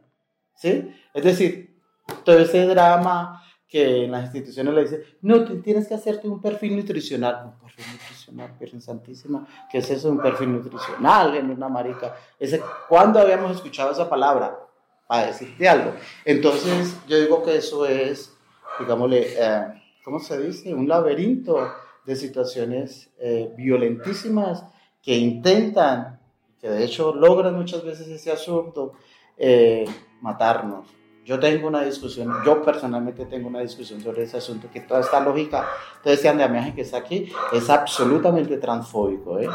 ¿Sí? 0.56 0.96
Es 1.14 1.24
decir, 1.24 1.82
todo 2.24 2.40
ese 2.40 2.66
drama 2.66 3.44
que 3.72 4.04
en 4.04 4.12
las 4.12 4.26
instituciones 4.26 4.74
le 4.74 4.82
dicen, 4.82 5.04
no, 5.22 5.46
tienes 5.62 5.88
que 5.88 5.94
hacerte 5.94 6.28
un 6.28 6.42
perfil 6.42 6.76
nutricional. 6.76 7.54
Un 7.54 7.60
perfil 7.62 7.86
nutricional, 7.94 8.54
Virgen 8.60 8.82
Santísima, 8.82 9.48
¿qué 9.72 9.78
es 9.78 9.90
eso? 9.90 10.10
Un 10.10 10.22
perfil 10.22 10.52
nutricional 10.52 11.38
en 11.38 11.50
una 11.50 11.70
marica. 11.70 12.18
Ese, 12.38 12.62
¿Cuándo 12.90 13.18
habíamos 13.20 13.56
escuchado 13.56 13.94
esa 13.94 14.10
palabra? 14.10 14.60
Para 15.08 15.28
decirte 15.28 15.70
algo. 15.70 15.94
Entonces, 16.26 16.98
yo 17.08 17.18
digo 17.18 17.44
que 17.44 17.56
eso 17.56 17.86
es, 17.86 18.36
digámosle, 18.78 19.36
eh, 19.38 19.68
¿cómo 20.04 20.20
se 20.20 20.38
dice? 20.42 20.74
Un 20.74 20.90
laberinto 20.90 21.72
de 22.06 22.18
situaciones 22.18 23.10
eh, 23.20 23.54
violentísimas 23.56 24.66
que 25.02 25.16
intentan, 25.16 26.20
que 26.60 26.70
de 26.70 26.84
hecho 26.84 27.16
logran 27.16 27.56
muchas 27.56 27.86
veces 27.86 28.10
ese 28.10 28.34
asunto, 28.34 28.96
eh, 29.38 29.86
matarnos. 30.20 31.01
Yo 31.24 31.40
tengo 31.40 31.68
una 31.68 31.84
discusión, 31.84 32.34
yo 32.44 32.64
personalmente 32.64 33.26
tengo 33.26 33.48
una 33.48 33.60
discusión 33.60 34.02
sobre 34.02 34.24
ese 34.24 34.38
asunto, 34.38 34.68
que 34.74 34.82
toda 34.82 35.02
esta 35.02 35.20
lógica, 35.20 35.68
todo 36.04 36.12
este 36.12 36.28
andamiaje 36.28 36.74
que 36.74 36.82
está 36.82 36.98
aquí, 36.98 37.32
es 37.54 37.70
absolutamente 37.70 38.58
transfóbico. 38.58 39.38
¿eh? 39.40 39.48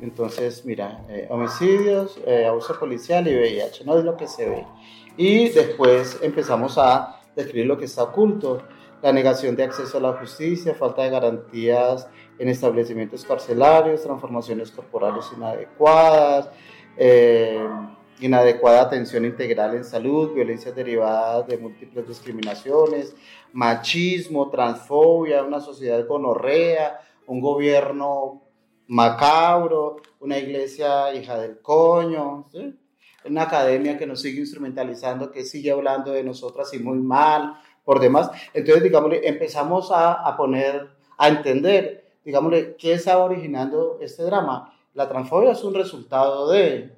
Entonces, 0.00 0.64
mira, 0.64 1.04
eh, 1.08 1.26
homicidios, 1.30 2.20
abuso 2.48 2.78
policial 2.78 3.26
y 3.26 3.34
VIH, 3.34 3.84
no 3.84 3.98
es 3.98 4.04
lo 4.04 4.16
que 4.16 4.28
se 4.28 4.48
ve. 4.48 4.66
Y 5.16 5.48
después 5.48 6.20
empezamos 6.22 6.78
a 6.78 7.20
describir 7.34 7.66
lo 7.66 7.76
que 7.76 7.86
está 7.86 8.04
oculto, 8.04 8.62
la 9.02 9.12
negación 9.12 9.56
de 9.56 9.64
acceso 9.64 9.98
a 9.98 10.00
la 10.00 10.12
justicia, 10.12 10.76
falta 10.76 11.02
de 11.02 11.10
garantías 11.10 12.06
en 12.42 12.48
establecimientos 12.48 13.24
carcelarios, 13.24 14.02
transformaciones 14.02 14.72
corporales 14.72 15.26
inadecuadas, 15.36 16.50
eh, 16.96 17.64
inadecuada 18.18 18.82
atención 18.82 19.24
integral 19.24 19.76
en 19.76 19.84
salud, 19.84 20.34
violencias 20.34 20.74
derivadas 20.74 21.46
de 21.46 21.56
múltiples 21.56 22.08
discriminaciones, 22.08 23.14
machismo, 23.52 24.50
transfobia, 24.50 25.44
una 25.44 25.60
sociedad 25.60 26.04
gonorrea, 26.04 27.00
un 27.28 27.40
gobierno 27.40 28.42
macabro, 28.88 29.98
una 30.18 30.36
iglesia 30.36 31.14
hija 31.14 31.38
del 31.38 31.60
coño, 31.60 32.46
¿sí? 32.50 32.76
una 33.24 33.42
academia 33.42 33.96
que 33.96 34.06
nos 34.08 34.20
sigue 34.20 34.40
instrumentalizando, 34.40 35.30
que 35.30 35.44
sigue 35.44 35.70
hablando 35.70 36.10
de 36.10 36.24
nosotras 36.24 36.74
y 36.74 36.80
muy 36.80 36.98
mal, 36.98 37.54
por 37.84 38.00
demás. 38.00 38.32
Entonces, 38.52 38.82
digámosle, 38.82 39.20
empezamos 39.28 39.92
a, 39.92 40.14
a 40.14 40.36
poner, 40.36 40.88
a 41.16 41.28
entender, 41.28 42.01
digámosle, 42.24 42.76
qué 42.76 42.94
está 42.94 43.18
originando 43.18 43.98
este 44.00 44.22
drama. 44.22 44.74
La 44.94 45.08
transfobia 45.08 45.52
es 45.52 45.64
un 45.64 45.74
resultado 45.74 46.50
de, 46.50 46.92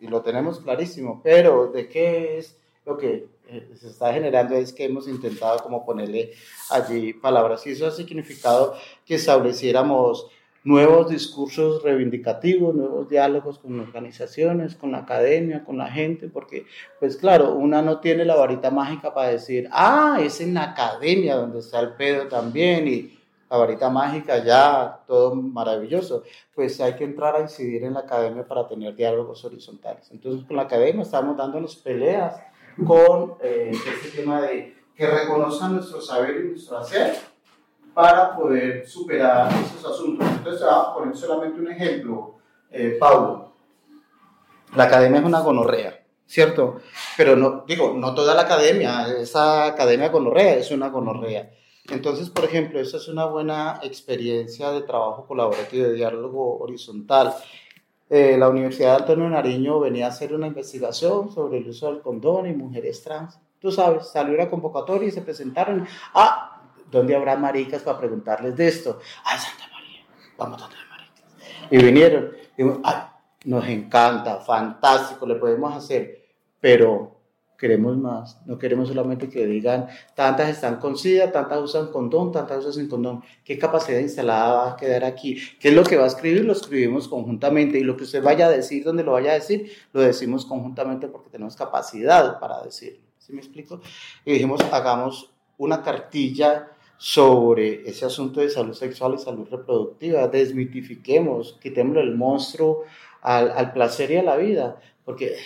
y 0.00 0.06
lo 0.06 0.22
tenemos 0.22 0.60
clarísimo, 0.60 1.20
pero 1.22 1.68
de 1.68 1.88
qué 1.88 2.38
es 2.38 2.56
lo 2.84 2.96
que 2.96 3.26
eh, 3.48 3.70
se 3.74 3.88
está 3.88 4.12
generando 4.12 4.54
es 4.54 4.72
que 4.72 4.84
hemos 4.84 5.06
intentado 5.08 5.62
como 5.62 5.84
ponerle 5.84 6.32
allí 6.70 7.12
palabras 7.12 7.66
y 7.66 7.70
eso 7.72 7.86
ha 7.86 7.90
significado 7.90 8.74
que 9.04 9.16
estableciéramos 9.16 10.26
nuevos 10.64 11.10
discursos 11.10 11.82
reivindicativos, 11.82 12.74
nuevos 12.74 13.08
diálogos 13.08 13.58
con 13.58 13.80
organizaciones, 13.80 14.76
con 14.76 14.92
la 14.92 14.98
academia, 14.98 15.64
con 15.64 15.76
la 15.76 15.90
gente, 15.90 16.28
porque, 16.28 16.66
pues 17.00 17.16
claro, 17.16 17.54
una 17.54 17.82
no 17.82 17.98
tiene 17.98 18.24
la 18.24 18.36
varita 18.36 18.70
mágica 18.70 19.12
para 19.12 19.28
decir, 19.28 19.68
ah, 19.72 20.18
es 20.22 20.40
en 20.40 20.54
la 20.54 20.64
academia 20.70 21.36
donde 21.36 21.58
está 21.58 21.80
el 21.80 21.94
pedo 21.94 22.28
también 22.28 22.86
y 22.86 23.18
la 23.52 23.58
varita 23.58 23.90
mágica 23.90 24.42
ya, 24.42 25.02
todo 25.06 25.34
maravilloso. 25.34 26.22
Pues 26.54 26.80
hay 26.80 26.94
que 26.94 27.04
entrar 27.04 27.36
a 27.36 27.40
incidir 27.40 27.84
en 27.84 27.92
la 27.92 28.00
academia 28.00 28.48
para 28.48 28.66
tener 28.66 28.96
diálogos 28.96 29.44
horizontales. 29.44 30.10
Entonces, 30.10 30.46
con 30.46 30.56
la 30.56 30.62
academia 30.62 31.02
estamos 31.02 31.36
dándonos 31.36 31.76
peleas 31.76 32.40
con 32.86 33.34
eh, 33.42 33.70
este 33.72 34.16
tema 34.16 34.40
de 34.40 34.74
que 34.96 35.06
reconozcan 35.06 35.74
nuestro 35.74 36.00
saber 36.00 36.36
y 36.36 36.48
nuestro 36.48 36.78
hacer 36.78 37.14
para 37.92 38.34
poder 38.34 38.88
superar 38.88 39.52
esos 39.52 39.84
asuntos. 39.84 40.26
Entonces, 40.28 40.62
voy 40.62 40.70
a 40.72 40.94
poner 40.94 41.14
solamente 41.14 41.60
un 41.60 41.70
ejemplo, 41.70 42.36
eh, 42.70 42.96
Paulo. 42.98 43.52
La 44.74 44.84
academia 44.84 45.20
es 45.20 45.26
una 45.26 45.40
gonorrea, 45.40 46.02
¿cierto? 46.24 46.80
Pero 47.18 47.36
no, 47.36 47.64
digo, 47.66 47.92
no 47.94 48.14
toda 48.14 48.34
la 48.34 48.42
academia, 48.42 49.08
esa 49.18 49.66
academia 49.66 50.08
gonorrea 50.08 50.54
es 50.54 50.70
una 50.70 50.88
gonorrea. 50.88 51.50
Entonces, 51.88 52.30
por 52.30 52.44
ejemplo, 52.44 52.80
esa 52.80 52.96
es 52.96 53.08
una 53.08 53.26
buena 53.26 53.80
experiencia 53.82 54.70
de 54.70 54.82
trabajo 54.82 55.26
colaborativo, 55.26 55.86
de 55.86 55.94
diálogo 55.94 56.58
horizontal. 56.58 57.34
Eh, 58.08 58.36
la 58.38 58.48
Universidad 58.48 58.90
de 58.90 59.02
Antonio 59.02 59.28
Nariño 59.28 59.80
venía 59.80 60.06
a 60.06 60.10
hacer 60.10 60.34
una 60.34 60.46
investigación 60.46 61.32
sobre 61.32 61.58
el 61.58 61.68
uso 61.68 61.92
del 61.92 62.02
condón 62.02 62.46
y 62.46 62.52
mujeres 62.52 63.02
trans. 63.02 63.38
Tú 63.58 63.72
sabes, 63.72 64.08
salió 64.08 64.36
la 64.36 64.50
convocatoria 64.50 65.08
y 65.08 65.12
se 65.12 65.22
presentaron. 65.22 65.86
Ah, 66.14 66.62
¿dónde 66.90 67.16
habrá 67.16 67.36
maricas 67.36 67.82
para 67.82 67.98
preguntarles 67.98 68.56
de 68.56 68.68
esto? 68.68 69.00
Ay, 69.24 69.38
Santa 69.38 69.64
María, 69.72 70.04
vamos 70.36 70.62
a 70.62 70.68
tener 70.68 70.86
maricas. 70.88 71.24
Y 71.70 71.78
vinieron, 71.78 72.32
y, 72.56 72.62
ay, 72.84 73.02
nos 73.44 73.66
encanta, 73.66 74.38
fantástico, 74.40 75.26
le 75.26 75.36
podemos 75.36 75.74
hacer, 75.74 76.26
pero 76.60 77.21
queremos 77.62 77.96
más, 77.96 78.40
no 78.44 78.58
queremos 78.58 78.88
solamente 78.88 79.28
que 79.28 79.46
digan, 79.46 79.86
tantas 80.16 80.48
están 80.48 80.80
con 80.80 80.98
SIDA, 80.98 81.30
tantas 81.30 81.60
usan 81.60 81.92
condón, 81.92 82.32
tantas 82.32 82.64
usan 82.64 82.88
condón, 82.88 83.22
¿qué 83.44 83.56
capacidad 83.56 84.00
instalada 84.00 84.52
va 84.52 84.72
a 84.72 84.76
quedar 84.76 85.04
aquí? 85.04 85.40
¿Qué 85.60 85.68
es 85.68 85.74
lo 85.74 85.84
que 85.84 85.96
va 85.96 86.02
a 86.02 86.08
escribir? 86.08 86.44
Lo 86.44 86.54
escribimos 86.54 87.06
conjuntamente 87.06 87.78
y 87.78 87.84
lo 87.84 87.96
que 87.96 88.02
usted 88.02 88.20
vaya 88.20 88.46
a 88.46 88.50
decir, 88.50 88.82
donde 88.82 89.04
lo 89.04 89.12
vaya 89.12 89.30
a 89.30 89.34
decir, 89.34 89.70
lo 89.92 90.00
decimos 90.00 90.44
conjuntamente 90.44 91.06
porque 91.06 91.30
tenemos 91.30 91.54
capacidad 91.54 92.40
para 92.40 92.64
decirlo, 92.64 92.98
¿sí 93.20 93.32
me 93.32 93.38
explico? 93.38 93.80
Y 94.24 94.32
dijimos, 94.32 94.60
hagamos 94.72 95.30
una 95.56 95.84
cartilla 95.84 96.68
sobre 96.98 97.88
ese 97.88 98.06
asunto 98.06 98.40
de 98.40 98.50
salud 98.50 98.74
sexual 98.74 99.14
y 99.14 99.18
salud 99.18 99.46
reproductiva, 99.48 100.26
desmitifiquemos, 100.26 101.60
quitémosle 101.62 102.00
el 102.00 102.16
monstruo 102.16 102.82
al, 103.20 103.52
al 103.52 103.72
placer 103.72 104.10
y 104.10 104.16
a 104.16 104.24
la 104.24 104.36
vida, 104.36 104.80
porque 105.04 105.36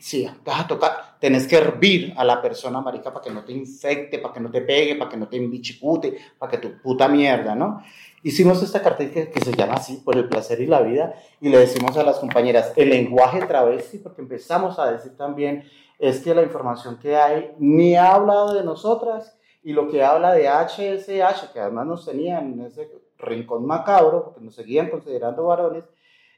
si 0.00 0.28
vas 0.44 0.60
a 0.60 0.66
tocar, 0.66 1.16
tenés 1.20 1.46
que 1.46 1.56
hervir 1.56 2.12
a 2.16 2.24
la 2.24 2.42
persona, 2.42 2.80
marica, 2.80 3.12
para 3.12 3.24
que 3.24 3.30
no 3.30 3.44
te 3.44 3.52
infecte, 3.52 4.18
para 4.18 4.34
que 4.34 4.40
no 4.40 4.50
te 4.50 4.62
pegue, 4.62 4.96
para 4.96 5.10
que 5.10 5.16
no 5.16 5.28
te 5.28 5.36
embichicute, 5.36 6.16
para 6.38 6.50
que 6.50 6.58
tu 6.58 6.80
puta 6.80 7.08
mierda, 7.08 7.54
¿no? 7.54 7.82
Hicimos 8.22 8.62
esta 8.62 8.82
carta 8.82 9.08
que, 9.08 9.30
que, 9.30 9.40
se 9.40 9.52
llama 9.52 9.74
así, 9.74 9.98
por 10.04 10.16
el 10.16 10.28
placer 10.28 10.60
y 10.60 10.66
la 10.66 10.82
vida, 10.82 11.14
y 11.40 11.48
le 11.48 11.58
decimos 11.58 11.96
a 11.96 12.02
las 12.02 12.18
compañeras, 12.18 12.72
el 12.76 12.90
lenguaje 12.90 13.46
travesti, 13.46 13.98
porque 13.98 14.22
empezamos 14.22 14.78
a 14.78 14.90
decir 14.90 15.16
también, 15.16 15.64
es 15.98 16.20
que 16.20 16.34
la 16.34 16.42
información 16.42 16.98
que 16.98 17.16
hay 17.16 17.52
ni 17.58 17.94
ha 17.94 18.14
hablado 18.14 18.54
de 18.54 18.64
nosotras, 18.64 19.38
y 19.62 19.72
lo 19.72 19.88
que 19.88 20.04
habla 20.04 20.32
de 20.32 20.48
HSH, 20.48 21.52
que 21.52 21.60
además 21.60 21.86
nos 21.86 22.06
tenían 22.06 22.52
en 22.52 22.66
ese 22.66 22.88
rincón 23.18 23.66
macabro, 23.66 24.24
porque 24.24 24.40
nos 24.40 24.54
seguían 24.54 24.90
considerando 24.90 25.44
varones, 25.44 25.84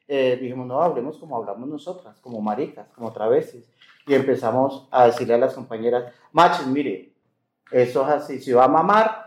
eh, 0.09 0.39
dijimos, 0.41 0.67
no, 0.67 0.81
hablemos 0.81 1.19
como 1.19 1.37
hablamos 1.37 1.69
nosotras, 1.69 2.19
como 2.21 2.41
maricas, 2.41 2.89
como 2.95 3.13
travestis. 3.13 3.71
Y 4.07 4.15
empezamos 4.15 4.89
a 4.91 5.05
decirle 5.07 5.35
a 5.35 5.39
las 5.39 5.53
compañeras, 5.53 6.15
machos, 6.33 6.67
mire, 6.67 7.13
eso 7.71 8.03
es 8.03 8.09
así, 8.09 8.41
si 8.41 8.53
va 8.53 8.65
a 8.65 8.69
mamar, 8.69 9.27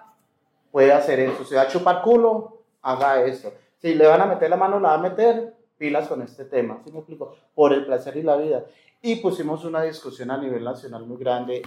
puede 0.72 0.92
hacer 0.92 1.20
eso, 1.20 1.46
si 1.46 1.54
va 1.54 1.62
a 1.62 1.68
chupar 1.68 2.02
culo, 2.02 2.64
haga 2.82 3.24
eso. 3.24 3.54
Si 3.78 3.94
le 3.94 4.08
van 4.08 4.22
a 4.22 4.26
meter 4.26 4.50
la 4.50 4.58
mano, 4.58 4.80
la 4.80 4.90
va 4.90 4.96
a 4.96 5.10
meter, 5.10 5.56
pilas 5.78 6.08
con 6.08 6.24
este 6.24 6.46
tema, 6.46 6.82
¿sí 6.84 6.92
me 6.92 6.98
explico? 6.98 7.36
Por 7.54 7.74
el 7.74 7.86
placer 7.86 8.18
y 8.18 8.24
la 8.24 8.36
vida. 8.36 8.66
Y 9.04 9.18
pusimos 9.18 9.64
una 9.66 9.84
discusión 9.84 10.32
a 10.32 10.38
nivel 10.38 10.64
nacional 10.64 11.06
muy 11.06 11.18
grande, 11.18 11.62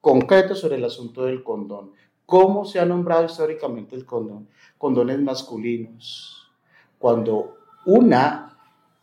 concreto 0.00 0.56
sobre 0.56 0.74
el 0.74 0.84
asunto 0.84 1.24
del 1.24 1.44
condón. 1.44 1.92
¿Cómo 2.24 2.64
se 2.64 2.80
ha 2.80 2.84
nombrado 2.84 3.24
históricamente 3.24 3.94
el 3.94 4.04
condón? 4.04 4.48
Condones 4.76 5.20
masculinos. 5.20 6.50
Cuando 6.98 7.58
una 7.84 8.55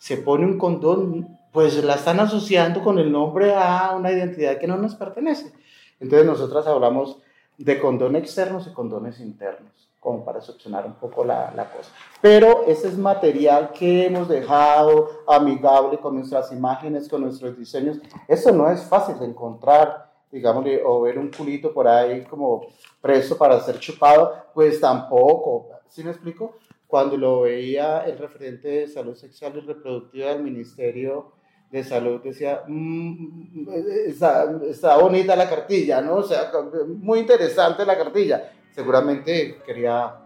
se 0.03 0.17
pone 0.17 0.45
un 0.45 0.57
condón, 0.57 1.39
pues 1.53 1.81
la 1.81 1.95
están 1.95 2.19
asociando 2.19 2.83
con 2.83 2.99
el 2.99 3.09
nombre 3.09 3.55
a 3.55 3.95
una 3.95 4.11
identidad 4.11 4.57
que 4.57 4.67
no 4.67 4.75
nos 4.75 4.95
pertenece. 4.95 5.53
Entonces 5.97 6.27
nosotras 6.27 6.67
hablamos 6.67 7.19
de 7.57 7.79
condones 7.79 8.23
externos 8.23 8.67
y 8.67 8.73
condones 8.73 9.21
internos, 9.21 9.71
como 10.01 10.25
para 10.25 10.41
solucionar 10.41 10.85
un 10.85 10.95
poco 10.95 11.23
la, 11.23 11.53
la, 11.55 11.71
cosa. 11.71 11.89
Pero 12.19 12.65
ese 12.67 12.89
es 12.89 12.97
material 12.97 13.71
que 13.71 14.07
hemos 14.07 14.27
dejado 14.27 15.23
amigable 15.25 15.97
con 15.97 16.15
nuestras 16.15 16.51
imágenes, 16.51 17.07
con 17.07 17.21
nuestros 17.21 17.57
diseños. 17.57 17.97
Eso 18.27 18.51
no 18.51 18.69
es 18.69 18.83
fácil 18.83 19.17
de 19.19 19.27
encontrar, 19.27 20.11
digamos, 20.29 20.65
o 20.83 21.01
ver 21.03 21.17
un 21.17 21.31
culito 21.31 21.73
por 21.73 21.87
ahí 21.87 22.25
como 22.25 22.67
preso 22.99 23.37
para 23.37 23.57
ser 23.61 23.79
chupado, 23.79 24.33
pues 24.53 24.81
tampoco. 24.81 25.69
¿Sí 25.87 26.03
me 26.03 26.11
explico? 26.11 26.55
Cuando 26.93 27.17
lo 27.17 27.41
veía 27.41 28.05
el 28.05 28.19
referente 28.19 28.67
de 28.67 28.87
salud 28.87 29.15
sexual 29.15 29.53
y 29.57 29.61
reproductiva 29.61 30.29
del 30.29 30.43
Ministerio 30.43 31.31
de 31.71 31.83
Salud, 31.83 32.21
decía, 32.21 32.61
mmm, 32.67 33.65
está, 34.05 34.97
bonita 35.01 35.35
la 35.35 35.49
cartilla, 35.49 36.01
¿no? 36.01 36.17
O 36.17 36.21
sea, 36.23 36.51
muy 36.85 37.21
interesante 37.21 37.83
la 37.83 37.97
cartilla. 37.97 38.51
Seguramente 38.69 39.57
quería 39.65 40.17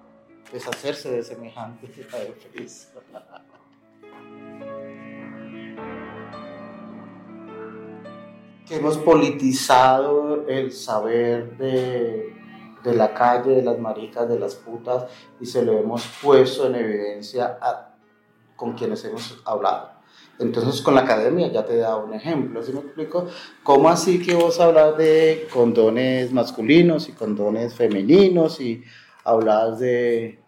deshacerse 0.51 1.09
de 1.09 1.23
semejante 1.23 1.87
feliz. 2.53 2.91
que 8.67 8.75
hemos 8.75 8.97
politizado 8.97 10.45
el 10.49 10.73
saber 10.73 11.55
de 11.57 12.35
de 12.87 12.95
la 12.95 13.13
calle, 13.13 13.51
de 13.51 13.61
las 13.61 13.77
maricas, 13.77 14.29
de 14.29 14.39
las 14.39 14.55
putas, 14.55 15.05
y 15.41 15.45
se 15.45 15.63
lo 15.63 15.77
hemos 15.77 16.07
puesto 16.21 16.67
en 16.67 16.75
evidencia 16.75 17.57
con 18.55 18.73
quienes 18.73 19.03
hemos 19.03 19.41
hablado. 19.45 19.91
Entonces 20.39 20.81
con 20.81 20.95
la 20.95 21.01
academia 21.01 21.51
ya 21.51 21.65
te 21.65 21.77
da 21.77 21.95
un 21.97 22.13
ejemplo, 22.13 22.61
¿sí 22.63 22.71
me 22.71 22.79
explico? 22.79 23.27
¿Cómo 23.63 23.89
así 23.89 24.21
que 24.21 24.35
vos 24.35 24.59
hablas 24.59 24.97
de 24.97 25.47
condones 25.51 26.31
masculinos 26.31 27.09
y 27.09 27.13
condones 27.13 27.73
femeninos 27.73 28.61
y 28.61 28.83
hablas 29.23 29.79
de 29.79 30.39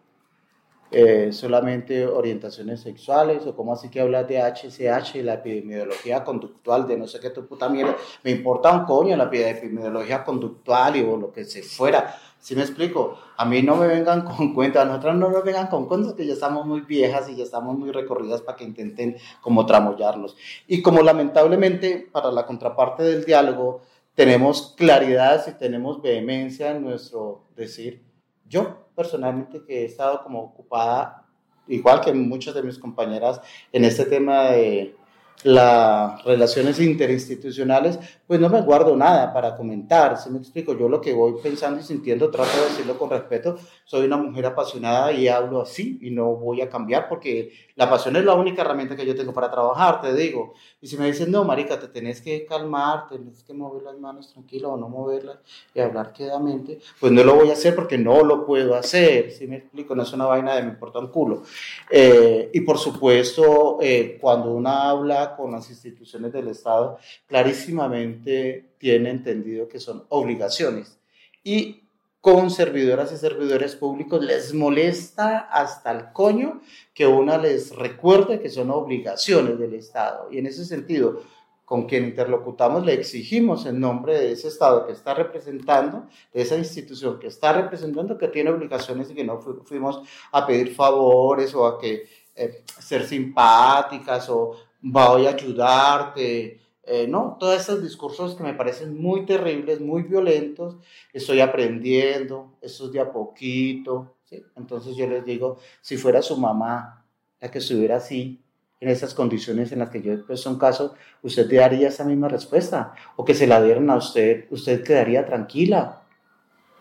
eh, 0.92 1.32
solamente 1.32 2.08
orientaciones 2.08 2.82
sexuales 2.82 3.46
o 3.46 3.56
cómo 3.56 3.74
así 3.74 3.90
que 3.90 4.02
hablas 4.02 4.28
de 4.28 4.42
HCH 4.42 5.18
y 5.18 5.22
la 5.22 5.36
epidemiología 5.36 6.24
conductual 6.24 6.88
de 6.88 6.98
no 6.98 7.06
sé 7.06 7.20
qué 7.20 7.30
tu 7.30 7.48
puta 7.48 7.70
mierda? 7.70 7.96
Me 8.24 8.32
importa 8.32 8.72
un 8.72 8.86
coño 8.86 9.16
la 9.16 9.26
epidemiología 9.26 10.24
conductual 10.24 10.96
y 10.96 11.02
o 11.02 11.18
lo 11.18 11.32
que 11.32 11.46
se 11.46 11.62
fuera 11.62 12.16
¿Sí 12.40 12.56
me 12.56 12.62
explico? 12.62 13.20
A 13.36 13.46
mí 13.46 13.62
no 13.62 13.76
me 13.76 13.88
vengan 13.88 14.22
con 14.22 14.54
cuentas, 14.56 14.84
a 14.84 14.86
nosotros 14.86 15.16
no 15.16 15.30
nos 15.30 15.44
vengan 15.44 15.68
con 15.68 15.88
cuentas 15.88 16.14
que 16.14 16.26
ya 16.26 16.34
estamos 16.34 16.66
muy 16.66 16.82
viejas 16.82 17.30
y 17.30 17.36
ya 17.36 17.44
estamos 17.44 17.78
muy 17.78 17.92
recorridas 17.92 18.42
para 18.42 18.58
que 18.58 18.64
intenten 18.64 19.18
como 19.42 19.66
tramollarlos. 19.66 20.38
Y 20.68 20.82
como 20.82 21.02
lamentablemente 21.02 22.10
para 22.12 22.32
la 22.32 22.46
contraparte 22.46 23.04
del 23.04 23.26
diálogo 23.26 23.82
tenemos 24.16 24.74
claridad 24.78 25.46
y 25.48 25.58
tenemos 25.58 26.02
vehemencia 26.02 26.72
en 26.72 26.84
nuestro 26.84 27.46
decir, 27.56 28.04
yo 28.48 28.88
personalmente 28.96 29.64
que 29.64 29.84
he 29.84 29.86
estado 29.86 30.24
como 30.24 30.42
ocupada, 30.42 31.26
igual 31.68 32.02
que 32.02 32.12
muchas 32.14 32.54
de 32.54 32.64
mis 32.64 32.78
compañeras, 32.78 33.40
en 33.72 33.86
este 33.86 34.06
tema 34.06 34.50
de 34.50 34.96
las 35.44 36.24
relaciones 36.26 36.80
interinstitucionales, 36.80 37.98
pues 38.28 38.40
no 38.40 38.50
me 38.50 38.62
guardo 38.62 38.96
nada 38.96 39.32
para 39.34 39.56
comentar, 39.56 40.18
si 40.18 40.30
me 40.30 40.40
explico, 40.40 40.78
yo 40.78 40.90
lo 40.90 41.00
que 41.00 41.14
voy 41.14 41.36
pensando 41.42 41.80
y 41.80 41.84
sintiendo 41.84 42.30
trato 42.30 42.58
de 42.58 42.70
decirlo 42.70 42.98
con 42.98 43.10
respeto, 43.10 43.58
soy 43.86 44.06
una 44.06 44.18
mujer 44.18 44.48
apasionada 44.48 45.14
y 45.14 45.28
hablo 45.28 45.62
así 45.62 45.98
y 46.02 46.12
no 46.12 46.36
voy 46.36 46.62
a 46.62 46.70
cambiar 46.70 47.08
porque 47.08 47.52
la 47.80 47.90
pasión 47.90 48.18
es 48.18 48.26
la 48.26 48.34
única 48.34 48.62
herramienta 48.62 48.94
que 48.94 49.06
yo 49.06 49.16
tengo 49.16 49.32
para 49.32 49.50
trabajar, 49.50 50.02
te 50.02 50.14
digo, 50.14 50.54
y 50.82 50.88
si 50.88 50.98
me 50.98 51.06
dicen, 51.06 51.32
no, 51.32 51.46
marica, 51.46 51.80
te 51.80 51.88
tenés 51.88 52.20
que 52.20 52.46
calmar, 52.46 53.08
tenés 53.08 53.42
que 53.42 53.54
mover 53.54 53.84
las 53.84 53.98
manos 53.98 54.34
tranquilo 54.34 54.74
o 54.74 54.78
no 54.78 54.90
moverlas 54.90 55.38
y 55.74 55.80
hablar 55.80 56.12
quedamente, 56.12 56.80
pues 57.00 57.14
no 57.14 57.24
lo 57.24 57.36
voy 57.36 57.52
a 57.52 57.54
hacer 57.54 57.76
porque 57.76 57.98
no 57.98 58.22
lo 58.26 58.46
puedo 58.46 58.76
hacer, 58.76 59.32
si 59.32 59.48
me 59.48 59.56
explico, 59.56 59.96
no 59.96 60.04
es 60.04 60.12
una 60.12 60.26
vaina 60.26 60.56
de 60.56 60.64
me 60.64 60.72
importa 60.72 61.00
un 61.00 61.08
culo. 61.08 61.44
Eh, 61.90 62.50
y 62.54 62.60
por 62.60 62.78
supuesto, 62.78 63.78
eh, 63.80 64.18
cuando 64.20 64.52
uno 64.52 64.68
habla 64.70 65.38
con 65.38 65.54
las 65.54 65.70
instituciones 65.70 66.34
del 66.34 66.50
Estado, 66.50 66.98
clarísimamente 67.28 68.72
tiene 68.78 69.10
entendido 69.10 69.70
que 69.70 69.80
son 69.80 70.04
obligaciones. 70.10 71.00
Y 71.46 71.84
con 72.22 72.52
servidoras 72.52 73.12
y 73.14 73.18
servidores 73.18 73.76
públicos 73.76 74.24
les 74.24 74.54
molesta 74.54 75.40
hasta 75.40 75.92
el 75.92 76.12
coño 76.12 76.62
que 76.94 77.08
una 77.08 77.38
les 77.38 77.76
recuerde 77.76 78.42
que 78.42 78.50
son 78.50 78.72
obligaciones 78.72 79.58
del 79.58 79.74
Estado. 79.74 80.28
Y 80.30 80.38
en 80.38 80.48
ese 80.48 80.66
sentido, 80.66 81.22
con 81.64 81.86
quien 81.86 82.06
interlocutamos 82.06 82.84
le 82.84 82.94
exigimos 82.94 83.66
en 83.66 83.80
nombre 83.80 84.18
de 84.18 84.32
ese 84.34 84.50
Estado 84.50 84.86
que 84.86 84.92
está 84.92 85.14
representando, 85.14 86.08
de 86.34 86.42
esa 86.42 86.58
institución 86.58 87.20
que 87.20 87.28
está 87.28 87.54
representando, 87.54 88.18
que 88.18 88.28
tiene 88.28 88.50
obligaciones 88.50 89.10
y 89.12 89.14
que 89.14 89.24
no 89.24 89.40
fuimos 89.40 90.02
a 90.32 90.46
pedir 90.46 90.76
favores 90.76 91.54
o 91.56 91.66
a 91.66 91.80
que 91.80 92.06
eh, 92.36 92.64
ser 92.66 93.06
simpáticas 93.06 94.30
o 94.30 94.56
voy 94.82 95.28
a 95.28 95.32
ayudarte, 95.32 96.60
eh, 96.90 97.08
¿no? 97.08 97.38
Todos 97.40 97.62
esos 97.62 97.84
discursos 97.84 98.36
que 98.36 98.44
me 98.44 98.56
parecen 98.56 99.00
muy 99.00 99.26
terribles, 99.26 99.80
muy 99.80 100.04
violentos, 100.04 100.78
estoy 101.14 101.40
aprendiendo, 101.40 102.58
eso 102.62 102.88
es 102.88 102.92
de 102.92 103.00
a 103.00 103.12
poquito, 103.12 104.16
¿sí? 104.24 104.44
Entonces 104.56 104.96
yo 104.96 105.08
les 105.08 105.24
digo, 105.24 105.58
si 105.82 105.98
fuera 105.98 106.22
su 106.24 106.36
mamá 106.36 107.06
la 107.40 107.52
que 107.52 107.60
estuviera 107.60 107.98
así, 107.98 108.42
en 108.82 108.90
esas 108.90 109.14
condiciones 109.14 109.72
en 109.72 109.80
las 109.80 109.90
que 109.90 110.02
yo 110.02 110.26
pues, 110.26 110.40
son 110.40 110.58
casos, 110.58 110.94
usted 111.22 111.48
le 111.48 111.58
daría 111.58 111.90
esa 111.90 112.06
misma 112.06 112.28
respuesta, 112.28 112.94
o 113.18 113.26
que 113.26 113.34
se 113.34 113.46
la 113.46 113.62
dieran 113.62 113.90
a 113.90 113.98
usted, 113.98 114.46
usted 114.52 114.84
quedaría 114.84 115.26
tranquila. 115.26 116.02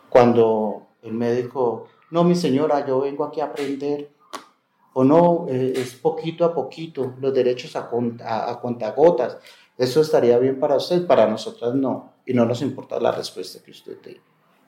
Cuando 0.09 0.89
el 1.03 1.13
médico, 1.13 1.89
no, 2.11 2.25
mi 2.25 2.35
señora, 2.35 2.87
yo 2.87 3.01
vengo 3.01 3.25
aquí 3.25 3.41
a 3.41 3.47
aprender, 3.47 4.11
o 4.95 5.05
no, 5.05 5.47
eh, 5.49 5.75
es 5.77 5.95
poquito 5.95 6.45
a 6.45 6.55
poquito, 6.55 7.15
los 7.21 7.35
derechos 7.35 7.77
a, 7.77 7.91
a, 8.25 8.51
a 8.51 8.61
contagotas. 8.61 9.39
Eso 9.79 10.01
estaría 10.01 10.37
bien 10.39 10.59
para 10.59 10.74
usted, 10.74 11.07
para 11.07 11.29
nosotras 11.29 11.72
no, 11.72 12.12
y 12.26 12.35
no 12.35 12.45
nos 12.45 12.61
importa 12.62 12.99
la 12.99 13.12
respuesta 13.12 13.62
que 13.64 13.70
usted 13.70 13.97
dé. 14.03 14.20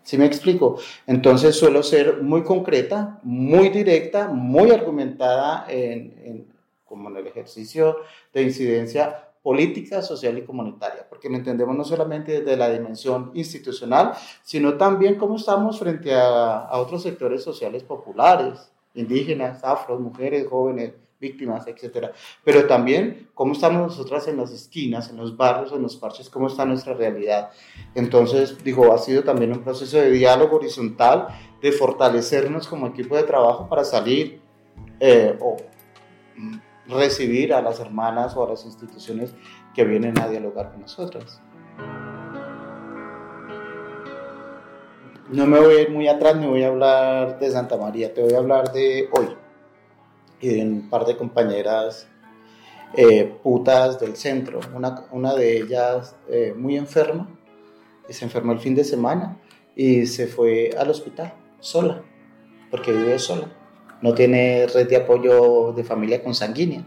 ¿Sí 0.05 0.17
me 0.17 0.25
explico? 0.25 0.79
Entonces 1.07 1.57
suelo 1.57 1.83
ser 1.83 2.23
muy 2.23 2.43
concreta, 2.45 3.19
muy 3.25 3.69
directa, 3.69 4.29
muy 4.29 4.71
argumentada 4.71 5.67
en, 5.69 6.47
como 6.87 7.11
en 7.11 7.17
el 7.17 7.27
ejercicio 7.27 7.97
de 8.33 8.43
incidencia 8.43 9.27
política, 9.43 10.01
social 10.01 10.39
y 10.39 10.45
comunitaria, 10.45 11.07
porque 11.09 11.29
lo 11.29 11.37
entendemos 11.37 11.77
no 11.77 11.85
solamente 11.85 12.41
desde 12.41 12.57
la 12.57 12.71
dimensión 12.71 13.31
institucional, 13.35 14.13
sino 14.43 14.75
también 14.75 15.17
cómo 15.17 15.37
estamos 15.37 15.79
frente 15.79 16.15
a, 16.15 16.59
a 16.67 16.79
otros 16.79 17.03
sectores 17.03 17.43
sociales 17.43 17.83
populares, 17.83 18.71
indígenas, 18.95 19.65
afros, 19.65 20.01
mujeres, 20.01 20.47
jóvenes, 20.49 20.93
víctimas, 21.21 21.67
etcétera. 21.67 22.13
Pero 22.43 22.67
también 22.67 23.29
cómo 23.35 23.53
estamos 23.53 23.83
nosotras 23.83 24.27
en 24.29 24.39
las 24.39 24.51
esquinas, 24.51 25.11
en 25.11 25.19
los 25.19 25.37
barrios, 25.37 25.73
en 25.73 25.83
los 25.83 25.97
parches, 25.97 26.31
cómo 26.31 26.47
está 26.47 26.65
nuestra 26.65 26.95
realidad. 26.95 27.51
Entonces, 27.95 28.63
digo, 28.65 28.93
ha 28.93 28.99
sido 28.99 29.23
también 29.23 29.53
un 29.53 29.63
proceso 29.63 29.99
de 29.99 30.11
diálogo 30.11 30.57
horizontal, 30.57 31.29
de 31.61 31.73
fortalecernos 31.73 32.67
como 32.67 32.87
equipo 32.87 33.17
de 33.17 33.25
trabajo 33.25 33.69
para 33.69 33.85
salir 33.85 34.41
eh, 34.99 35.37
o 35.41 35.59
recibir 36.89 37.53
a 37.53 37.61
las 37.61 37.79
hermanas 37.79 38.35
o 38.37 38.45
a 38.45 38.51
las 38.51 38.65
instituciones 38.65 39.33
que 39.75 39.85
vienen 39.85 40.19
a 40.19 40.29
dialogar 40.29 40.73
con 40.73 40.81
nosotras. 40.81 41.41
No 45.29 45.47
me 45.47 45.61
voy 45.61 45.75
a 45.75 45.83
ir 45.83 45.91
muy 45.91 46.09
atrás, 46.09 46.35
me 46.37 46.49
voy 46.49 46.65
a 46.65 46.69
hablar 46.69 47.39
de 47.39 47.51
Santa 47.51 47.77
María, 47.77 48.13
te 48.13 48.21
voy 48.21 48.35
a 48.35 48.39
hablar 48.39 48.73
de 48.73 49.09
hoy 49.13 49.29
y 50.41 50.49
de 50.49 50.63
un 50.63 50.89
par 50.89 51.07
de 51.07 51.17
compañeras 51.17 52.09
eh, 52.95 53.33
putas 53.43 54.01
del 54.01 54.17
centro. 54.17 54.61
Una, 54.75 55.07
una 55.13 55.35
de 55.35 55.59
ellas 55.59 56.17
eh, 56.29 56.55
muy 56.57 56.77
enferma, 56.77 57.29
se 58.09 58.25
enfermó 58.25 58.53
el 58.53 58.59
fin 58.59 58.75
de 58.75 58.85
semana 58.85 59.39
y 59.77 60.07
se 60.07 60.27
fue 60.27 60.71
al 60.77 60.91
hospital 60.91 61.33
sola, 61.61 62.03
porque 62.71 62.93
vive 62.93 63.19
sola. 63.19 63.49
No 64.03 64.15
tiene 64.15 64.67
red 64.67 64.89
de 64.89 64.97
apoyo 64.97 65.73
de 65.73 65.85
familia 65.85 66.23
consanguínea. 66.23 66.87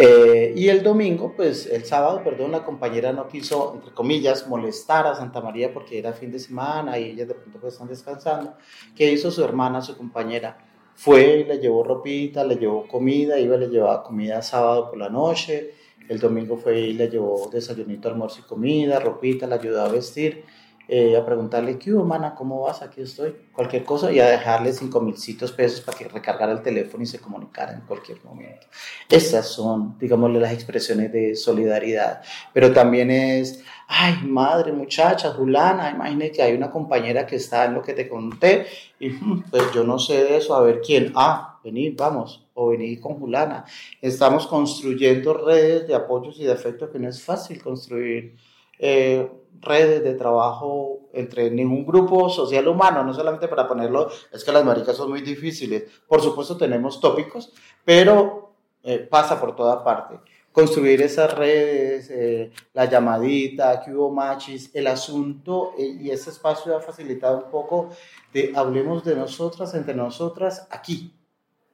Eh, 0.00 0.52
y 0.54 0.68
el 0.68 0.84
domingo, 0.84 1.34
pues 1.34 1.66
el 1.66 1.84
sábado, 1.84 2.22
perdón, 2.22 2.52
la 2.52 2.64
compañera 2.64 3.12
no 3.12 3.26
quiso, 3.26 3.74
entre 3.74 3.92
comillas, 3.92 4.46
molestar 4.46 5.08
a 5.08 5.16
Santa 5.16 5.40
María 5.40 5.72
porque 5.72 5.98
era 5.98 6.12
fin 6.12 6.30
de 6.30 6.38
semana 6.38 6.96
y 7.00 7.10
ellas 7.10 7.26
de 7.26 7.34
pronto 7.34 7.58
pues 7.58 7.72
están 7.72 7.88
descansando. 7.88 8.54
¿Qué 8.94 9.10
hizo 9.10 9.32
su 9.32 9.42
hermana, 9.42 9.82
su 9.82 9.96
compañera? 9.96 10.67
Fue, 11.00 11.44
le 11.46 11.60
llevó 11.60 11.84
ropita, 11.84 12.42
le 12.42 12.56
llevó 12.56 12.88
comida, 12.88 13.38
iba, 13.38 13.56
le 13.56 13.68
llevaba 13.68 14.02
comida 14.02 14.42
sábado 14.42 14.90
por 14.90 14.98
la 14.98 15.08
noche, 15.08 15.74
el 16.08 16.18
domingo 16.18 16.56
fue 16.56 16.80
y 16.80 16.92
le 16.94 17.08
llevó 17.08 17.48
desayunito, 17.52 18.08
almuerzo 18.08 18.40
y 18.40 18.48
comida, 18.48 18.98
ropita, 18.98 19.46
le 19.46 19.54
ayudó 19.54 19.82
a 19.82 19.88
vestir, 19.90 20.42
eh, 20.90 21.14
a 21.18 21.26
preguntarle, 21.26 21.78
¿qué 21.78 21.92
hubo, 21.92 22.02
mana? 22.02 22.34
¿Cómo 22.34 22.62
vas? 22.62 22.80
Aquí 22.80 23.02
estoy. 23.02 23.36
Cualquier 23.52 23.84
cosa 23.84 24.10
y 24.10 24.20
a 24.20 24.26
dejarle 24.26 24.72
cinco 24.72 25.02
mil 25.02 25.14
pesos 25.54 25.82
para 25.82 25.98
que 25.98 26.08
recargara 26.08 26.50
el 26.50 26.62
teléfono 26.62 27.02
y 27.02 27.06
se 27.06 27.18
comunicara 27.18 27.74
en 27.74 27.82
cualquier 27.82 28.24
momento. 28.24 28.66
Esas 29.06 29.48
son, 29.48 29.98
digámosle, 29.98 30.40
las 30.40 30.54
expresiones 30.54 31.12
de 31.12 31.36
solidaridad. 31.36 32.22
Pero 32.54 32.72
también 32.72 33.10
es, 33.10 33.62
ay, 33.86 34.14
madre, 34.24 34.72
muchacha, 34.72 35.30
Julana, 35.34 35.90
imagínate 35.90 36.32
que 36.32 36.42
hay 36.42 36.54
una 36.54 36.70
compañera 36.70 37.26
que 37.26 37.36
está 37.36 37.66
en 37.66 37.74
lo 37.74 37.82
que 37.82 37.92
te 37.92 38.08
conté 38.08 38.66
y 38.98 39.10
mm, 39.10 39.44
pues 39.50 39.64
yo 39.74 39.84
no 39.84 39.98
sé 39.98 40.24
de 40.24 40.38
eso, 40.38 40.54
a 40.54 40.62
ver 40.62 40.80
quién. 40.80 41.12
Ah, 41.14 41.60
venid, 41.62 41.98
vamos, 41.98 42.46
o 42.54 42.68
venid 42.68 42.98
con 42.98 43.18
Julana. 43.18 43.66
Estamos 44.00 44.46
construyendo 44.46 45.34
redes 45.34 45.86
de 45.86 45.94
apoyos 45.94 46.40
y 46.40 46.44
de 46.44 46.52
afecto 46.52 46.90
que 46.90 46.98
no 46.98 47.10
es 47.10 47.22
fácil 47.22 47.62
construir. 47.62 48.36
Eh, 48.78 49.30
redes 49.60 50.04
de 50.04 50.14
trabajo 50.14 51.08
entre 51.12 51.50
ningún 51.50 51.84
grupo 51.84 52.28
social 52.28 52.68
humano, 52.68 53.02
no 53.02 53.12
solamente 53.12 53.48
para 53.48 53.66
ponerlo, 53.66 54.08
es 54.32 54.44
que 54.44 54.52
las 54.52 54.64
maricas 54.64 54.96
son 54.96 55.10
muy 55.10 55.20
difíciles. 55.20 55.84
Por 56.06 56.20
supuesto 56.20 56.56
tenemos 56.56 57.00
tópicos, 57.00 57.52
pero 57.84 58.52
eh, 58.82 58.98
pasa 58.98 59.40
por 59.40 59.56
toda 59.56 59.82
parte 59.82 60.20
construir 60.58 61.00
esas 61.02 61.32
redes, 61.38 62.10
eh, 62.10 62.50
la 62.72 62.86
llamadita, 62.86 63.80
que 63.80 63.94
hubo 63.94 64.10
machis, 64.10 64.74
el 64.74 64.88
asunto 64.88 65.72
eh, 65.78 65.84
y 66.00 66.10
ese 66.10 66.30
espacio 66.30 66.76
ha 66.76 66.80
facilitado 66.80 67.44
un 67.44 67.50
poco 67.50 67.90
de 68.32 68.52
hablemos 68.56 69.04
de 69.04 69.14
nosotras, 69.14 69.72
entre 69.74 69.94
nosotras, 69.94 70.66
aquí. 70.70 71.14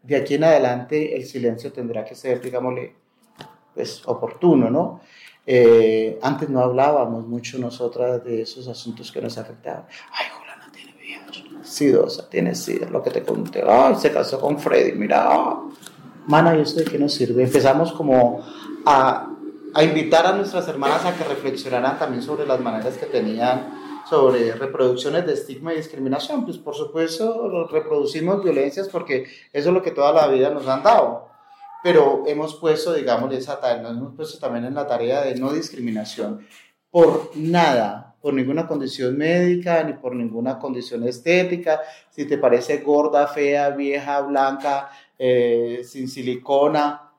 De 0.03 0.17
aquí 0.17 0.35
en 0.35 0.45
adelante 0.45 1.17
el 1.17 1.25
silencio 1.25 1.73
tendrá 1.73 2.05
que 2.05 2.15
ser, 2.15 2.43
digámosle, 2.43 2.95
pues 3.75 4.07
oportuno, 4.07 4.69
¿no? 4.69 5.01
Eh, 5.47 6.19
antes 6.23 6.49
no 6.49 6.61
hablábamos 6.61 7.27
mucho 7.27 7.59
nosotras 7.59 8.25
de 8.25 8.43
esos 8.43 8.67
asuntos 8.69 9.13
que 9.13 9.21
nos 9.21 9.37
afectaban. 9.37 9.85
Ay, 10.13 10.27
Juliana 10.37 10.71
tiene 10.73 10.95
VIH, 10.97 11.65
sidosa, 11.65 12.29
tiene 12.31 12.55
SIDA, 12.55 12.89
lo 12.89 13.03
que 13.03 13.11
te 13.11 13.23
conté. 13.23 13.63
Ay, 13.67 13.95
se 13.97 14.11
casó 14.13 14.41
con 14.41 14.59
Freddy, 14.59 14.93
mira, 14.93 15.59
mana, 16.27 16.57
¿y 16.57 16.63
esto 16.63 16.81
de 16.81 16.87
qué 16.87 16.99
nos 16.99 17.13
sirve? 17.13 17.43
Empezamos 17.43 17.93
como 17.93 18.41
a, 18.87 19.31
a 19.75 19.85
invitar 19.85 20.27
a 20.27 20.33
nuestras 20.33 20.67
hermanas 20.69 21.05
a 21.05 21.15
que 21.15 21.25
reflexionaran 21.25 21.99
también 21.99 22.23
sobre 22.23 22.47
las 22.47 22.61
maneras 22.61 22.97
que 22.97 23.07
tenían 23.07 23.85
sobre 24.09 24.53
reproducciones 24.53 25.27
de 25.27 25.33
estigma 25.33 25.73
y 25.73 25.77
discriminación. 25.77 26.45
Pues 26.45 26.59
por 26.59 26.75
supuesto 26.75 27.69
reproducimos 27.71 28.43
violencias 28.43 28.89
porque 28.89 29.25
eso 29.53 29.69
es 29.69 29.75
lo 29.75 29.83
que 29.83 29.91
toda 29.91 30.13
la 30.13 30.29
vida 30.29 30.51
nos 30.51 30.67
han 30.69 30.83
dado. 30.83 31.34
Pero 31.85 32.23
hemos 32.27 32.55
puesto, 32.55 32.95
digamos, 32.95 33.31
esa 33.35 33.61
nos 33.83 33.91
hemos 33.91 34.15
puesto 34.17 34.39
también 34.39 34.65
en 34.65 34.75
la 34.75 34.87
tarea 34.87 35.21
de 35.21 35.35
no 35.35 35.53
discriminación 35.53 36.47
por 36.91 37.33
nada, 37.37 38.17
por 38.23 38.33
ninguna 38.33 38.67
condición 38.67 39.19
médica 39.19 39.85
ni 39.85 39.93
por 39.93 40.15
ninguna 40.15 40.59
condición 40.59 41.07
estética. 41.07 41.83
Si 42.09 42.25
te 42.25 42.39
parece 42.39 42.79
gorda, 42.79 43.27
fea, 43.27 43.69
vieja, 43.69 44.23
blanca, 44.23 44.89
eh, 45.19 45.83
sin 45.85 46.09
silicona, 46.09 47.13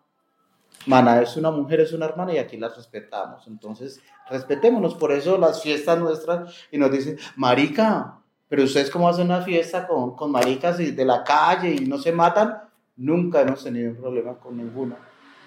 Mana 0.87 1.21
es 1.21 1.37
una 1.37 1.51
mujer, 1.51 1.81
es 1.81 1.93
una 1.93 2.07
hermana 2.07 2.33
y 2.33 2.39
aquí 2.39 2.57
la 2.57 2.69
respetamos. 2.69 3.45
Entonces, 3.45 4.01
respetémonos. 4.31 4.95
Por 4.95 5.11
eso 5.11 5.37
las 5.37 5.61
fiestas 5.61 5.99
nuestras 5.99 6.55
y 6.71 6.79
nos 6.79 6.91
dicen, 6.91 7.19
marica, 7.35 8.19
pero 8.49 8.63
ustedes 8.63 8.89
cómo 8.89 9.07
hacen 9.07 9.25
una 9.25 9.43
fiesta 9.43 9.87
con, 9.87 10.15
con 10.15 10.31
maricas 10.31 10.79
de 10.79 11.05
la 11.05 11.23
calle 11.23 11.75
y 11.75 11.85
no 11.85 11.99
se 11.99 12.11
matan. 12.11 12.64
Nunca 12.97 13.41
hemos 13.41 13.63
tenido 13.63 13.91
un 13.91 13.97
problema 13.97 14.37
con 14.39 14.57
ninguna. 14.57 14.97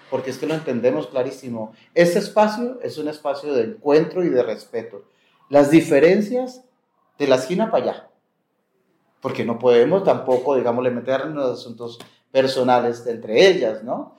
Porque 0.09 0.31
es 0.31 0.37
que 0.37 0.47
lo 0.47 0.55
entendemos 0.55 1.07
clarísimo. 1.07 1.73
Este 1.93 2.19
espacio 2.19 2.79
es 2.81 2.97
un 2.97 3.07
espacio 3.07 3.53
de 3.53 3.63
encuentro 3.63 4.23
y 4.23 4.29
de 4.29 4.43
respeto. 4.43 5.03
Las 5.49 5.69
diferencias 5.69 6.63
de 7.17 7.27
la 7.27 7.35
esquina 7.35 7.69
para 7.69 7.83
allá. 7.83 8.09
Porque 9.21 9.45
no 9.45 9.59
podemos 9.59 10.03
tampoco, 10.03 10.55
digamos, 10.55 10.83
meternos 10.91 11.29
en 11.29 11.35
los 11.35 11.59
asuntos 11.59 11.99
personales 12.31 13.03
de 13.05 13.11
entre 13.11 13.47
ellas, 13.47 13.83
¿no? 13.83 14.17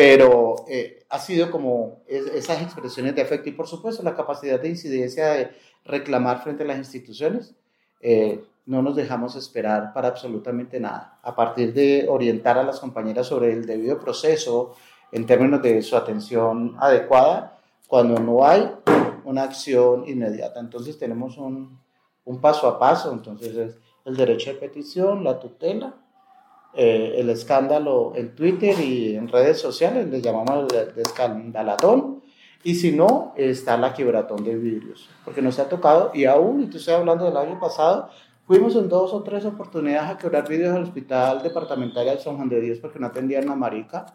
pero 0.00 0.64
eh, 0.66 1.04
ha 1.10 1.18
sido 1.18 1.50
como 1.50 2.00
esas 2.06 2.62
expresiones 2.62 3.14
de 3.14 3.20
afecto 3.20 3.50
y 3.50 3.52
por 3.52 3.66
supuesto 3.66 4.02
la 4.02 4.16
capacidad 4.16 4.58
de 4.58 4.70
incidencia 4.70 5.28
de 5.32 5.50
reclamar 5.84 6.42
frente 6.42 6.62
a 6.62 6.66
las 6.66 6.78
instituciones. 6.78 7.54
Eh, 8.00 8.42
no 8.70 8.82
nos 8.82 8.94
dejamos 8.94 9.34
esperar 9.34 9.92
para 9.92 10.06
absolutamente 10.06 10.78
nada. 10.78 11.18
A 11.24 11.34
partir 11.34 11.74
de 11.74 12.06
orientar 12.08 12.56
a 12.56 12.62
las 12.62 12.78
compañeras 12.78 13.26
sobre 13.26 13.52
el 13.52 13.66
debido 13.66 13.98
proceso 13.98 14.76
en 15.10 15.26
términos 15.26 15.60
de 15.60 15.82
su 15.82 15.96
atención 15.96 16.76
adecuada, 16.78 17.58
cuando 17.88 18.20
no 18.20 18.46
hay 18.46 18.70
una 19.24 19.42
acción 19.42 20.04
inmediata. 20.06 20.60
Entonces 20.60 20.96
tenemos 20.96 21.36
un, 21.36 21.80
un 22.24 22.40
paso 22.40 22.68
a 22.68 22.78
paso, 22.78 23.12
entonces 23.12 23.56
es 23.56 23.76
el 24.04 24.16
derecho 24.16 24.52
de 24.52 24.60
petición, 24.60 25.24
la 25.24 25.40
tutela, 25.40 25.96
eh, 26.72 27.16
el 27.16 27.28
escándalo 27.28 28.12
en 28.14 28.36
Twitter 28.36 28.78
y 28.78 29.16
en 29.16 29.26
redes 29.26 29.58
sociales, 29.58 30.08
le 30.08 30.20
llamamos 30.20 30.72
el 30.72 30.96
escandalatón, 30.96 32.22
y 32.62 32.76
si 32.76 32.92
no, 32.92 33.32
está 33.36 33.76
la 33.76 33.92
quebratón 33.94 34.44
de 34.44 34.54
vidrios, 34.54 35.08
porque 35.24 35.42
nos 35.42 35.58
ha 35.58 35.68
tocado, 35.68 36.12
y 36.14 36.26
aún, 36.26 36.62
y 36.62 36.66
te 36.66 36.76
estoy 36.76 36.94
hablando 36.94 37.24
del 37.24 37.36
año 37.36 37.58
pasado, 37.58 38.10
fuimos 38.46 38.76
en 38.76 38.88
dos 38.88 39.12
o 39.12 39.22
tres 39.22 39.44
oportunidades 39.44 40.10
a 40.10 40.18
quebrar 40.18 40.48
vidrios 40.48 40.74
al 40.74 40.82
hospital 40.82 41.42
departamental 41.42 42.06
de 42.06 42.18
San 42.18 42.36
Juan 42.36 42.48
de 42.48 42.60
Dios 42.60 42.78
porque 42.78 42.98
no 42.98 43.06
atendían 43.06 43.48
a 43.48 43.54
marica, 43.54 44.06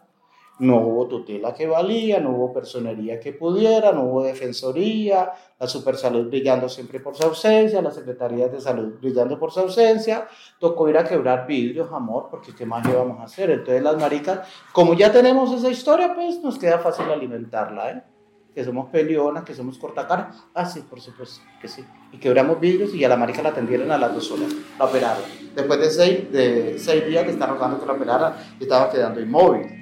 no 0.58 0.78
hubo 0.78 1.06
tutela 1.06 1.52
que 1.52 1.66
valía, 1.66 2.18
no 2.18 2.30
hubo 2.30 2.52
personería 2.52 3.20
que 3.20 3.32
pudiera, 3.32 3.92
no 3.92 4.04
hubo 4.04 4.22
defensoría, 4.22 5.30
la 5.58 5.66
Supersalud 5.66 6.28
brillando 6.28 6.68
siempre 6.68 7.00
por 7.00 7.14
su 7.14 7.26
ausencia, 7.26 7.82
la 7.82 7.90
Secretaría 7.90 8.48
de 8.48 8.60
Salud 8.60 8.94
brillando 8.98 9.38
por 9.38 9.52
su 9.52 9.60
ausencia, 9.60 10.26
tocó 10.58 10.88
ir 10.88 10.96
a 10.96 11.04
quebrar 11.04 11.46
vidrios, 11.46 11.92
amor, 11.92 12.28
porque 12.30 12.54
qué 12.54 12.64
más 12.64 12.88
íbamos 12.88 13.20
a 13.20 13.24
hacer. 13.24 13.50
Entonces 13.50 13.82
las 13.82 14.00
maricas, 14.00 14.48
como 14.72 14.94
ya 14.94 15.12
tenemos 15.12 15.52
esa 15.52 15.68
historia, 15.68 16.14
pues 16.14 16.42
nos 16.42 16.58
queda 16.58 16.78
fácil 16.78 17.10
alimentarla, 17.10 17.90
¿eh? 17.90 18.02
Que 18.56 18.64
somos 18.64 18.88
pelionas, 18.88 19.44
que 19.44 19.54
somos 19.54 19.76
cortacara. 19.76 20.30
Ah, 20.54 20.64
sí, 20.64 20.80
por 20.80 20.98
supuesto 20.98 21.42
que 21.60 21.68
sí. 21.68 21.84
Y 22.10 22.16
quebramos 22.16 22.58
vidrios 22.58 22.94
y 22.94 23.04
a 23.04 23.08
la 23.10 23.16
marica 23.18 23.42
la 23.42 23.50
atendieron 23.50 23.90
a 23.90 23.98
las 23.98 24.14
dos 24.14 24.30
horas, 24.30 24.48
la 24.78 24.86
operaron. 24.86 25.24
Después 25.54 25.78
de 25.78 25.90
seis, 25.90 26.32
de 26.32 26.78
seis 26.78 27.06
días 27.06 27.24
que 27.24 27.32
están 27.32 27.50
rogando 27.50 27.78
que 27.78 27.84
la 27.84 27.92
operaran, 27.92 28.34
estaba 28.58 28.90
quedando 28.90 29.20
inmóvil. 29.20 29.75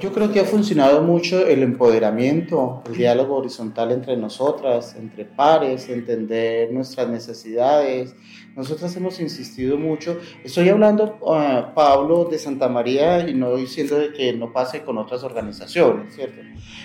Yo 0.00 0.12
creo 0.12 0.30
que 0.30 0.38
ha 0.38 0.44
funcionado 0.44 1.02
mucho 1.02 1.44
el 1.44 1.62
empoderamiento, 1.62 2.84
el 2.86 2.96
diálogo 2.96 3.36
horizontal 3.36 3.90
entre 3.90 4.16
nosotras, 4.16 4.94
entre 4.94 5.24
pares, 5.24 5.88
entender 5.88 6.72
nuestras 6.72 7.08
necesidades. 7.08 8.14
Nosotras 8.54 8.94
hemos 8.96 9.18
insistido 9.18 9.76
mucho. 9.76 10.18
Estoy 10.44 10.68
hablando, 10.68 11.18
uh, 11.20 11.74
Pablo, 11.74 12.26
de 12.26 12.38
Santa 12.38 12.68
María 12.68 13.28
y 13.28 13.34
no 13.34 13.56
diciendo 13.56 13.98
de 13.98 14.12
que 14.12 14.32
no 14.32 14.52
pase 14.52 14.84
con 14.84 14.98
otras 14.98 15.24
organizaciones, 15.24 16.14
¿cierto? 16.14 16.42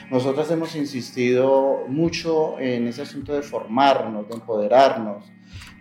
Nosotras 0.10 0.50
hemos 0.50 0.76
insistido 0.76 1.84
mucho 1.88 2.60
en 2.60 2.88
ese 2.88 3.04
asunto 3.04 3.34
de 3.34 3.44
formarnos, 3.44 4.28
de 4.28 4.34
empoderarnos 4.34 5.24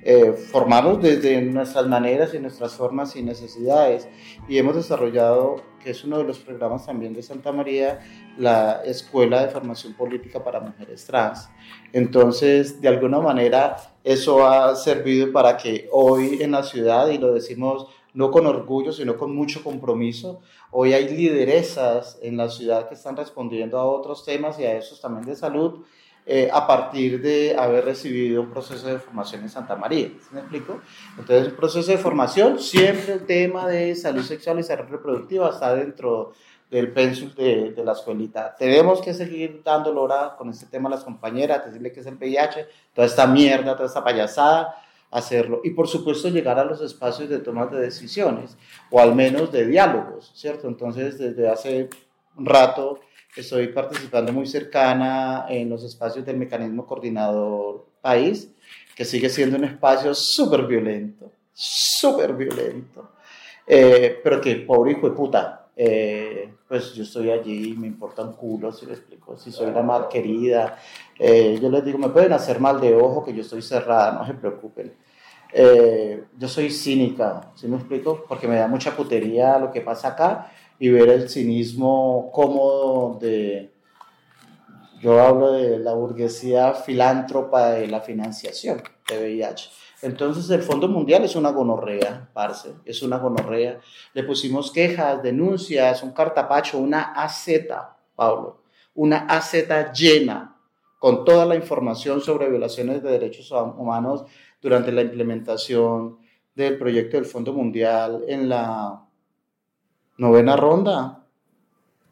eh, 0.05 0.32
formamos 0.32 1.00
desde 1.00 1.40
nuestras 1.42 1.86
maneras 1.86 2.34
y 2.34 2.40
nuestras 2.40 2.74
formas 2.74 3.14
y 3.14 3.22
necesidades. 3.22 4.09
Y 4.48 4.59
hemos 4.59 4.74
desarrollado, 4.74 5.62
que 5.82 5.90
es 5.90 6.05
uno 6.05 6.18
de 6.18 6.24
los 6.24 6.38
programas 6.38 6.86
también 6.86 7.14
de 7.14 7.22
Santa 7.22 7.53
María, 7.53 8.00
la 8.36 8.82
Escuela 8.84 9.44
de 9.44 9.50
Formación 9.50 9.94
Política 9.94 10.42
para 10.42 10.61
Mujeres 10.61 11.07
Trans. 11.07 11.48
Entonces, 11.92 12.80
de 12.80 12.88
alguna 12.88 13.20
manera, 13.20 13.76
eso 14.03 14.46
ha 14.46 14.74
servido 14.74 15.32
para 15.32 15.57
que 15.57 15.88
hoy 15.92 16.42
en 16.42 16.50
la 16.50 16.64
ciudad, 16.64 17.09
y 17.09 17.18
lo 17.18 17.32
decimos 17.32 17.86
no 18.14 18.30
con 18.30 18.46
orgullo, 18.46 18.92
sino 18.92 19.16
con 19.16 19.34
mucho 19.34 19.62
compromiso, 19.62 20.40
hoy 20.70 20.92
hay 20.92 21.09
lideresas 21.09 22.18
en 22.22 22.36
la 22.36 22.50
ciudad 22.50 22.88
que 22.88 22.94
están 22.94 23.16
respondiendo 23.16 23.78
a 23.78 23.86
otros 23.86 24.24
temas 24.24 24.59
y 24.59 24.64
a 24.64 24.76
esos 24.76 25.00
también 25.00 25.24
de 25.24 25.36
salud 25.36 25.84
eh, 26.24 26.48
a 26.52 26.66
partir 26.66 27.20
de 27.20 27.56
haber 27.58 27.84
recibido 27.84 28.42
un 28.42 28.50
proceso 28.50 28.86
de 28.86 28.98
formación 28.98 29.42
en 29.42 29.48
Santa 29.48 29.74
María. 29.74 30.06
¿Sí 30.06 30.28
me 30.30 30.40
explico? 30.40 30.80
Entonces, 31.18 31.46
el 31.46 31.52
proceso 31.52 31.90
de 31.90 31.98
formación, 31.98 32.60
siempre 32.60 33.14
el 33.14 33.26
tema 33.26 33.66
de 33.66 33.94
salud 33.96 34.22
sexual 34.22 34.60
y 34.60 34.62
salud 34.62 34.88
reproductiva 34.88 35.50
está 35.50 35.74
dentro 35.74 36.32
del 36.70 36.92
pensul 36.92 37.34
de, 37.34 37.72
de, 37.72 37.84
la 37.84 37.92
escuelita. 37.92 38.54
Tenemos 38.56 39.02
que 39.02 39.12
seguir 39.12 39.62
dando 39.64 40.00
hora 40.00 40.36
con 40.38 40.48
este 40.48 40.66
tema 40.66 40.88
a 40.88 40.92
las 40.92 41.04
compañeras, 41.04 41.66
decirle 41.66 41.92
que 41.92 42.00
es 42.00 42.06
el 42.06 42.14
VIH, 42.14 42.66
toda 42.94 43.06
esta 43.06 43.26
mierda, 43.26 43.74
toda 43.74 43.88
esta 43.88 44.04
payasada, 44.04 44.76
hacerlo. 45.10 45.60
Y 45.62 45.70
por 45.70 45.86
supuesto 45.88 46.28
llegar 46.28 46.58
a 46.58 46.64
los 46.64 46.80
espacios 46.80 47.28
de 47.28 47.40
toma 47.40 47.66
de 47.66 47.80
decisiones, 47.80 48.56
o 48.90 49.00
al 49.00 49.14
menos 49.14 49.52
de 49.52 49.66
diálogos, 49.66 50.32
¿cierto? 50.34 50.66
Entonces, 50.68 51.18
desde 51.18 51.48
hace 51.48 51.90
un 52.36 52.46
rato 52.46 53.00
Estoy 53.34 53.68
participando 53.68 54.30
muy 54.30 54.46
cercana 54.46 55.46
en 55.48 55.70
los 55.70 55.82
espacios 55.84 56.26
del 56.26 56.36
mecanismo 56.36 56.84
coordinador 56.84 57.86
país, 58.02 58.52
que 58.94 59.06
sigue 59.06 59.30
siendo 59.30 59.56
un 59.56 59.64
espacio 59.64 60.12
súper 60.12 60.66
violento, 60.66 61.32
súper 61.50 62.34
violento. 62.34 63.12
Eh, 63.66 64.20
pero 64.22 64.38
que 64.38 64.56
pobre 64.56 64.92
hijo 64.92 65.08
de 65.08 65.16
puta, 65.16 65.68
eh, 65.74 66.52
pues 66.68 66.92
yo 66.92 67.04
estoy 67.04 67.30
allí, 67.30 67.74
me 67.74 67.86
importa 67.86 68.20
un 68.20 68.34
culo, 68.34 68.70
si 68.70 68.84
le 68.84 68.92
explico, 68.92 69.34
si 69.38 69.50
soy 69.50 69.70
la 69.70 69.82
más 69.82 70.08
querida. 70.08 70.76
Eh, 71.18 71.58
yo 71.58 71.70
les 71.70 71.82
digo, 71.86 71.96
me 71.96 72.10
pueden 72.10 72.34
hacer 72.34 72.60
mal 72.60 72.82
de 72.82 72.94
ojo, 72.94 73.24
que 73.24 73.32
yo 73.32 73.40
estoy 73.40 73.62
cerrada, 73.62 74.12
no 74.12 74.26
se 74.26 74.34
preocupen. 74.34 74.92
yo 76.38 76.48
soy 76.48 76.70
cínica, 76.70 77.52
¿sí 77.54 77.66
me 77.66 77.76
explico? 77.76 78.26
Porque 78.28 78.46
me 78.46 78.56
da 78.56 78.68
mucha 78.68 78.94
putería 78.94 79.58
lo 79.58 79.70
que 79.70 79.80
pasa 79.80 80.08
acá 80.08 80.50
y 80.82 80.88
ver 80.88 81.10
el 81.10 81.28
cinismo 81.28 82.32
cómodo 82.32 83.16
de, 83.20 83.72
yo 85.00 85.20
hablo 85.20 85.52
de 85.52 85.78
la 85.78 85.94
burguesía 85.94 86.72
filántropa 86.74 87.70
de 87.70 87.86
la 87.86 88.00
financiación 88.00 88.82
de 89.08 89.16
VIH. 89.16 89.70
Entonces 90.02 90.50
el 90.50 90.60
Fondo 90.60 90.88
Mundial 90.88 91.22
es 91.22 91.36
una 91.36 91.50
gonorrea, 91.50 92.28
parce, 92.32 92.74
es 92.84 93.00
una 93.04 93.18
gonorrea. 93.18 93.78
Le 94.12 94.24
pusimos 94.24 94.72
quejas, 94.72 95.22
denuncias, 95.22 96.02
un 96.02 96.10
cartapacho, 96.10 96.78
una 96.78 97.12
AZ, 97.12 97.46
Pablo, 98.16 98.64
una 98.96 99.18
AZ 99.18 99.54
llena 99.94 100.56
con 100.98 101.24
toda 101.24 101.46
la 101.46 101.54
información 101.54 102.20
sobre 102.20 102.50
violaciones 102.50 103.04
de 103.04 103.10
derechos 103.12 103.52
humanos 103.52 104.24
durante 104.60 104.90
la 104.90 105.02
implementación 105.02 106.18
del 106.56 106.76
proyecto 106.76 107.18
del 107.18 107.26
Fondo 107.26 107.52
Mundial 107.52 108.24
en 108.26 108.48
la 108.48 109.01
novena 110.16 110.56
ronda. 110.56 111.24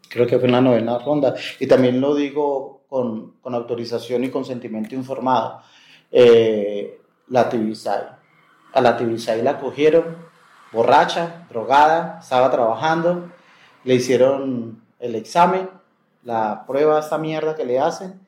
Creo 0.09 0.27
que 0.27 0.39
fue 0.39 0.47
en 0.47 0.53
la 0.53 0.61
novena 0.61 0.99
ronda. 0.99 1.35
Y 1.59 1.67
también 1.67 2.01
lo 2.01 2.15
digo 2.15 2.83
con, 2.89 3.33
con 3.41 3.55
autorización 3.55 4.25
y 4.25 4.31
consentimiento 4.31 4.95
informado. 4.95 5.63
Eh, 6.11 7.01
la 7.29 7.49
Tibisay. 7.49 8.03
A 8.73 8.81
la 8.81 8.97
Tibisay 8.97 9.43
la 9.43 9.59
cogieron 9.59 10.31
borracha, 10.73 11.47
drogada, 11.49 12.19
estaba 12.21 12.51
trabajando, 12.51 13.31
le 13.85 13.95
hicieron 13.95 14.83
el 14.99 15.15
examen, 15.15 15.69
la 16.23 16.65
prueba, 16.67 17.01
esta 17.01 17.19
mierda 17.19 17.55
que 17.55 17.65
le 17.65 17.81
hacen, 17.81 18.27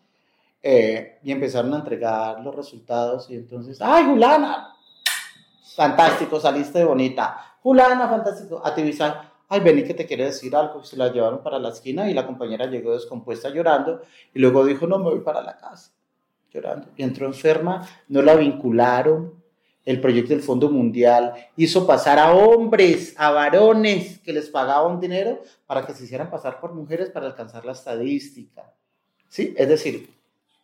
eh, 0.62 1.18
y 1.22 1.32
empezaron 1.32 1.74
a 1.74 1.78
entregar 1.78 2.40
los 2.40 2.54
resultados. 2.54 3.28
Y 3.30 3.34
entonces, 3.36 3.80
¡ay, 3.80 4.04
Julana! 4.04 4.74
Fantástico, 5.74 6.38
saliste 6.40 6.84
bonita. 6.84 7.56
Julana, 7.62 8.08
fantástico. 8.08 8.60
A 8.64 8.74
Tibisay, 8.74 9.12
ay, 9.52 9.60
vení 9.60 9.84
que 9.84 9.92
te 9.92 10.06
quiere 10.06 10.24
decir 10.24 10.56
algo, 10.56 10.82
se 10.82 10.96
la 10.96 11.12
llevaron 11.12 11.42
para 11.42 11.58
la 11.58 11.68
esquina 11.68 12.10
y 12.10 12.14
la 12.14 12.26
compañera 12.26 12.64
llegó 12.64 12.94
descompuesta 12.94 13.50
llorando 13.50 14.00
y 14.32 14.38
luego 14.38 14.64
dijo, 14.64 14.86
no, 14.86 14.98
me 14.98 15.10
voy 15.10 15.20
para 15.20 15.42
la 15.42 15.58
casa, 15.58 15.92
llorando. 16.50 16.88
Y 16.96 17.02
entró 17.02 17.26
enferma, 17.26 17.86
no 18.08 18.22
la 18.22 18.34
vincularon, 18.34 19.42
el 19.84 20.00
proyecto 20.00 20.32
del 20.32 20.42
Fondo 20.42 20.70
Mundial 20.70 21.34
hizo 21.56 21.86
pasar 21.86 22.18
a 22.18 22.32
hombres, 22.32 23.14
a 23.18 23.30
varones 23.30 24.20
que 24.20 24.32
les 24.32 24.48
pagaban 24.48 25.00
dinero 25.00 25.42
para 25.66 25.84
que 25.84 25.92
se 25.92 26.04
hicieran 26.04 26.30
pasar 26.30 26.58
por 26.58 26.72
mujeres 26.72 27.10
para 27.10 27.26
alcanzar 27.26 27.66
la 27.66 27.72
estadística. 27.72 28.72
¿Sí? 29.28 29.54
Es 29.58 29.68
decir, 29.68 30.08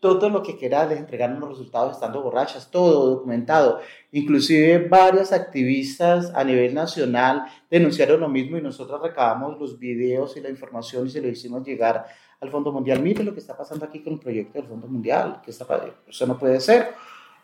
todo 0.00 0.28
lo 0.30 0.42
que 0.42 0.56
quiera 0.56 0.86
de 0.86 0.96
entregarnos 0.96 1.40
los 1.40 1.50
resultados 1.50 1.94
estando 1.94 2.22
borrachas, 2.22 2.70
todo 2.70 3.10
documentado. 3.10 3.80
Inclusive 4.12 4.88
varios 4.88 5.32
activistas 5.32 6.32
a 6.34 6.44
nivel 6.44 6.72
nacional 6.74 7.46
denunciaron 7.68 8.20
lo 8.20 8.28
mismo 8.28 8.56
y 8.56 8.62
nosotros 8.62 9.02
recabamos 9.02 9.58
los 9.58 9.78
videos 9.78 10.36
y 10.36 10.40
la 10.40 10.50
información 10.50 11.06
y 11.06 11.10
se 11.10 11.20
lo 11.20 11.28
hicimos 11.28 11.66
llegar 11.66 12.06
al 12.40 12.50
Fondo 12.50 12.70
Mundial. 12.70 13.02
Mire 13.02 13.24
lo 13.24 13.34
que 13.34 13.40
está 13.40 13.56
pasando 13.56 13.84
aquí 13.84 14.00
con 14.00 14.12
el 14.12 14.20
proyecto 14.20 14.58
del 14.58 14.68
Fondo 14.68 14.86
Mundial, 14.86 15.40
que 15.44 15.50
está, 15.50 15.66
eso 16.06 16.26
no 16.26 16.38
puede 16.38 16.60
ser. 16.60 16.94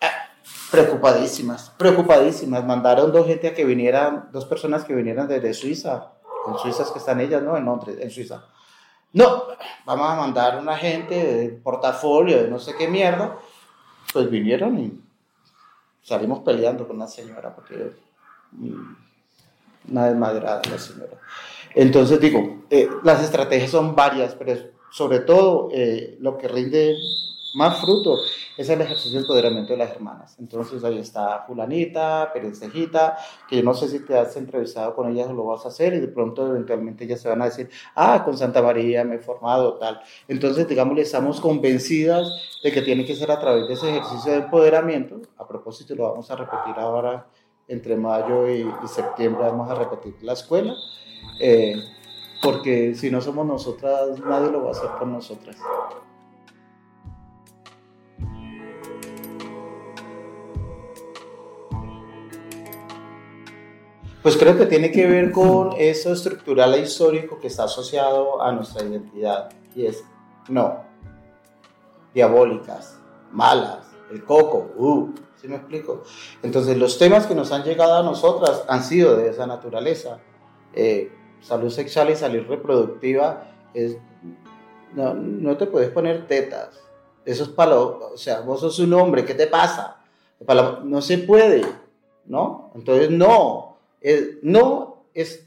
Eh, 0.01 0.07
preocupadísimas, 0.71 1.71
preocupadísimas. 1.71 2.65
Mandaron 2.65 3.11
dos 3.13 3.27
gente 3.27 3.49
a 3.49 3.55
que 3.55 3.65
vinieran, 3.65 4.29
dos 4.33 4.45
personas 4.45 4.85
que 4.85 4.95
vinieran 4.95 5.27
desde 5.27 5.55
Suiza, 5.55 6.13
en 6.47 6.59
Suiza 6.59 6.83
es 6.83 6.91
que 6.91 6.99
están 6.99 7.21
ellas, 7.21 7.43
¿no? 7.43 7.57
En 7.57 7.65
Londres, 7.65 7.97
en 7.99 8.11
Suiza 8.11 8.45
no, 9.15 9.45
vamos 9.87 10.11
a 10.11 10.17
mandar 10.17 10.59
un 10.59 10.69
agente 10.69 11.15
de 11.15 11.49
portafolio 11.51 12.43
de 12.43 12.49
no 12.49 12.59
sé 12.59 12.75
qué 12.77 12.89
mierda. 12.89 13.39
Pues 14.13 14.29
vinieron 14.29 14.79
y 14.79 14.93
salimos 16.03 16.41
peleando 16.41 16.87
con 16.87 16.99
la 16.99 17.07
señora 17.07 17.55
porque 17.55 17.93
una 19.89 20.07
desmadrada 20.07 20.63
la 20.69 20.79
señora. 20.79 21.21
Entonces 21.75 22.21
digo, 22.21 22.65
eh, 22.71 22.89
las 23.05 23.23
estrategias 23.23 23.71
son 23.71 23.95
varias, 23.95 24.35
pero 24.35 24.61
sobre 24.91 25.21
todo 25.21 25.69
eh, 25.73 26.17
lo 26.21 26.37
que 26.37 26.49
rinde 26.49 26.97
más 27.55 27.81
fruto 27.81 28.19
es 28.57 28.69
el 28.69 28.81
ejercicio 28.81 29.13
del 29.13 29.23
empoderamiento 29.23 29.73
de 29.73 29.79
las 29.79 29.91
hermanas. 29.91 30.37
Entonces 30.39 30.83
ahí 30.85 30.99
está 30.99 31.45
Fulanita, 31.47 32.31
Perencejita, 32.33 33.17
que 33.49 33.57
yo 33.57 33.63
no 33.63 33.75
sé 33.75 33.89
si 33.89 34.01
te 34.01 34.17
has 34.17 34.37
entrevistado 34.37 34.95
con 34.95 35.11
ellas 35.11 35.29
o 35.29 35.33
lo 35.33 35.45
vas 35.45 35.65
a 35.65 35.69
hacer 35.69 35.95
y 35.95 36.01
de 36.01 36.09
pronto 36.09 36.47
eventualmente 36.47 37.05
ellas 37.05 37.21
se 37.21 37.29
van 37.29 37.43
a 37.43 37.47
decir, 37.47 37.71
ah, 37.95 38.23
con 38.25 38.37
Santa 38.37 38.63
María 38.63 39.05
me 39.05 39.17
he 39.17 39.19
formado, 39.19 39.75
tal. 39.75 40.01
Entonces, 40.29 40.69
digamos, 40.69 40.99
estamos 40.99 41.41
convencidas 41.41 42.29
de 42.63 42.73
que 42.73 42.83
tiene 42.83 43.05
que 43.05 43.15
ser 43.15 43.31
a 43.31 43.41
través 43.41 43.69
de 43.69 43.75
ese 43.75 43.91
ejercicio 43.91 44.33
de 44.33 44.39
empoderamiento. 44.39 45.21
A 45.39 45.47
propósito, 45.47 45.95
lo 45.95 46.11
vamos 46.11 46.31
a 46.31 46.37
repetir 46.37 46.75
ahora 46.77 47.27
entre 47.69 47.97
mayo 47.97 48.49
y, 48.49 48.67
septiembre, 48.87 49.43
vamos 49.43 49.71
a 49.71 49.75
repetir 49.75 50.15
la 50.23 50.35
escuela. 50.35 50.75
Eh, 51.41 51.77
porque 52.43 52.95
si 52.95 53.11
no 53.11 53.21
somos 53.21 53.47
nosotras, 53.47 54.19
nadie 54.21 54.51
lo 54.51 54.63
va 54.63 54.69
a 54.69 54.73
hacer 54.73 54.91
con 54.99 55.13
nosotras. 55.13 55.57
Pues 64.25 64.39
creo 64.39 64.57
que 64.57 64.65
tiene 64.65 64.91
que 64.91 65.07
ver 65.07 65.31
con 65.31 65.75
eso 65.77 66.11
estructural 66.11 66.75
e 66.75 66.81
histórico 66.81 67.39
que 67.39 67.49
está 67.49 67.65
asociado 67.65 68.41
a 68.41 68.51
nuestra 68.53 68.83
identidad. 68.83 69.51
Y 69.77 69.85
es, 69.85 70.03
no, 70.49 70.83
diabólicas, 72.15 72.99
malas, 73.31 73.87
el 74.11 74.25
coco, 74.25 74.73
uh, 74.77 75.11
¿sí 75.37 75.47
me 75.47 75.57
explico? 75.57 76.05
Entonces 76.43 76.79
los 76.79 76.97
temas 76.97 77.27
que 77.27 77.35
nos 77.35 77.53
han 77.53 77.65
llegado 77.65 77.97
a 77.97 78.03
nosotras 78.03 78.65
han 78.67 78.83
sido 78.83 79.15
de 79.15 79.29
esa 79.29 79.47
naturaleza. 79.47 80.21
Eh, 80.73 81.13
salud 81.43 81.69
sexual 81.69 82.09
y 82.09 82.17
salud 82.17 82.47
reproductiva 82.49 83.51
es, 83.75 83.99
no, 84.95 85.13
no 85.13 85.59
te 85.59 85.67
puedes 85.67 85.91
poner 85.91 86.27
tetas. 86.27 86.81
Eso 87.27 87.43
es 87.43 87.51
para, 87.51 87.79
o 87.79 88.17
sea, 88.17 88.41
vos 88.41 88.61
sos 88.61 88.79
un 88.79 88.95
hombre, 88.95 89.27
¿qué 89.27 89.35
te 89.35 89.49
pasa? 89.49 90.01
no 90.85 91.03
se 91.03 91.19
puede, 91.19 91.63
¿no? 92.25 92.71
Entonces 92.75 93.11
no, 93.11 93.74
no 94.43 95.07
es 95.15 95.47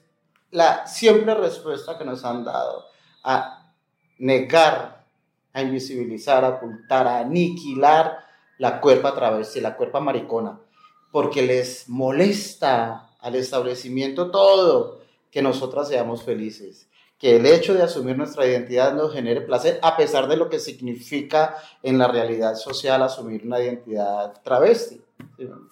la 0.51 0.88
siempre 0.88 1.36
respuesta 1.36 1.97
que 1.97 2.05
nos 2.05 2.24
han 2.26 2.43
dado 2.43 2.86
a 3.24 3.74
negar, 4.18 5.05
a 5.53 5.62
invisibilizar, 5.62 6.43
a 6.43 6.49
ocultar, 6.49 7.08
a 7.08 7.20
aniquilar 7.20 8.20
la 8.58 8.82
cuerpa 8.82 9.14
travesti, 9.14 9.62
la 9.62 9.76
cuerpa 9.76 9.99
maricona, 9.99 10.60
porque 11.12 11.41
les 11.41 11.88
molesta 11.89 13.10
al 13.20 13.36
establecimiento 13.36 14.32
todo 14.32 15.01
que 15.30 15.41
nosotras 15.41 15.89
seamos 15.89 16.24
felices, 16.24 16.88
que 17.20 17.36
el 17.36 17.45
hecho 17.45 17.74
de 17.74 17.84
asumir 17.84 18.18
nuestra 18.18 18.45
identidad 18.47 18.93
nos 18.93 19.14
genere 19.14 19.41
placer, 19.41 19.80
a 19.82 19.97
pesar 19.97 20.28
de 20.28 20.38
lo 20.38 20.49
que 20.49 20.60
significa 20.60 21.55
en 21.84 21.97
la 21.97 22.08
realidad 22.08 22.55
social 22.55 23.01
asumir 23.03 23.45
una 23.45 23.60
identidad 23.60 24.41
travesti, 24.43 25.01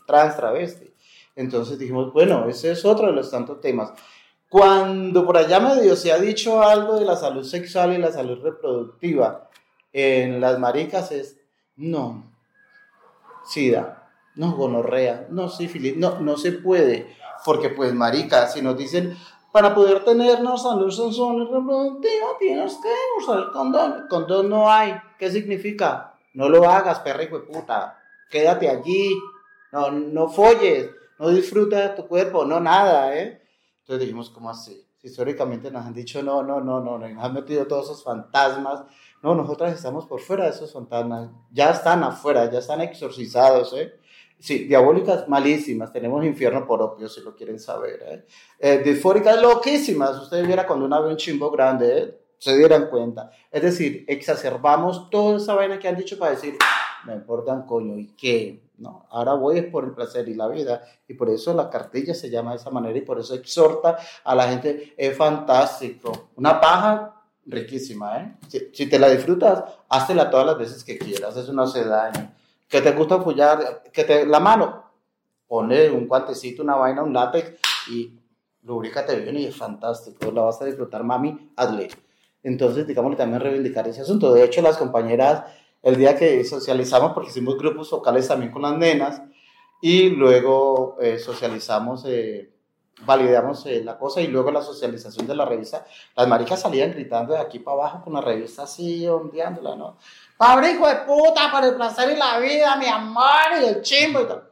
trans 0.05 0.35
travesti. 0.35 0.94
Entonces 1.35 1.77
dijimos, 1.77 2.13
bueno, 2.13 2.47
ese 2.47 2.71
es 2.71 2.85
otro 2.85 3.07
de 3.07 3.13
los 3.13 3.29
tantos 3.29 3.59
temas. 3.59 3.91
Cuando 4.49 5.25
por 5.25 5.37
allá 5.37 5.59
medio 5.59 5.95
se 5.95 6.11
ha 6.11 6.17
dicho 6.17 6.61
algo 6.61 6.99
de 6.99 7.05
la 7.05 7.15
salud 7.15 7.43
sexual 7.43 7.93
y 7.93 7.97
la 7.97 8.11
salud 8.11 8.41
reproductiva 8.41 9.49
en 9.91 10.39
las 10.39 10.59
maricas 10.59 11.11
es, 11.11 11.39
no, 11.75 12.31
sida, 13.45 14.09
no 14.35 14.51
gonorrea, 14.51 15.27
no 15.29 15.49
sífilis, 15.49 15.97
no, 15.97 16.19
no 16.19 16.37
se 16.37 16.51
puede, 16.51 17.15
porque 17.43 17.69
pues 17.69 17.93
marica, 17.93 18.47
si 18.47 18.61
nos 18.61 18.77
dicen, 18.77 19.17
para 19.51 19.73
poder 19.73 20.03
tener 20.03 20.41
una 20.41 20.57
salud 20.57 20.91
sexual 20.91 21.37
y 21.37 21.45
reproductiva 21.45 22.27
tienes 22.39 22.73
que 22.75 23.23
usar 23.23 23.39
el 23.39 23.51
condón, 23.51 24.05
condón 24.09 24.49
no 24.49 24.69
hay, 24.69 24.95
¿qué 25.17 25.31
significa? 25.31 26.13
No 26.33 26.49
lo 26.49 26.69
hagas, 26.69 26.99
perra 26.99 27.23
y 27.23 27.27
puta, 27.27 27.97
quédate 28.29 28.69
allí, 28.69 29.17
no, 29.71 29.91
no 29.91 30.27
folles, 30.27 30.89
no 31.19 31.29
disfruta 31.29 31.89
de 31.89 31.95
tu 31.95 32.07
cuerpo, 32.07 32.45
no 32.45 32.59
nada, 32.59 33.15
¿eh? 33.17 33.41
Entonces 33.79 34.01
dijimos, 34.01 34.29
¿cómo 34.29 34.49
así? 34.49 34.85
históricamente 35.05 35.69
nos 35.69 35.85
han 35.85 35.93
dicho, 35.93 36.23
no, 36.23 36.41
no, 36.41 36.59
no, 36.59 36.79
no, 36.79 36.97
nos 36.97 37.23
han 37.23 37.33
metido 37.33 37.67
todos 37.67 37.85
esos 37.85 38.03
fantasmas. 38.03 38.83
No, 39.21 39.35
nosotras 39.35 39.73
estamos 39.73 40.05
por 40.07 40.19
fuera 40.19 40.45
de 40.45 40.49
esos 40.49 40.73
fantasmas. 40.73 41.29
Ya 41.51 41.69
están 41.69 42.03
afuera, 42.03 42.49
ya 42.51 42.59
están 42.59 42.81
exorcizados, 42.81 43.73
¿eh? 43.73 43.93
Sí, 44.39 44.65
diabólicas 44.65 45.29
malísimas. 45.29 45.93
Tenemos 45.93 46.25
infierno 46.25 46.65
por 46.65 46.81
opio, 46.81 47.07
si 47.07 47.21
lo 47.21 47.35
quieren 47.35 47.59
saber, 47.59 48.25
¿eh? 48.59 48.83
eh 48.83 49.39
loquísimas. 49.41 50.17
Ustedes 50.21 50.45
vieran 50.45 50.65
cuando 50.65 50.85
uno 50.85 51.03
ve 51.03 51.09
un 51.09 51.17
chimbo 51.17 51.51
grande, 51.51 51.97
¿eh? 51.99 52.19
se 52.39 52.57
dieran 52.57 52.87
cuenta. 52.89 53.31
Es 53.51 53.61
decir, 53.61 54.05
exacerbamos 54.07 55.09
toda 55.09 55.37
esa 55.37 55.53
vaina 55.53 55.79
que 55.79 55.87
han 55.87 55.95
dicho 55.95 56.17
para 56.17 56.31
decir, 56.31 56.57
me 57.05 57.13
importan 57.13 57.65
coño, 57.65 57.97
¿y 57.97 58.07
qué? 58.15 58.64
No, 58.77 59.05
ahora 59.09 59.33
voy 59.33 59.59
es 59.59 59.65
por 59.65 59.85
el 59.85 59.91
placer 59.91 60.27
y 60.27 60.33
la 60.33 60.47
vida. 60.47 60.83
Y 61.07 61.13
por 61.13 61.29
eso 61.29 61.53
la 61.53 61.69
cartilla 61.69 62.13
se 62.13 62.29
llama 62.29 62.51
de 62.51 62.57
esa 62.57 62.69
manera 62.69 62.97
y 62.97 63.01
por 63.01 63.19
eso 63.19 63.33
exhorta 63.35 63.97
a 64.23 64.35
la 64.35 64.49
gente. 64.49 64.93
Es 64.97 65.15
fantástico. 65.15 66.29
Una 66.35 66.59
paja 66.59 67.21
riquísima, 67.45 68.19
¿eh? 68.19 68.35
Si, 68.73 68.89
te 68.89 68.99
la 68.99 69.09
disfrutas, 69.09 69.63
háztela 69.87 70.29
todas 70.29 70.45
las 70.45 70.57
veces 70.57 70.83
que 70.83 70.97
quieras. 70.97 71.37
Eso 71.37 71.53
no 71.53 71.63
hace 71.63 71.85
daño. 71.85 72.33
Que 72.67 72.81
te 72.81 72.91
gusta 72.91 73.21
follar, 73.21 73.83
que 73.93 74.03
te, 74.03 74.25
la 74.25 74.39
mano, 74.39 74.83
pone 75.47 75.89
un 75.89 76.07
guantecito, 76.07 76.63
una 76.63 76.75
vaina, 76.75 77.03
un 77.03 77.13
látex 77.13 77.53
y 77.89 78.19
lubrícate 78.63 79.15
bien 79.19 79.37
y 79.37 79.45
es 79.45 79.55
fantástico. 79.55 80.31
La 80.31 80.41
vas 80.41 80.61
a 80.61 80.65
disfrutar, 80.65 81.03
mami, 81.03 81.51
hazle. 81.55 81.89
Entonces, 82.43 82.85
digamos, 82.85 83.15
también 83.15 83.41
reivindicar 83.41 83.87
ese 83.87 84.01
asunto. 84.01 84.33
De 84.33 84.43
hecho, 84.43 84.61
las 84.61 84.77
compañeras 84.77 85.45
el 85.85 85.97
día 85.97 86.17
que 86.17 86.43
socializamos, 86.43 87.13
porque 87.13 87.29
hicimos 87.29 87.59
grupos 87.59 87.91
vocales 87.91 88.27
también 88.27 88.51
con 88.51 88.63
las 88.63 88.75
nenas, 88.75 89.21
y 89.79 90.09
luego 90.09 90.97
eh, 90.99 91.19
socializamos, 91.19 92.03
eh, 92.07 92.49
validamos 93.05 93.67
eh, 93.67 93.83
la 93.83 93.95
cosa, 93.95 94.19
y 94.19 94.27
luego 94.27 94.49
la 94.49 94.63
socialización 94.63 95.27
de 95.27 95.35
la 95.35 95.45
revista, 95.45 95.85
las 96.17 96.27
maricas 96.27 96.61
salían 96.61 96.89
gritando 96.89 97.35
de 97.35 97.39
aquí 97.39 97.59
para 97.59 97.77
abajo 97.77 98.01
con 98.03 98.13
la 98.13 98.21
revista 98.21 98.63
así, 98.63 99.07
ondeándola, 99.07 99.75
¿no? 99.75 99.97
Pobre 100.35 100.71
hijo 100.71 100.87
de 100.87 100.95
puta, 101.05 101.51
para 101.51 101.67
el 101.67 101.75
placer 101.75 102.13
y 102.13 102.15
la 102.15 102.39
vida, 102.39 102.75
mi 102.77 102.87
amor, 102.87 103.61
y 103.61 103.65
el 103.65 103.81
chimbo 103.83 104.21
y 104.21 104.25
tal. 104.25 104.49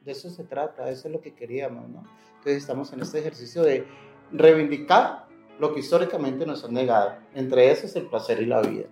De 0.00 0.10
eso 0.10 0.30
se 0.30 0.42
trata, 0.42 0.90
eso 0.90 1.06
es 1.06 1.14
lo 1.14 1.20
que 1.20 1.32
queríamos, 1.32 1.88
¿no? 1.88 2.02
Entonces 2.38 2.56
estamos 2.56 2.92
en 2.92 3.02
este 3.02 3.20
ejercicio 3.20 3.62
de 3.62 3.86
reivindicar 4.32 5.26
lo 5.60 5.72
que 5.72 5.78
históricamente 5.78 6.44
nos 6.44 6.64
han 6.64 6.74
negado, 6.74 7.14
entre 7.36 7.70
eso 7.70 7.86
es 7.86 7.94
el 7.94 8.06
placer 8.06 8.42
y 8.42 8.46
la 8.46 8.62
vida. 8.62 8.88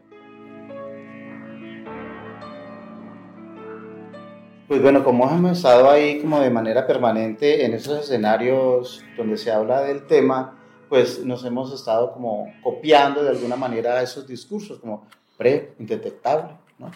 Pues 4.71 4.81
bueno, 4.81 5.03
como 5.03 5.29
hemos 5.29 5.57
estado 5.59 5.91
ahí 5.91 6.21
como 6.21 6.39
de 6.39 6.49
manera 6.49 6.87
permanente 6.87 7.65
en 7.65 7.75
esos 7.75 8.05
escenarios 8.05 9.05
donde 9.17 9.37
se 9.37 9.51
habla 9.51 9.81
del 9.81 10.07
tema, 10.07 10.61
pues 10.89 11.25
nos 11.25 11.45
hemos 11.45 11.75
estado 11.75 12.13
como 12.13 12.47
copiando 12.63 13.25
de 13.25 13.31
alguna 13.31 13.57
manera 13.57 14.01
esos 14.01 14.29
discursos 14.29 14.79
como 14.79 15.09
pre, 15.37 15.75
indetectable, 15.81 16.53
¿no? 16.79 16.89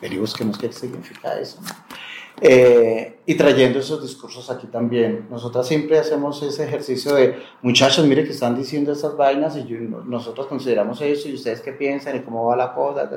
Pero 0.00 0.20
busquemos 0.20 0.56
qué 0.56 0.70
significa 0.70 1.36
eso, 1.40 1.58
eh, 2.40 3.18
y 3.26 3.34
trayendo 3.34 3.80
esos 3.80 4.00
discursos 4.00 4.48
aquí 4.50 4.68
también. 4.68 5.26
Nosotras 5.28 5.66
siempre 5.66 5.98
hacemos 5.98 6.40
ese 6.44 6.62
ejercicio 6.62 7.16
de, 7.16 7.42
muchachos, 7.60 8.06
mire 8.06 8.22
que 8.22 8.30
están 8.30 8.54
diciendo 8.54 8.92
esas 8.92 9.16
vainas 9.16 9.56
y 9.56 9.64
nosotros 9.64 10.46
consideramos 10.46 11.00
eso 11.00 11.28
y 11.28 11.34
ustedes 11.34 11.60
qué 11.60 11.72
piensan 11.72 12.14
y 12.14 12.20
cómo 12.20 12.46
va 12.46 12.54
la 12.54 12.72
cosa. 12.72 13.10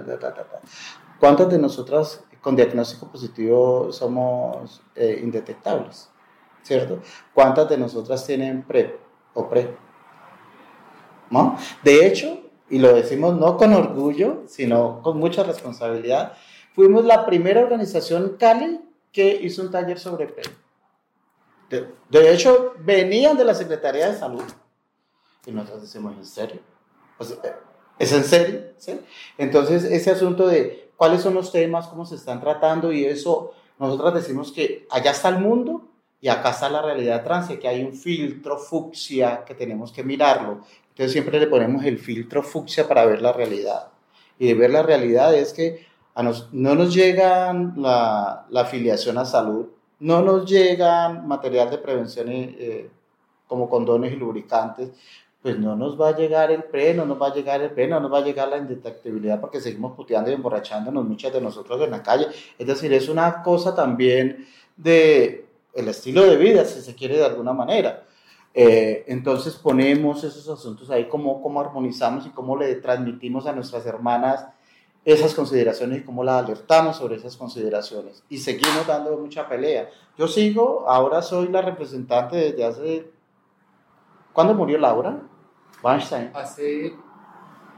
¿Cuántas 1.20 1.50
de 1.50 1.60
nosotras 1.60 2.24
con 2.42 2.56
diagnóstico 2.56 3.08
positivo 3.08 3.92
somos 3.92 4.82
eh, 4.96 5.20
indetectables, 5.22 6.10
¿cierto? 6.64 7.00
¿Cuántas 7.34 7.70
de 7.70 7.78
nosotras 7.78 8.26
tienen 8.26 8.64
PREP 8.64 9.00
o 9.34 9.48
PRE? 9.50 9.76
¿No? 11.30 11.58
De 11.84 12.08
hecho, 12.08 12.40
y 12.70 12.80
lo 12.80 12.94
decimos 12.94 13.38
no 13.38 13.58
con 13.58 13.74
orgullo, 13.74 14.44
sino 14.48 15.02
con 15.02 15.18
mucha 15.18 15.44
responsabilidad, 15.44 16.34
fuimos 16.74 17.06
la 17.06 17.26
primera 17.26 17.62
organización 17.62 18.38
Cali 18.40 18.82
que 19.12 19.40
hizo 19.42 19.62
un 19.62 19.72
taller 19.72 20.00
sobre 20.00 20.28
PREP. 20.28 20.54
De, 22.10 22.34
hecho, 22.34 22.76
venían 22.80 23.38
de 23.38 23.44
la 23.44 23.54
Secretaría 23.54 24.10
de 24.10 24.18
Salud. 24.18 24.44
Y 25.46 25.52
nosotros 25.52 25.82
decimos, 25.82 26.16
¿en 26.16 26.26
serio? 26.26 26.62
¿Es 28.00 28.14
en 28.14 28.24
serio? 28.24 28.62
¿Sí? 28.78 29.00
Entonces, 29.38 29.84
ese 29.84 30.12
asunto 30.12 30.48
de 30.48 30.87
cuáles 30.98 31.22
son 31.22 31.36
los 31.36 31.52
temas, 31.52 31.88
cómo 31.88 32.06
se 32.06 32.16
están 32.16 32.42
tratando 32.42 32.92
y 32.92 33.06
eso, 33.06 33.54
nosotros 33.80 34.16
decimos 34.16 34.52
que 34.52 34.86
allá 34.90 35.12
está 35.12 35.30
el 35.30 35.40
mundo 35.40 35.88
y 36.20 36.28
acá 36.28 36.50
está 36.50 36.70
la 36.70 36.82
realidad 36.82 37.24
trans 37.24 37.50
y 37.52 37.58
que 37.58 37.68
hay 37.68 37.84
un 37.84 37.94
filtro 37.94 38.58
fucsia 38.58 39.46
que 39.46 39.54
tenemos 39.54 39.92
que 39.94 40.04
mirarlo. 40.04 40.62
Entonces 40.90 41.14
siempre 41.14 41.40
le 41.40 41.48
ponemos 41.48 41.86
el 41.86 42.00
filtro 42.00 42.42
fucsia 42.42 42.88
para 42.88 43.06
ver 43.06 43.22
la 43.22 43.32
realidad. 43.32 43.90
Y 44.40 44.48
de 44.48 44.54
ver 44.56 44.72
la 44.72 44.82
realidad 44.82 45.34
es 45.36 45.54
que 45.54 45.86
a 46.16 46.24
nos, 46.24 46.52
no 46.52 46.74
nos 46.74 46.94
llega 46.94 47.54
la, 47.54 48.48
la, 48.50 48.62
afiliación 48.62 49.20
a 49.20 49.26
salud, 49.26 49.68
no 50.00 50.24
nos 50.24 50.50
llegan 50.50 51.28
material 51.28 51.70
de 51.70 51.78
prevención 51.78 52.28
eh, 52.30 52.90
como 53.48 53.70
condones 53.70 54.14
y 54.14 54.16
lubricantes, 54.16 54.92
pues 55.48 55.60
no 55.60 55.78
nos 55.78 55.98
va 55.98 56.10
a 56.10 56.18
llegar 56.18 56.52
el 56.52 56.64
pre, 56.64 56.94
no 56.94 57.06
nos 57.06 57.22
va 57.22 57.28
a 57.28 57.34
llegar 57.34 57.62
el 57.62 57.72
pre, 57.72 57.88
no 57.88 58.02
nos 58.02 58.12
va 58.12 58.18
a 58.18 58.22
llegar 58.22 58.50
la 58.50 58.58
indetectabilidad 58.58 59.40
porque 59.40 59.62
seguimos 59.62 59.96
puteando 59.96 60.30
y 60.30 60.34
emborrachándonos 60.34 61.06
muchas 61.06 61.32
de 61.32 61.40
nosotros 61.40 61.82
en 61.82 61.92
la 61.92 62.04
calle. 62.04 62.28
Es 62.60 62.68
decir, 62.68 62.92
es 62.92 63.08
una 63.08 63.42
cosa 63.44 63.74
también 63.74 64.46
de 64.76 65.46
el 65.74 65.88
estilo 65.88 66.24
de 66.24 66.36
vida, 66.36 66.66
si 66.66 66.82
se 66.82 66.96
quiere 66.96 67.16
de 67.16 67.24
alguna 67.24 67.54
manera. 67.54 68.04
Eh, 68.54 69.06
entonces 69.08 69.54
ponemos 69.56 70.22
esos 70.26 70.50
asuntos 70.50 70.90
ahí, 70.90 71.08
cómo, 71.08 71.42
cómo 71.42 71.62
armonizamos 71.62 72.26
y 72.26 72.32
cómo 72.32 72.58
le 72.58 72.76
transmitimos 72.76 73.48
a 73.48 73.54
nuestras 73.54 73.86
hermanas 73.86 74.48
esas 75.06 75.34
consideraciones 75.34 76.00
y 76.00 76.04
cómo 76.04 76.26
las 76.26 76.44
alertamos 76.44 76.98
sobre 76.98 77.16
esas 77.16 77.38
consideraciones. 77.38 78.22
Y 78.28 78.40
seguimos 78.40 78.86
dando 78.86 79.18
mucha 79.18 79.48
pelea. 79.48 79.90
Yo 80.18 80.28
sigo, 80.28 80.90
ahora 80.90 81.22
soy 81.22 81.48
la 81.48 81.62
representante 81.62 82.36
desde 82.36 82.66
hace... 82.66 83.12
¿Cuándo 84.34 84.54
murió 84.54 84.78
Laura? 84.78 85.22
Hace 86.34 86.96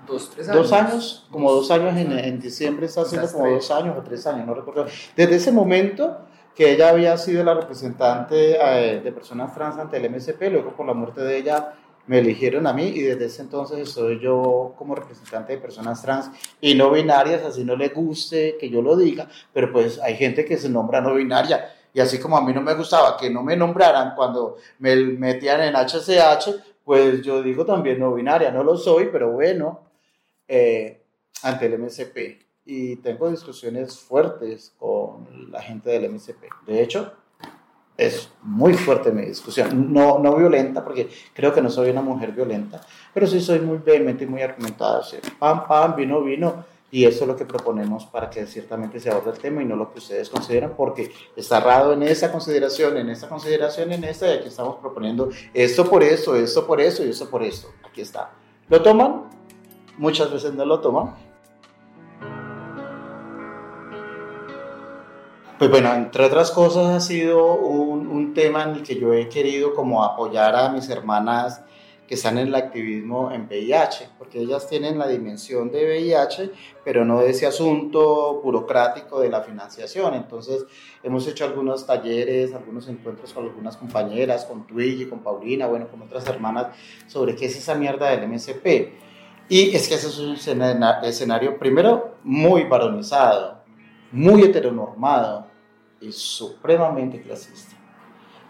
dos, 0.07 0.29
tres 0.31 0.49
años. 0.49 0.61
Dos 0.61 0.73
años, 0.73 1.27
como 1.31 1.51
dos 1.51 1.69
años 1.71 1.95
en, 1.97 2.11
en 2.11 2.39
diciembre, 2.39 2.85
está 2.85 3.01
haciendo 3.01 3.31
como 3.31 3.47
dos 3.49 3.69
años 3.71 3.95
o 3.97 4.01
tres 4.01 4.25
años, 4.27 4.45
no 4.47 4.53
recuerdo. 4.53 4.85
Desde 5.15 5.35
ese 5.35 5.51
momento 5.51 6.17
que 6.55 6.73
ella 6.73 6.89
había 6.89 7.17
sido 7.17 7.43
la 7.43 7.53
representante 7.53 8.57
eh, 8.59 8.99
de 8.99 9.11
personas 9.11 9.53
trans 9.53 9.77
ante 9.77 9.97
el 9.97 10.09
MSP, 10.11 10.41
luego 10.51 10.75
por 10.75 10.85
la 10.85 10.93
muerte 10.93 11.21
de 11.21 11.37
ella 11.37 11.73
me 12.07 12.19
eligieron 12.19 12.65
a 12.67 12.73
mí 12.73 12.83
y 12.87 13.01
desde 13.01 13.25
ese 13.25 13.43
entonces 13.43 13.89
soy 13.89 14.19
yo 14.19 14.73
como 14.77 14.95
representante 14.95 15.53
de 15.53 15.59
personas 15.59 16.01
trans 16.01 16.31
y 16.59 16.73
no 16.73 16.91
binarias, 16.91 17.43
así 17.43 17.63
no 17.63 17.75
le 17.75 17.89
guste 17.89 18.57
que 18.59 18.69
yo 18.69 18.81
lo 18.81 18.97
diga, 18.97 19.29
pero 19.53 19.71
pues 19.71 19.99
hay 19.99 20.17
gente 20.17 20.43
que 20.43 20.57
se 20.57 20.69
nombra 20.69 21.01
no 21.01 21.13
binaria 21.13 21.71
y 21.93 21.99
así 21.99 22.19
como 22.19 22.35
a 22.35 22.41
mí 22.41 22.51
no 22.51 22.61
me 22.61 22.73
gustaba 22.73 23.15
que 23.15 23.29
no 23.29 23.43
me 23.43 23.55
nombraran 23.55 24.15
cuando 24.15 24.57
me 24.79 24.95
metían 24.95 25.61
en 25.61 25.75
HCH, 25.75 26.78
pues 26.89 27.21
yo 27.21 27.43
digo 27.43 27.67
también 27.67 27.99
no 27.99 28.15
binaria, 28.15 28.49
no 28.49 28.63
lo 28.63 28.75
soy, 28.75 29.09
pero 29.11 29.29
bueno, 29.29 29.81
eh, 30.47 31.03
ante 31.43 31.67
el 31.67 31.77
MSP. 31.77 32.39
Y 32.65 32.95
tengo 32.95 33.29
discusiones 33.29 33.99
fuertes 33.99 34.73
con 34.75 35.51
la 35.51 35.61
gente 35.61 35.91
del 35.91 36.11
MSP. 36.11 36.45
De 36.65 36.81
hecho, 36.81 37.13
es 37.95 38.31
muy 38.41 38.73
fuerte 38.73 39.11
mi 39.11 39.23
discusión. 39.23 39.93
No, 39.93 40.17
no 40.17 40.35
violenta, 40.35 40.83
porque 40.83 41.07
creo 41.31 41.53
que 41.53 41.61
no 41.61 41.69
soy 41.69 41.91
una 41.91 42.01
mujer 42.01 42.31
violenta, 42.31 42.81
pero 43.13 43.27
sí 43.27 43.39
soy 43.39 43.59
muy 43.59 43.77
vehemente 43.77 44.23
y 44.23 44.27
muy 44.27 44.41
argumentada. 44.41 45.03
pam, 45.37 45.67
pam, 45.67 45.95
vino, 45.95 46.23
vino. 46.23 46.65
Y 46.91 47.05
eso 47.05 47.23
es 47.23 47.27
lo 47.27 47.35
que 47.35 47.45
proponemos 47.45 48.05
para 48.07 48.29
que 48.29 48.47
ciertamente 48.47 48.99
se 48.99 49.11
aborde 49.11 49.31
el 49.31 49.37
tema 49.37 49.61
y 49.61 49.65
no 49.65 49.75
lo 49.75 49.91
que 49.91 49.99
ustedes 49.99 50.29
consideran, 50.29 50.73
porque 50.75 51.11
está 51.35 51.59
errado 51.59 51.93
en 51.93 52.01
esa 52.03 52.31
consideración, 52.31 52.97
en 52.97 53.09
esta 53.09 53.29
consideración, 53.29 53.91
en 53.91 54.03
esta, 54.03 54.27
y 54.27 54.37
aquí 54.39 54.47
estamos 54.47 54.77
proponiendo 54.77 55.29
esto 55.53 55.87
por 55.87 56.01
eso, 56.01 56.35
esto 56.35 56.65
por 56.65 56.81
eso 56.81 57.05
y 57.05 57.09
eso 57.09 57.29
por 57.29 57.43
esto. 57.43 57.69
Aquí 57.87 58.01
está. 58.01 58.31
¿Lo 58.69 58.81
toman? 58.81 59.29
Muchas 59.97 60.31
veces 60.31 60.53
no 60.53 60.65
lo 60.65 60.79
toman. 60.79 61.15
Pues 65.59 65.69
bueno, 65.69 65.93
entre 65.93 66.25
otras 66.25 66.51
cosas 66.51 66.87
ha 66.95 66.99
sido 67.01 67.55
un, 67.55 68.07
un, 68.07 68.33
tema 68.33 68.63
en 68.63 68.75
el 68.75 68.83
que 68.83 68.97
yo 68.97 69.13
he 69.13 69.27
querido 69.27 69.73
como 69.75 70.05
apoyar 70.05 70.55
a 70.55 70.69
mis 70.69 70.89
hermanas 70.89 71.61
que 72.09 72.15
están 72.15 72.39
en 72.39 72.47
el 72.47 72.55
activismo 72.55 73.31
en 73.31 73.45
VIH, 73.45 74.09
porque 74.17 74.39
ellas 74.39 74.67
tienen 74.67 74.97
la 74.97 75.07
dimensión 75.07 75.71
de 75.71 75.85
VIH, 75.85 76.49
pero 76.83 77.05
no 77.05 77.21
de 77.21 77.29
ese 77.29 77.45
asunto 77.45 78.41
burocrático 78.43 79.19
de 79.19 79.29
la 79.29 79.43
financiación. 79.43 80.15
Entonces, 80.15 80.65
hemos 81.03 81.27
hecho 81.27 81.45
algunos 81.45 81.85
talleres, 81.85 82.51
algunos 82.55 82.87
encuentros 82.87 83.31
con 83.31 83.45
algunas 83.45 83.77
compañeras, 83.77 84.45
con 84.45 84.65
Twiggy, 84.65 85.05
con 85.05 85.19
Paulina, 85.19 85.67
bueno, 85.67 85.87
con 85.87 86.01
otras 86.01 86.25
hermanas, 86.25 86.75
sobre 87.05 87.35
qué 87.35 87.45
es 87.45 87.55
esa 87.55 87.75
mierda 87.75 88.09
del 88.09 88.27
MSP. 88.27 88.91
Y 89.47 89.75
es 89.75 89.87
que 89.87 89.93
ese 89.93 90.07
es 90.07 90.17
un 90.17 90.33
escenario, 91.03 91.59
primero, 91.59 92.15
muy 92.23 92.63
varonizado, 92.63 93.61
muy 94.11 94.41
heteronormado, 94.41 95.45
y 96.01 96.11
supremamente 96.11 97.21
clasista. 97.21 97.75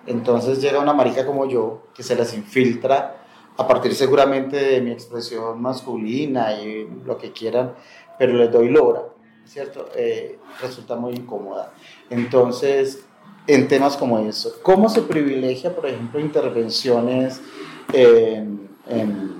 Entonces 0.08 0.62
llega 0.62 0.80
una 0.80 0.94
marica 0.94 1.26
como 1.26 1.46
yo, 1.46 1.88
que 1.94 2.04
se 2.04 2.16
las 2.16 2.34
infiltra 2.34 3.18
a 3.60 3.68
partir 3.68 3.94
seguramente 3.94 4.56
de 4.56 4.80
mi 4.80 4.92
expresión 4.92 5.62
masculina 5.62 6.54
y 6.54 6.88
lo 7.04 7.18
que 7.18 7.34
quieran, 7.34 7.74
pero 8.18 8.32
les 8.32 8.50
doy 8.50 8.70
lora, 8.70 9.02
¿cierto? 9.46 9.90
Eh, 9.98 10.40
resulta 10.62 10.96
muy 10.96 11.14
incómoda. 11.14 11.74
Entonces, 12.10 13.04
en 13.48 13.68
temas 13.68 13.98
como 13.98 14.18
eso, 14.20 14.54
¿cómo 14.64 14.88
se 14.88 15.02
privilegia, 15.02 15.76
por 15.76 15.88
ejemplo, 15.88 16.22
intervenciones 16.22 17.42
en, 17.92 18.70
en, 18.88 19.36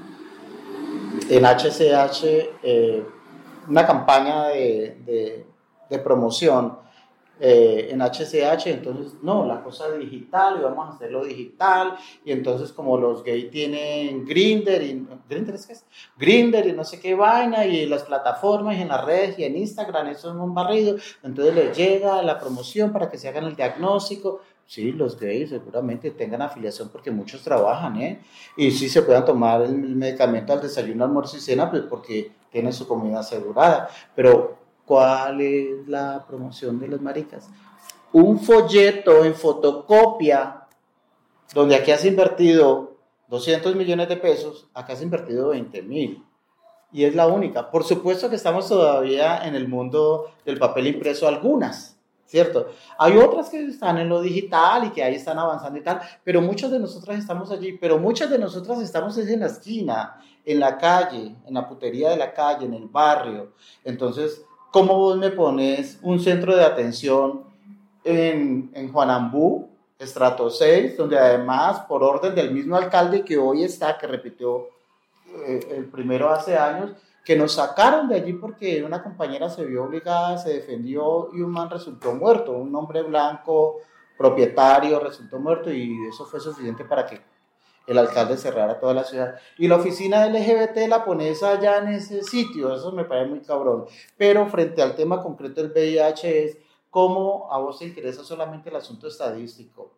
HCH, 1.46 2.24
eh, 2.62 3.04
una 3.70 3.88
campaña 3.88 4.50
de, 4.50 5.46
de 5.90 6.00
promoción? 6.00 6.78
Eh, 7.42 7.88
en 7.92 8.02
HCH, 8.02 8.68
entonces 8.68 9.14
no, 9.22 9.46
la 9.46 9.64
cosa 9.64 9.90
digital 9.94 10.58
y 10.60 10.62
vamos 10.62 10.90
a 10.90 10.96
hacerlo 10.96 11.24
digital 11.24 11.96
y 12.26 12.34
entonces 12.34 12.74
como 12.74 12.98
los 12.98 13.24
gays 13.24 13.50
tienen 13.50 14.26
Grinder 14.26 14.84
y 14.84 15.08
Grinder 15.30 15.56
es 15.56 15.66
que 15.66 15.72
es 15.72 15.86
Grinder 16.18 16.68
y 16.68 16.74
no 16.74 16.84
sé 16.84 17.00
qué 17.00 17.16
vaina 17.16 17.66
y 17.66 17.86
las 17.86 18.04
plataformas 18.04 18.78
y 18.78 18.82
en 18.82 18.90
las 18.90 19.06
redes 19.06 19.40
y 19.40 19.46
en 19.46 19.56
Instagram 19.56 20.08
eso 20.08 20.32
es 20.32 20.36
un 20.36 20.54
barrido, 20.54 20.98
entonces 21.24 21.56
les 21.56 21.78
llega 21.78 22.22
la 22.24 22.38
promoción 22.38 22.92
para 22.92 23.10
que 23.10 23.18
se 23.18 23.30
hagan 23.30 23.46
el 23.46 23.56
diagnóstico. 23.56 24.42
Sí, 24.66 24.92
los 24.92 25.20
gays 25.20 25.50
seguramente 25.50 26.12
tengan 26.12 26.44
afiliación 26.44 26.90
porque 26.90 27.10
muchos 27.10 27.42
trabajan, 27.42 28.00
¿eh? 28.02 28.22
Y 28.56 28.70
sí 28.70 28.88
se 28.88 29.02
puedan 29.02 29.26
tomar 29.26 29.64
el 29.64 29.76
medicamento 29.76 30.54
al 30.54 30.62
desayuno, 30.62 31.06
almuerzo 31.06 31.38
y 31.38 31.40
cena, 31.40 31.72
pues 31.72 31.84
porque 31.90 32.34
tienen 32.52 32.72
su 32.72 32.88
comida 32.88 33.22
asegurada. 33.22 33.90
Pero 34.16 34.59
¿Cuál 34.90 35.40
es 35.42 35.88
la 35.88 36.26
promoción 36.28 36.80
de 36.80 36.88
las 36.88 37.00
maricas? 37.00 37.48
Un 38.12 38.40
folleto 38.40 39.24
en 39.24 39.36
fotocopia, 39.36 40.66
donde 41.54 41.76
aquí 41.76 41.92
has 41.92 42.04
invertido 42.06 42.98
200 43.28 43.76
millones 43.76 44.10
de 44.10 44.18
pesos, 44.18 44.68
acá 44.74 44.94
has 44.94 45.04
invertido 45.04 45.50
20 45.50 45.84
mil. 45.84 46.26
Y 46.92 47.04
es 47.04 47.14
la 47.14 47.28
única. 47.28 47.70
Por 47.70 47.84
supuesto 47.84 48.32
que 48.32 48.36
estamos 48.36 48.68
todavía 48.68 49.46
en 49.46 49.54
el 49.54 49.68
mundo 49.68 50.32
del 50.44 50.58
papel 50.58 50.88
impreso, 50.88 51.28
algunas, 51.28 52.00
¿cierto? 52.26 52.70
Hay 52.98 53.16
otras 53.16 53.52
que 53.52 53.64
están 53.64 54.00
en 54.00 54.10
lo 54.10 54.24
digital 54.24 54.86
y 54.86 54.90
que 54.90 55.04
ahí 55.04 55.14
están 55.14 55.38
avanzando 55.38 55.78
y 55.78 55.84
tal, 55.84 56.02
pero 56.24 56.42
muchas 56.42 56.72
de 56.72 56.80
nosotras 56.80 57.20
estamos 57.20 57.52
allí, 57.52 57.74
pero 57.74 58.00
muchas 58.00 58.32
de 58.32 58.40
nosotras 58.40 58.82
estamos 58.82 59.16
en 59.20 59.40
la 59.40 59.46
esquina, 59.46 60.20
en 60.44 60.60
la 60.60 60.80
calle, 60.80 61.36
en 61.46 61.54
la 61.54 61.70
putería 61.70 62.10
de 62.10 62.18
la 62.18 62.34
calle, 62.34 62.66
en 62.66 62.74
el 62.74 62.88
barrio. 62.88 63.54
Entonces, 63.84 64.48
¿cómo 64.72 64.96
vos 64.96 65.18
me 65.18 65.32
pones 65.32 66.00
un 66.02 66.20
centro 66.20 66.56
de 66.56 66.64
atención 66.64 67.44
en, 68.04 68.72
en 68.74 68.92
Juanambú, 68.92 69.70
estrato 69.98 70.50
6, 70.50 70.98
donde 70.98 71.18
además, 71.18 71.82
por 71.82 72.04
orden 72.04 72.36
del 72.36 72.52
mismo 72.52 72.76
alcalde 72.76 73.24
que 73.24 73.38
hoy 73.38 73.64
está, 73.64 73.98
que 73.98 74.08
repitió 74.08 74.70
eh, 75.46 75.60
el 75.72 75.86
primero 75.86 76.30
hace 76.30 76.58
años, 76.58 76.92
que 77.24 77.36
nos 77.36 77.54
sacaron 77.54 78.08
de 78.08 78.16
allí 78.16 78.34
porque 78.34 78.84
una 78.84 79.04
compañera 79.04 79.50
se 79.50 79.66
vio 79.66 79.84
obligada, 79.84 80.38
se 80.38 80.54
defendió 80.54 81.30
y 81.34 81.42
un 81.42 81.52
man 81.52 81.70
resultó 81.70 82.16
muerto, 82.16 82.54
un 82.54 82.74
hombre 82.76 83.04
blanco 83.04 83.82
propietario 84.18 85.00
resultó 85.00 85.40
muerto 85.40 85.72
y 85.72 85.96
eso 86.08 86.26
fue 86.26 86.40
suficiente 86.40 86.86
para 86.86 87.06
que 87.06 87.22
el 87.90 87.98
alcalde 87.98 88.38
cerrara 88.38 88.80
toda 88.80 88.94
la 88.94 89.04
ciudad. 89.04 89.36
Y 89.58 89.68
la 89.68 89.78
oficina 89.78 90.28
LGBT 90.28 90.88
la 90.88 91.04
pones 91.04 91.42
allá 91.42 91.80
en 91.80 91.88
ese 91.90 92.24
sitio, 92.24 92.74
eso 92.74 92.92
me 92.92 93.04
parece 93.04 93.30
muy 93.30 93.40
cabrón. 93.40 93.86
Pero 94.16 94.46
frente 94.46 94.82
al 94.82 94.96
tema 94.96 95.24
concreto 95.24 95.62
del 95.62 95.72
VIH 95.72 96.46
es 96.46 96.58
cómo 96.92 97.52
a 97.52 97.58
vos 97.58 97.80
te 97.80 97.86
interesa 97.86 98.24
solamente 98.24 98.70
el 98.70 98.76
asunto 98.76 99.08
estadístico, 99.08 99.92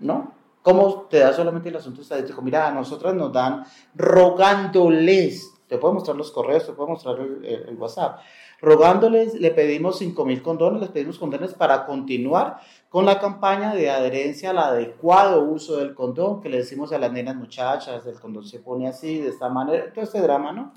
¿no? 0.00 0.32
¿Cómo 0.62 1.02
te 1.02 1.20
da 1.20 1.32
solamente 1.32 1.68
el 1.68 1.76
asunto 1.76 2.02
estadístico? 2.02 2.42
Mira, 2.42 2.66
a 2.66 2.72
nosotras 2.72 3.14
nos 3.14 3.32
dan 3.32 3.64
rogándoles, 3.94 5.52
te 5.68 5.78
puedo 5.78 5.94
mostrar 5.94 6.16
los 6.16 6.32
correos, 6.32 6.66
te 6.66 6.72
puedo 6.72 6.88
mostrar 6.88 7.20
el, 7.20 7.44
el 7.44 7.76
WhatsApp, 7.76 8.18
rogándoles, 8.60 9.34
le 9.34 9.50
pedimos 9.50 9.98
5 9.98 10.24
mil 10.24 10.42
condones, 10.42 10.80
les 10.80 10.90
pedimos 10.90 11.18
condones 11.18 11.54
para 11.54 11.86
continuar 11.86 12.58
con 12.88 13.04
la 13.04 13.18
campaña 13.18 13.74
de 13.74 13.90
adherencia 13.90 14.50
al 14.50 14.58
adecuado 14.58 15.42
uso 15.42 15.76
del 15.76 15.94
condón, 15.94 16.40
que 16.40 16.48
le 16.48 16.58
decimos 16.58 16.92
a 16.92 16.98
las 16.98 17.12
nenas 17.12 17.36
muchachas, 17.36 18.06
el 18.06 18.18
condón 18.20 18.46
se 18.46 18.60
pone 18.60 18.88
así, 18.88 19.20
de 19.20 19.28
esta 19.28 19.48
manera, 19.48 19.92
todo 19.92 20.04
este 20.04 20.20
drama, 20.20 20.52
¿no? 20.52 20.72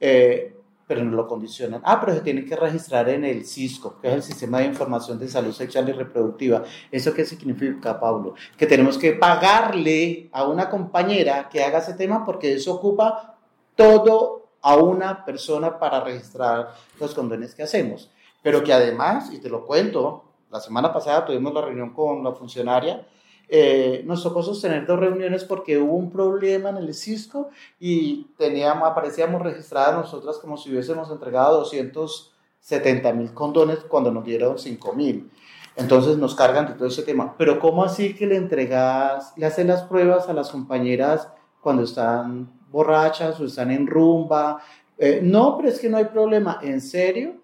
Eh, 0.00 0.56
pero 0.86 1.04
no 1.04 1.16
lo 1.16 1.26
condicionan. 1.26 1.80
Ah, 1.84 2.00
pero 2.00 2.14
se 2.14 2.20
tienen 2.20 2.46
que 2.46 2.54
registrar 2.54 3.08
en 3.08 3.24
el 3.24 3.44
CISCO, 3.44 3.98
que 4.00 4.08
es 4.08 4.14
el 4.14 4.22
Sistema 4.22 4.58
de 4.58 4.66
Información 4.66 5.18
de 5.18 5.28
Salud 5.28 5.52
Sexual 5.52 5.88
y 5.88 5.92
Reproductiva. 5.92 6.62
¿Eso 6.92 7.12
qué 7.12 7.24
significa, 7.24 7.98
Pablo? 7.98 8.34
Que 8.56 8.66
tenemos 8.66 8.96
que 8.96 9.12
pagarle 9.12 10.28
a 10.32 10.46
una 10.46 10.68
compañera 10.68 11.48
que 11.48 11.62
haga 11.64 11.78
ese 11.78 11.94
tema 11.94 12.24
porque 12.24 12.54
eso 12.54 12.74
ocupa 12.74 13.36
todo 13.74 14.45
a 14.66 14.74
una 14.74 15.24
persona 15.24 15.78
para 15.78 16.00
registrar 16.00 16.74
los 16.98 17.14
condones 17.14 17.54
que 17.54 17.62
hacemos. 17.62 18.10
Pero 18.42 18.64
que 18.64 18.72
además, 18.72 19.32
y 19.32 19.38
te 19.38 19.48
lo 19.48 19.64
cuento, 19.64 20.24
la 20.50 20.58
semana 20.58 20.92
pasada 20.92 21.24
tuvimos 21.24 21.54
la 21.54 21.60
reunión 21.60 21.94
con 21.94 22.24
la 22.24 22.32
funcionaria, 22.32 23.06
eh, 23.48 24.02
nos 24.04 24.24
tocó 24.24 24.42
sostener 24.42 24.84
dos 24.84 24.98
reuniones 24.98 25.44
porque 25.44 25.78
hubo 25.78 25.94
un 25.94 26.10
problema 26.10 26.70
en 26.70 26.78
el 26.78 26.92
Cisco 26.94 27.50
y 27.78 28.24
teníamos, 28.36 28.88
aparecíamos 28.88 29.40
registradas 29.40 29.94
nosotras 29.94 30.38
como 30.38 30.56
si 30.56 30.72
hubiésemos 30.72 31.12
entregado 31.12 31.58
270 31.60 33.12
mil 33.12 33.32
condones 33.34 33.78
cuando 33.88 34.10
nos 34.10 34.24
dieron 34.24 34.58
5 34.58 34.92
mil. 34.94 35.30
Entonces 35.76 36.16
nos 36.16 36.34
cargan 36.34 36.66
de 36.66 36.72
todo 36.72 36.88
ese 36.88 37.04
tema. 37.04 37.36
Pero 37.38 37.60
¿cómo 37.60 37.84
así 37.84 38.16
que 38.16 38.26
le 38.26 38.34
entregas, 38.34 39.32
le 39.36 39.46
hacen 39.46 39.68
las 39.68 39.82
pruebas 39.82 40.28
a 40.28 40.32
las 40.32 40.50
compañeras 40.50 41.28
cuando 41.60 41.84
están 41.84 42.55
borrachas 42.76 43.40
o 43.40 43.46
están 43.46 43.70
en 43.70 43.86
rumba? 43.86 44.62
Eh, 44.98 45.20
no, 45.22 45.56
pero 45.56 45.68
es 45.68 45.80
que 45.80 45.88
no 45.88 45.96
hay 45.96 46.04
problema. 46.04 46.60
¿En 46.62 46.80
serio? 46.80 47.34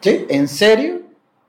¿Sí? 0.00 0.26
¿En 0.28 0.46
serio? 0.46 1.00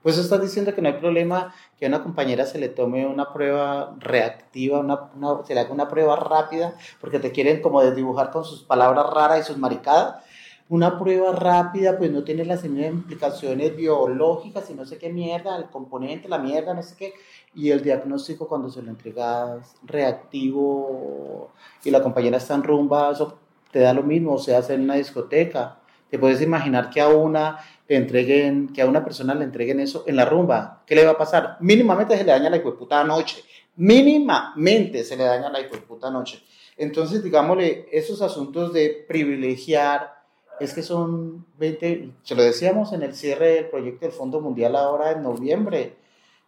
Pues 0.02 0.18
estás 0.18 0.42
diciendo 0.42 0.74
que 0.74 0.82
no 0.82 0.88
hay 0.88 0.96
problema 0.96 1.54
que 1.78 1.86
a 1.86 1.90
una 1.90 2.02
compañera 2.02 2.46
se 2.46 2.58
le 2.58 2.70
tome 2.70 3.06
una 3.06 3.34
prueba 3.34 3.96
reactiva, 4.00 4.80
una, 4.80 5.10
se 5.46 5.54
le 5.54 5.60
haga 5.60 5.74
una 5.74 5.90
prueba 5.90 6.16
rápida, 6.16 6.74
porque 7.02 7.20
te 7.20 7.32
quieren 7.32 7.62
como 7.62 7.84
desdibujar 7.84 8.32
con 8.32 8.46
sus 8.46 8.64
palabras 8.64 9.06
raras 9.14 9.42
y 9.42 9.44
sus 9.44 9.58
maricadas. 9.58 10.24
Una 10.70 11.00
prueba 11.00 11.32
rápida, 11.32 11.98
pues 11.98 12.12
no 12.12 12.24
tiene 12.24 12.46
las 12.46 12.64
implicaciones 12.64 13.76
biológicas 13.76 14.70
y 14.70 14.76
no 14.76 14.86
sé 14.86 15.00
qué 15.00 15.10
mierda, 15.10 15.58
el 15.58 15.66
componente, 15.66 16.30
la 16.30 16.38
mierda, 16.38 16.76
no 16.76 16.84
sé 16.84 16.96
qué. 16.96 17.14
Y 17.56 17.72
el 17.72 17.82
diagnóstico 17.82 18.48
cuando 18.48 18.70
se 18.70 18.84
lo 18.84 18.92
entregas 18.92 19.76
reactivo 19.82 21.50
y 21.84 21.90
la 21.90 22.04
compañera 22.04 22.38
está 22.38 22.54
en 22.54 22.62
rumba, 22.62 23.12
eso 23.12 23.40
te 23.72 23.80
da 23.80 23.96
lo 23.96 24.04
mismo, 24.04 24.34
o 24.34 24.38
se 24.38 24.56
hace 24.56 24.76
en 24.76 24.82
una 24.82 24.94
discoteca. 24.94 25.80
Te 26.08 26.20
puedes 26.20 26.40
imaginar 26.40 26.92
que 26.92 27.02
a 27.02 27.08
una 27.08 27.58
le 27.88 27.96
entreguen, 27.96 28.72
que 28.72 28.84
a 28.84 28.86
una 28.86 29.04
persona 29.04 29.34
le 29.34 29.46
entreguen 29.46 29.80
eso 29.80 30.04
en 30.06 30.16
la 30.16 30.26
rumba, 30.26 30.84
¿qué 30.86 30.94
le 30.94 31.04
va 31.04 31.12
a 31.12 31.18
pasar? 31.18 31.58
Mínimamente 31.62 32.16
se 32.16 32.24
le 32.24 32.32
daña 32.32 32.52
la 32.52 32.62
puta 32.62 33.04
noche. 33.04 33.44
Mínimamente 33.76 35.04
se 35.04 35.18
le 35.18 35.24
daña 35.24 35.50
la 35.50 35.60
puta 35.88 36.12
noche. 36.12 36.44
Entonces, 36.78 37.24
digámosle, 37.24 37.88
esos 37.92 38.22
asuntos 38.22 38.72
de 38.72 39.06
privilegiar, 39.08 40.19
es 40.60 40.74
que 40.74 40.84
son 40.84 41.46
20, 41.58 42.12
se 42.24 42.36
lo 42.36 42.44
decíamos 42.44 42.94
en 42.94 43.04
el 43.04 43.16
cierre 43.16 43.54
del 43.56 43.70
proyecto 43.70 44.06
del 44.06 44.12
Fondo 44.12 44.42
Mundial 44.42 44.76
ahora 44.76 45.12
en 45.12 45.24
noviembre, 45.24 45.96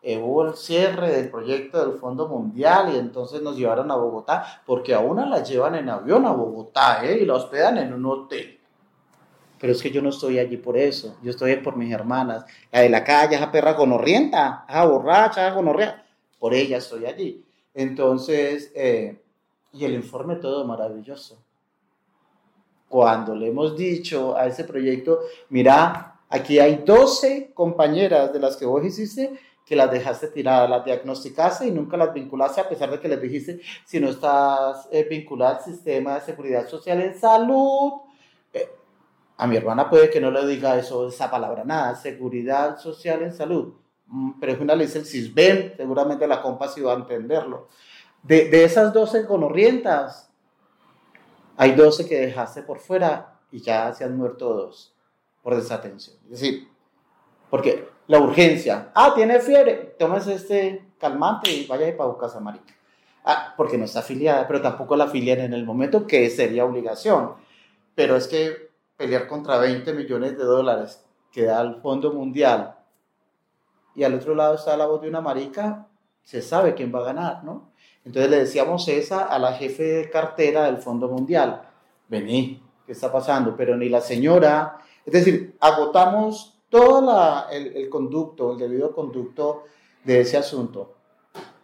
eh, 0.04 0.18
hubo 0.18 0.48
el 0.48 0.56
cierre 0.56 1.12
del 1.12 1.30
proyecto 1.30 1.86
del 1.86 2.00
Fondo 2.00 2.28
Mundial 2.28 2.92
y 2.94 2.98
entonces 2.98 3.42
nos 3.42 3.56
llevaron 3.56 3.92
a 3.92 3.96
Bogotá, 3.96 4.64
porque 4.66 4.96
a 4.96 5.00
una 5.00 5.28
la 5.28 5.44
llevan 5.44 5.76
en 5.76 5.90
avión 5.90 6.26
a 6.26 6.32
Bogotá 6.32 7.06
¿eh? 7.06 7.20
y 7.22 7.26
la 7.26 7.36
hospedan 7.36 7.78
en 7.78 7.94
un 7.94 8.06
hotel. 8.06 8.60
Pero 9.60 9.74
es 9.74 9.82
que 9.82 9.92
yo 9.92 10.02
no 10.02 10.10
estoy 10.10 10.40
allí 10.40 10.58
por 10.58 10.76
eso, 10.76 11.18
yo 11.22 11.30
estoy 11.30 11.56
por 11.58 11.76
mis 11.76 11.94
hermanas. 11.94 12.46
La 12.72 12.80
de 12.80 12.90
la 12.90 13.04
calle, 13.04 13.36
esa 13.36 13.52
perra 13.52 13.74
gonorrienta, 13.74 14.66
esa 14.68 14.86
borracha, 14.86 15.46
esa 15.46 15.56
gonorrea, 15.56 16.04
por 16.40 16.56
ella 16.56 16.78
estoy 16.78 17.06
allí. 17.06 17.46
Entonces, 17.76 18.72
eh, 18.74 19.22
y 19.72 19.86
el 19.86 19.94
informe 19.94 20.38
todo 20.38 20.66
maravilloso. 20.66 21.38
Cuando 22.92 23.34
le 23.34 23.48
hemos 23.48 23.78
dicho 23.78 24.36
a 24.36 24.48
ese 24.48 24.66
proyecto, 24.66 25.22
mira, 25.48 26.20
aquí 26.28 26.60
hay 26.60 26.84
12 26.86 27.54
compañeras 27.54 28.34
de 28.34 28.40
las 28.40 28.58
que 28.58 28.66
vos 28.66 28.84
hiciste 28.84 29.32
que 29.66 29.78
las 29.78 29.90
dejaste 29.90 30.28
tiradas, 30.28 30.70
las 30.70 30.84
diagnosticaste 30.84 31.68
y 31.68 31.72
nunca 31.72 31.96
las 31.96 32.14
vinculaste, 32.14 32.60
a 32.60 32.68
pesar 32.68 32.92
de 32.92 33.00
que 33.00 33.08
les 33.08 33.22
dijiste, 33.22 33.62
si 33.86 34.02
no 34.02 34.10
estás 34.10 34.90
eh, 34.92 35.08
vinculada 35.10 35.56
al 35.56 35.64
sistema 35.64 36.16
de 36.16 36.22
seguridad 36.22 36.68
social 36.68 37.00
en 37.00 37.18
salud, 37.18 37.94
eh, 38.52 38.70
a 39.38 39.48
mi 39.48 39.56
hermana 39.56 39.90
puede 39.90 40.10
que 40.10 40.20
no 40.20 40.30
le 40.30 40.46
diga 40.46 40.78
eso, 40.78 41.08
esa 41.08 41.32
palabra, 41.32 41.64
nada, 41.64 41.96
seguridad 41.96 42.78
social 42.78 43.22
en 43.22 43.34
salud, 43.34 43.76
mm, 44.08 44.32
pero 44.38 44.52
es 44.52 44.60
una 44.60 44.76
ley 44.76 44.88
del 44.88 45.06
CISBEN, 45.06 45.76
seguramente 45.78 46.28
la 46.28 46.42
compa 46.42 46.68
sí 46.68 46.82
va 46.82 46.92
a 46.92 46.98
entenderlo. 46.98 47.70
De, 48.22 48.50
de 48.50 48.66
esas 48.66 48.92
12 48.92 49.26
conorrientas, 49.26 50.31
hay 51.58 51.74
12 51.74 52.08
que 52.08 52.20
dejaste 52.20 52.64
por 52.64 52.80
fuera 52.80 53.40
y 53.52 53.62
ya 53.62 53.94
se 53.94 54.04
han 54.04 54.18
muerto 54.18 54.54
dos 54.54 54.96
por 55.42 55.56
desatención. 55.56 56.18
Es 56.26 56.42
decir, 56.42 56.68
porque 57.50 57.90
la 58.08 58.20
urgencia, 58.20 58.92
ah, 58.94 59.14
tiene 59.16 59.40
fiebre, 59.40 59.96
tomes 59.98 60.28
este 60.28 60.94
calmante 61.00 61.52
y 61.52 61.66
vaya 61.68 61.96
para 61.96 62.18
casa 62.18 62.40
marica. 62.40 62.74
Ah, 63.24 63.54
porque 63.56 63.78
no 63.78 63.86
está 63.86 64.00
afiliada, 64.00 64.48
pero 64.48 64.62
tampoco 64.62 64.96
la 64.96 65.06
afilian 65.06 65.40
en 65.40 65.54
el 65.54 65.66
momento 65.66 66.08
que 66.08 66.30
sería 66.30 66.66
obligación. 66.66 67.34
Pero 67.94 68.16
es 68.16 68.28
que 68.28 68.72
pelear 68.98 69.28
contra 69.28 69.58
20 69.58 69.94
millones 69.94 70.38
de 70.38 70.44
dólares 70.44 71.04
que 71.32 71.44
da 71.44 71.62
el 71.62 71.82
Fondo 71.82 72.14
Mundial 72.14 72.76
y 73.96 74.04
al 74.04 74.14
otro 74.14 74.36
lado 74.36 74.56
está 74.56 74.78
la 74.78 74.86
voz 74.86 75.02
de 75.02 75.10
una 75.10 75.22
marica, 75.22 75.88
se 76.24 76.42
sabe 76.42 76.74
quién 76.74 76.94
va 76.94 77.00
a 77.00 77.06
ganar, 77.06 77.44
¿no? 77.44 77.71
Entonces 78.06 78.32
le 78.32 78.40
decíamos 78.40 78.88
esa 78.88 79.26
a 79.26 79.38
la 79.38 79.54
jefe 79.54 79.84
de 79.84 80.10
cartera 80.10 80.66
del 80.66 80.78
Fondo 80.78 81.08
Mundial, 81.08 81.62
vení, 82.08 82.62
¿qué 82.86 82.94
está 82.94 83.12
pasando? 83.12 83.56
Pero 83.56 83.78
ni 83.78 83.90
la 83.90 84.02
señora, 84.02 84.80
es 85.06 85.14
decir, 85.14 85.56
agotamos 85.60 86.60
todo 86.70 87.48
el, 87.52 87.90
conducto, 87.90 88.54
el 88.54 88.58
debido 88.58 88.94
conducto 88.94 89.66
de 90.04 90.22
ese 90.22 90.38
asunto. 90.38 90.96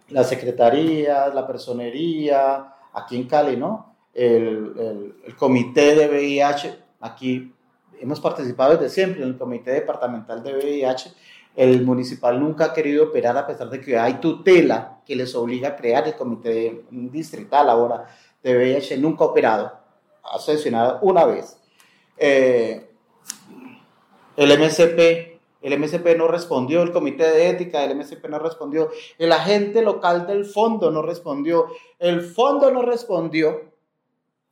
Las 0.09 0.29
secretarías, 0.29 1.33
la 1.33 1.47
personería, 1.47 2.73
aquí 2.93 3.15
en 3.15 3.27
Cali, 3.27 3.57
¿no? 3.57 3.95
El, 4.13 5.15
el, 5.25 5.35
comité 5.35 5.95
de 5.95 6.07
VIH, 6.07 6.77
aquí 6.99 7.53
hemos 7.99 8.19
participado 8.19 8.73
desde 8.77 8.89
siempre 8.89 9.23
en 9.23 9.29
el 9.29 9.37
comité 9.37 9.71
departamental 9.71 10.43
de 10.43 10.55
VIH. 10.55 11.13
El 11.57 11.83
municipal 11.83 12.39
nunca 12.39 12.65
ha 12.65 12.73
querido 12.73 13.05
operar 13.05 13.35
a 13.35 13.47
pesar 13.47 13.67
de 13.71 13.81
que 13.81 13.97
hay 13.97 14.19
tutela 14.19 15.01
que 15.03 15.15
les 15.15 15.33
obliga 15.33 15.69
a 15.69 15.75
crear 15.75 16.07
el 16.07 16.15
comité 16.15 16.85
distrital 16.91 17.67
ahora 17.67 18.05
de 18.43 18.55
VIH, 18.55 18.95
nunca 18.99 19.23
ha 19.23 19.27
operado, 19.29 19.73
ha 20.23 20.37
sesionado 20.37 20.99
una 21.01 21.25
vez. 21.25 21.59
Eh, 22.15 22.91
el 24.35 24.59
MSP, 24.59 25.39
el 25.63 25.79
MSP 25.79 26.15
no 26.15 26.27
respondió, 26.27 26.83
el 26.83 26.91
comité 26.91 27.23
de 27.23 27.49
ética 27.49 27.81
del 27.81 27.97
MSP 27.97 28.29
no 28.29 28.37
respondió, 28.37 28.91
el 29.17 29.31
agente 29.31 29.81
local 29.81 30.27
del 30.27 30.45
fondo 30.45 30.91
no 30.91 31.01
respondió, 31.01 31.69
el 31.97 32.21
fondo 32.21 32.69
no 32.69 32.83
respondió. 32.83 33.75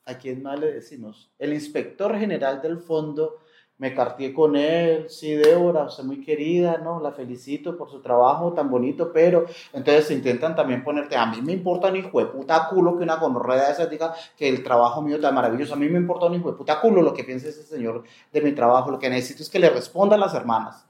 ¿A 0.06 0.18
quién 0.18 0.42
más 0.42 0.60
le 0.60 0.72
decimos? 0.72 1.30
El 1.38 1.54
inspector 1.54 2.18
general 2.18 2.64
del 2.64 2.80
fondo 2.80 3.38
me 3.78 3.94
carté 3.94 4.34
con 4.34 4.56
él, 4.56 5.10
sí, 5.10 5.34
Débora, 5.34 5.84
usted 5.84 6.04
muy 6.06 6.22
querida, 6.24 6.78
¿no? 6.78 7.02
La 7.02 7.12
felicito 7.12 7.78
por 7.78 7.90
su 7.90 8.00
trabajo 8.00 8.54
tan 8.54 8.70
bonito, 8.70 9.12
pero 9.12 9.46
entonces 9.74 10.12
intentan 10.12 10.56
también 10.56 10.82
ponerte, 10.82 11.18
a 11.18 11.26
mí 11.26 11.42
me 11.42 11.52
importa 11.52 11.90
un 11.90 11.98
hijo 11.98 12.20
de 12.20 12.28
puta 12.28 12.70
culo 12.70 12.98
que 12.98 13.04
una 13.04 13.18
gonorrea 13.18 13.66
de 13.66 13.72
esas 13.74 13.90
diga 13.90 14.14
que 14.38 14.48
el 14.48 14.64
trabajo 14.64 15.02
mío 15.02 15.18
está 15.18 15.32
maravilloso, 15.32 15.74
a 15.74 15.78
mí 15.78 15.90
me 15.90 16.00
importa 16.00 16.28
un 16.28 16.36
hijo 16.36 16.52
de 16.52 16.58
puta 16.58 16.80
culo 16.80 17.02
lo 17.02 17.14
que 17.14 17.26
piense 17.26 17.50
ese 17.50 17.64
señor 17.64 18.04
de 18.32 18.42
mi 18.42 18.54
trabajo, 18.54 18.92
lo 18.92 19.00
que 19.00 19.10
necesito 19.10 19.44
es 19.44 19.50
que 19.50 19.60
le 19.60 19.70
respondan 19.70 20.22
las 20.22 20.34
hermanas. 20.34 20.86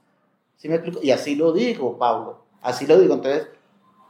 ¿Sí 0.56 0.68
me 0.68 0.76
explico? 0.76 1.00
Y 1.02 1.10
así 1.10 1.34
lo 1.34 1.52
digo, 1.52 1.98
Pablo, 1.98 2.44
así 2.62 2.86
lo 2.86 2.98
digo, 3.00 3.14
entonces 3.14 3.48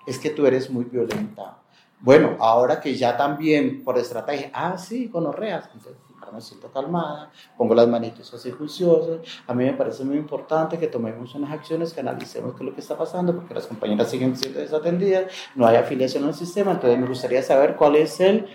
es 0.06 0.18
que 0.18 0.30
tú 0.30 0.46
eres 0.46 0.70
muy 0.70 0.84
violenta. 0.84 1.58
Bueno, 2.00 2.36
ahora 2.40 2.78
que 2.78 2.94
ya 2.94 3.16
también 3.16 3.82
por 3.82 3.96
estrategia, 3.98 4.50
ah, 4.52 4.76
sí, 4.76 5.08
gonorreas, 5.08 5.70
entonces 5.74 6.05
me 6.32 6.40
siento 6.40 6.70
calmada, 6.70 7.30
pongo 7.56 7.74
las 7.74 7.88
manitos 7.88 8.32
así 8.32 8.50
juiciosas. 8.50 9.20
A 9.46 9.54
mí 9.54 9.64
me 9.64 9.72
parece 9.72 10.04
muy 10.04 10.16
importante 10.16 10.78
que 10.78 10.86
tomemos 10.86 11.34
unas 11.34 11.52
acciones, 11.52 11.92
que 11.92 12.00
analicemos 12.00 12.54
qué 12.54 12.62
es 12.62 12.68
lo 12.68 12.74
que 12.74 12.80
está 12.80 12.96
pasando, 12.96 13.34
porque 13.34 13.54
las 13.54 13.66
compañeras 13.66 14.10
siguen 14.10 14.36
siendo 14.36 14.60
desatendidas, 14.60 15.32
no 15.54 15.66
hay 15.66 15.76
afiliación 15.76 16.24
al 16.24 16.34
sistema, 16.34 16.72
entonces 16.72 16.98
me 16.98 17.06
gustaría 17.06 17.42
saber 17.42 17.76
cuál 17.76 17.96
es 17.96 18.20
el 18.20 18.46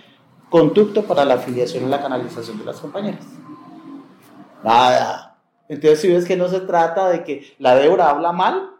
conducto 0.49 1.03
para 1.03 1.25
la 1.25 1.35
afiliación 1.35 1.85
y 1.85 1.87
la 1.87 2.01
canalización 2.01 2.57
de 2.57 2.65
las 2.65 2.79
compañeras. 2.79 3.25
Nada. 4.63 5.39
Entonces, 5.67 6.01
si 6.01 6.09
ves 6.09 6.25
que 6.25 6.35
no 6.35 6.49
se 6.49 6.59
trata 6.61 7.09
de 7.09 7.23
que 7.23 7.55
la 7.57 7.75
Débora 7.75 8.09
habla 8.09 8.31
mal, 8.33 8.71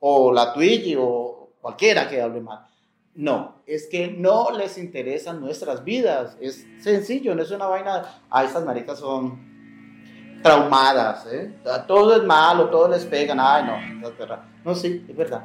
o 0.00 0.32
la 0.32 0.52
Twiggy, 0.52 0.96
o 0.98 1.52
cualquiera 1.60 2.08
que 2.08 2.20
hable 2.20 2.40
mal 2.40 2.71
no, 3.14 3.62
es 3.66 3.88
que 3.88 4.08
no 4.08 4.50
les 4.52 4.78
interesan 4.78 5.40
nuestras 5.40 5.84
vidas. 5.84 6.36
Es 6.40 6.66
sencillo, 6.80 7.34
no 7.34 7.42
es 7.42 7.50
una 7.50 7.66
vaina. 7.66 8.04
Ah, 8.30 8.44
estas 8.44 8.64
maricas 8.64 8.98
son 8.98 10.40
traumadas, 10.42 11.26
¿eh? 11.26 11.54
Todo 11.86 12.16
es 12.16 12.24
malo, 12.24 12.70
todo 12.70 12.88
les 12.88 13.04
pegan. 13.04 13.38
Ay, 13.38 13.64
no, 13.64 14.08
es 14.08 14.18
verdad. 14.18 14.44
No, 14.64 14.74
sí, 14.74 15.04
es 15.08 15.16
verdad. 15.16 15.44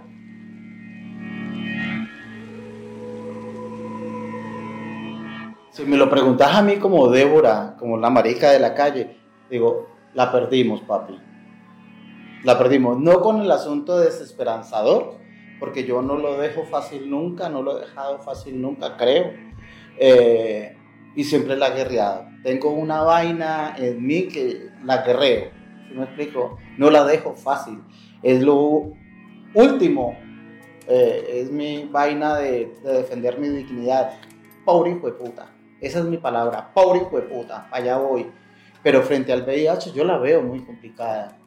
Si 5.72 5.84
me 5.84 5.98
lo 5.98 6.10
preguntas 6.10 6.56
a 6.56 6.62
mí 6.62 6.78
como 6.78 7.10
Débora, 7.10 7.76
como 7.78 7.98
la 7.98 8.10
marica 8.10 8.50
de 8.50 8.60
la 8.60 8.74
calle, 8.74 9.18
digo, 9.50 9.88
la 10.16 10.32
perdimos, 10.32 10.82
papi. 10.82 11.20
La 12.44 12.58
perdimos. 12.58 12.98
No 12.98 13.22
con 13.22 13.42
el 13.42 13.52
asunto 13.52 14.00
desesperanzador, 14.00 15.18
porque 15.60 15.86
yo 15.86 16.02
no 16.02 16.16
lo 16.18 16.38
dejo 16.38 16.64
fácil 16.64 17.10
nunca, 17.10 17.50
no 17.50 17.62
lo 17.62 17.78
he 17.78 17.82
dejado 17.82 18.20
fácil 18.20 18.62
nunca, 18.62 18.98
creo. 18.98 19.34
Eh, 19.98 20.76
y 21.16 21.24
siempre 21.24 21.56
la 21.56 21.72
he. 21.72 22.30
Tengo 22.44 22.70
una 22.72 23.02
vaina 23.02 23.76
en 23.78 24.06
mí 24.06 24.28
que 24.28 24.70
la 24.84 24.98
guerreo, 25.04 25.50
¿sí 25.88 25.96
me 25.96 26.04
explico? 26.04 26.58
No 26.78 26.92
la 26.92 27.04
dejo 27.04 27.34
fácil. 27.34 27.82
Es 28.22 28.42
lo 28.42 28.94
último, 29.54 30.16
eh, 30.88 31.42
es 31.42 31.52
mi 31.52 31.86
vaina 31.86 32.36
de, 32.38 32.74
de, 32.84 32.94
defender 32.94 33.40
mi 33.40 33.50
dignidad. 33.50 34.20
Pobre 34.64 34.92
hijo 34.92 35.08
de 35.08 35.14
puta. 35.14 35.52
Esa 35.82 36.00
es 36.00 36.06
mi 36.06 36.18
palabra, 36.18 36.72
pobre 36.74 37.00
hijo 37.00 37.20
de 37.20 37.24
puta, 37.24 37.68
allá 37.72 37.98
voy. 37.98 38.28
Pero 38.84 39.02
frente 39.02 39.34
al 39.34 39.44
VIH 39.44 39.92
yo 39.94 40.04
la 40.04 40.18
veo 40.18 40.42
muy 40.42 40.64
complicada 40.64 41.38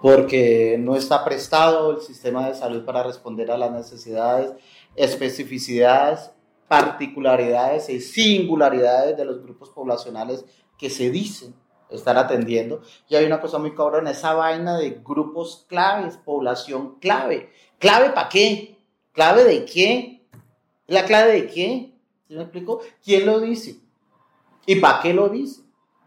porque 0.00 0.76
no 0.78 0.96
está 0.96 1.24
prestado 1.24 1.90
el 1.92 2.00
sistema 2.00 2.48
de 2.48 2.54
salud 2.54 2.84
para 2.84 3.02
responder 3.02 3.50
a 3.50 3.58
las 3.58 3.70
necesidades, 3.70 4.52
especificidades, 4.94 6.32
particularidades 6.68 7.88
y 7.90 8.00
singularidades 8.00 9.16
de 9.16 9.24
los 9.24 9.42
grupos 9.42 9.70
poblacionales 9.70 10.44
que 10.78 10.88
se 10.88 11.10
dicen 11.10 11.54
estar 11.90 12.16
atendiendo. 12.16 12.82
Y 13.08 13.16
hay 13.16 13.26
una 13.26 13.40
cosa 13.40 13.58
muy 13.58 13.74
cabrona, 13.74 14.12
esa 14.12 14.34
vaina 14.34 14.78
de 14.78 15.02
grupos 15.04 15.66
claves, 15.68 16.16
población 16.16 16.98
clave. 17.00 17.50
¿Clave 17.78 18.10
para 18.10 18.28
qué? 18.28 18.78
¿Clave 19.12 19.44
de 19.44 19.64
qué? 19.64 20.26
¿La 20.86 21.04
clave 21.04 21.32
de 21.32 21.46
qué? 21.48 21.94
¿Sí 22.28 22.34
me 22.34 22.42
explico? 22.42 22.80
¿Quién 23.04 23.26
lo 23.26 23.40
dice? 23.40 23.80
¿Y 24.66 24.76
para 24.76 25.00
qué 25.00 25.12
lo 25.12 25.28
dice? 25.28 25.62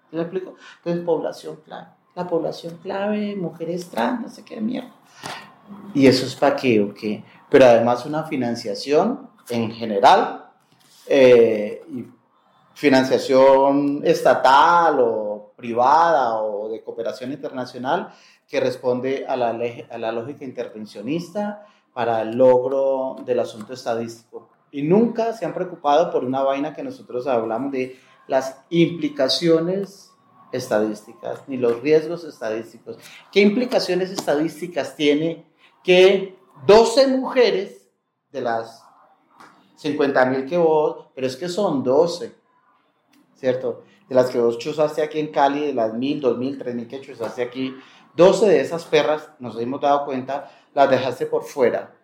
¿Sí 0.09 0.15
me 0.15 0.21
explico? 0.21 0.55
Entonces, 0.77 1.03
población 1.03 1.57
clave 1.65 1.92
la 2.15 2.27
población 2.27 2.79
clave, 2.81 3.35
mujeres 3.35 3.89
trans, 3.89 4.21
no 4.21 4.29
sé 4.29 4.43
qué 4.43 4.61
mierda. 4.61 4.93
¿Y 5.93 6.07
eso 6.07 6.25
es 6.25 6.35
para 6.35 6.55
qué 6.55 6.81
o 6.81 6.93
qué? 6.93 7.23
Pero 7.49 7.65
además 7.65 8.05
una 8.05 8.23
financiación 8.23 9.29
en 9.49 9.71
general, 9.71 10.49
eh, 11.07 11.83
financiación 12.73 14.01
estatal 14.03 14.99
o 14.99 15.53
privada 15.55 16.41
o 16.41 16.69
de 16.69 16.83
cooperación 16.83 17.31
internacional 17.31 18.13
que 18.47 18.59
responde 18.59 19.25
a 19.27 19.35
la, 19.35 19.57
a 19.89 19.97
la 19.97 20.11
lógica 20.11 20.45
intervencionista 20.45 21.65
para 21.93 22.21
el 22.21 22.35
logro 22.37 23.15
del 23.25 23.39
asunto 23.39 23.73
estadístico. 23.73 24.49
Y 24.71 24.81
nunca 24.81 25.33
se 25.33 25.45
han 25.45 25.53
preocupado 25.53 26.11
por 26.11 26.25
una 26.25 26.41
vaina 26.41 26.73
que 26.73 26.83
nosotros 26.83 27.27
hablamos 27.27 27.71
de 27.71 27.97
las 28.27 28.63
implicaciones 28.69 30.12
estadísticas 30.53 31.43
ni 31.47 31.57
los 31.57 31.81
riesgos 31.81 32.23
estadísticos. 32.23 32.97
¿Qué 33.31 33.41
implicaciones 33.41 34.11
estadísticas 34.11 34.95
tiene 34.95 35.45
que 35.83 36.37
12 36.65 37.07
mujeres 37.07 37.89
de 38.31 38.41
las 38.41 38.83
50 39.77 40.25
mil 40.25 40.45
que 40.45 40.57
vos, 40.57 41.07
pero 41.13 41.27
es 41.27 41.35
que 41.35 41.49
son 41.49 41.83
12, 41.83 42.33
¿cierto? 43.35 43.83
De 44.07 44.15
las 44.15 44.29
que 44.29 44.39
vos 44.39 44.57
chuzaste 44.57 45.01
aquí 45.01 45.19
en 45.19 45.31
Cali, 45.31 45.67
de 45.67 45.73
las 45.73 45.93
mil, 45.93 46.21
dos 46.21 46.37
mil, 46.37 46.57
tres 46.57 46.75
mil 46.75 46.87
que 46.87 47.01
chuzaste 47.01 47.41
aquí, 47.41 47.75
12 48.15 48.47
de 48.47 48.61
esas 48.61 48.85
perras, 48.85 49.29
nos 49.39 49.59
hemos 49.59 49.81
dado 49.81 50.05
cuenta, 50.05 50.51
las 50.73 50.89
dejaste 50.89 51.25
por 51.25 51.43
fuera. 51.43 51.95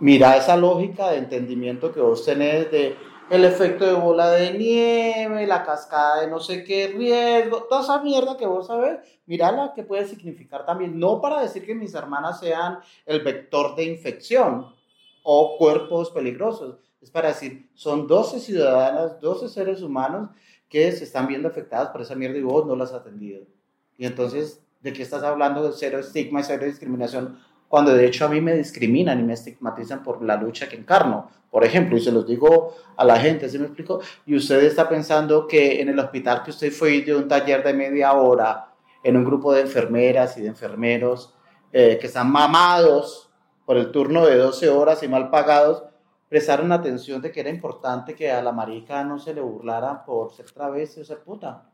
Mira 0.00 0.36
esa 0.36 0.56
lógica 0.56 1.10
de 1.10 1.18
entendimiento 1.18 1.92
que 1.92 2.00
vos 2.00 2.24
tenés 2.24 2.70
de 2.70 2.96
el 3.30 3.44
efecto 3.44 3.86
de 3.86 3.94
bola 3.94 4.30
de 4.30 4.52
nieve, 4.52 5.46
la 5.46 5.64
cascada 5.64 6.20
de 6.20 6.26
no 6.28 6.40
sé 6.40 6.64
qué 6.64 6.88
riesgo, 6.88 7.64
toda 7.64 7.82
esa 7.82 8.02
mierda 8.02 8.36
que 8.36 8.46
vos 8.46 8.66
sabés, 8.66 8.98
mírala 9.26 9.72
que 9.74 9.82
puede 9.82 10.06
significar 10.06 10.66
también, 10.66 10.98
no 10.98 11.20
para 11.20 11.40
decir 11.40 11.64
que 11.64 11.74
mis 11.74 11.94
hermanas 11.94 12.40
sean 12.40 12.78
el 13.06 13.20
vector 13.20 13.74
de 13.74 13.84
infección 13.84 14.74
o 15.22 15.56
cuerpos 15.58 16.10
peligrosos, 16.10 16.76
es 17.00 17.10
para 17.10 17.28
decir, 17.28 17.70
son 17.74 18.06
12 18.06 18.40
ciudadanas, 18.40 19.20
12 19.20 19.48
seres 19.48 19.82
humanos 19.82 20.30
que 20.68 20.90
se 20.92 21.04
están 21.04 21.26
viendo 21.26 21.48
afectadas 21.48 21.90
por 21.90 22.00
esa 22.00 22.14
mierda 22.14 22.38
y 22.38 22.42
vos 22.42 22.64
no 22.64 22.76
las 22.76 22.92
has. 22.92 23.02
Y 23.18 24.06
entonces, 24.06 24.62
¿de 24.80 24.92
qué 24.92 25.02
estás 25.02 25.22
hablando 25.22 25.62
de 25.62 25.72
cero 25.76 25.98
estigma 25.98 26.42
cero 26.42 26.64
discriminación? 26.64 27.38
Cuando 27.72 27.94
de 27.94 28.04
hecho 28.04 28.26
a 28.26 28.28
mí 28.28 28.38
me 28.42 28.52
discriminan 28.52 29.18
y 29.18 29.22
me 29.22 29.32
estigmatizan 29.32 30.02
por 30.02 30.22
la 30.22 30.36
lucha 30.36 30.68
que 30.68 30.76
encarno. 30.76 31.30
Por 31.50 31.64
ejemplo, 31.64 31.96
y 31.96 32.02
se 32.02 32.12
los 32.12 32.26
digo 32.26 32.74
a 32.98 33.02
la 33.02 33.18
gente, 33.18 33.48
¿se 33.48 33.58
me 33.58 33.64
explico? 33.64 34.00
Y 34.26 34.36
usted 34.36 34.62
está 34.62 34.90
pensando 34.90 35.46
que 35.46 35.80
en 35.80 35.88
el 35.88 35.98
hospital 35.98 36.42
que 36.42 36.50
usted 36.50 36.70
fue 36.70 37.00
de 37.00 37.14
un 37.14 37.26
taller 37.26 37.64
de 37.64 37.72
media 37.72 38.12
hora, 38.12 38.74
en 39.02 39.16
un 39.16 39.24
grupo 39.24 39.54
de 39.54 39.62
enfermeras 39.62 40.36
y 40.36 40.42
de 40.42 40.48
enfermeros 40.48 41.34
eh, 41.72 41.96
que 41.98 42.08
están 42.08 42.30
mamados 42.30 43.30
por 43.64 43.78
el 43.78 43.90
turno 43.90 44.26
de 44.26 44.36
12 44.36 44.68
horas 44.68 45.02
y 45.02 45.08
mal 45.08 45.30
pagados, 45.30 45.82
prestaron 46.28 46.72
atención 46.72 47.22
de 47.22 47.32
que 47.32 47.40
era 47.40 47.48
importante 47.48 48.14
que 48.14 48.30
a 48.30 48.42
la 48.42 48.52
marica 48.52 49.02
no 49.02 49.18
se 49.18 49.32
le 49.32 49.40
burlaran 49.40 50.04
por 50.04 50.30
ser 50.34 50.44
travesti 50.50 51.00
o 51.00 51.04
ser 51.06 51.20
puta. 51.20 51.70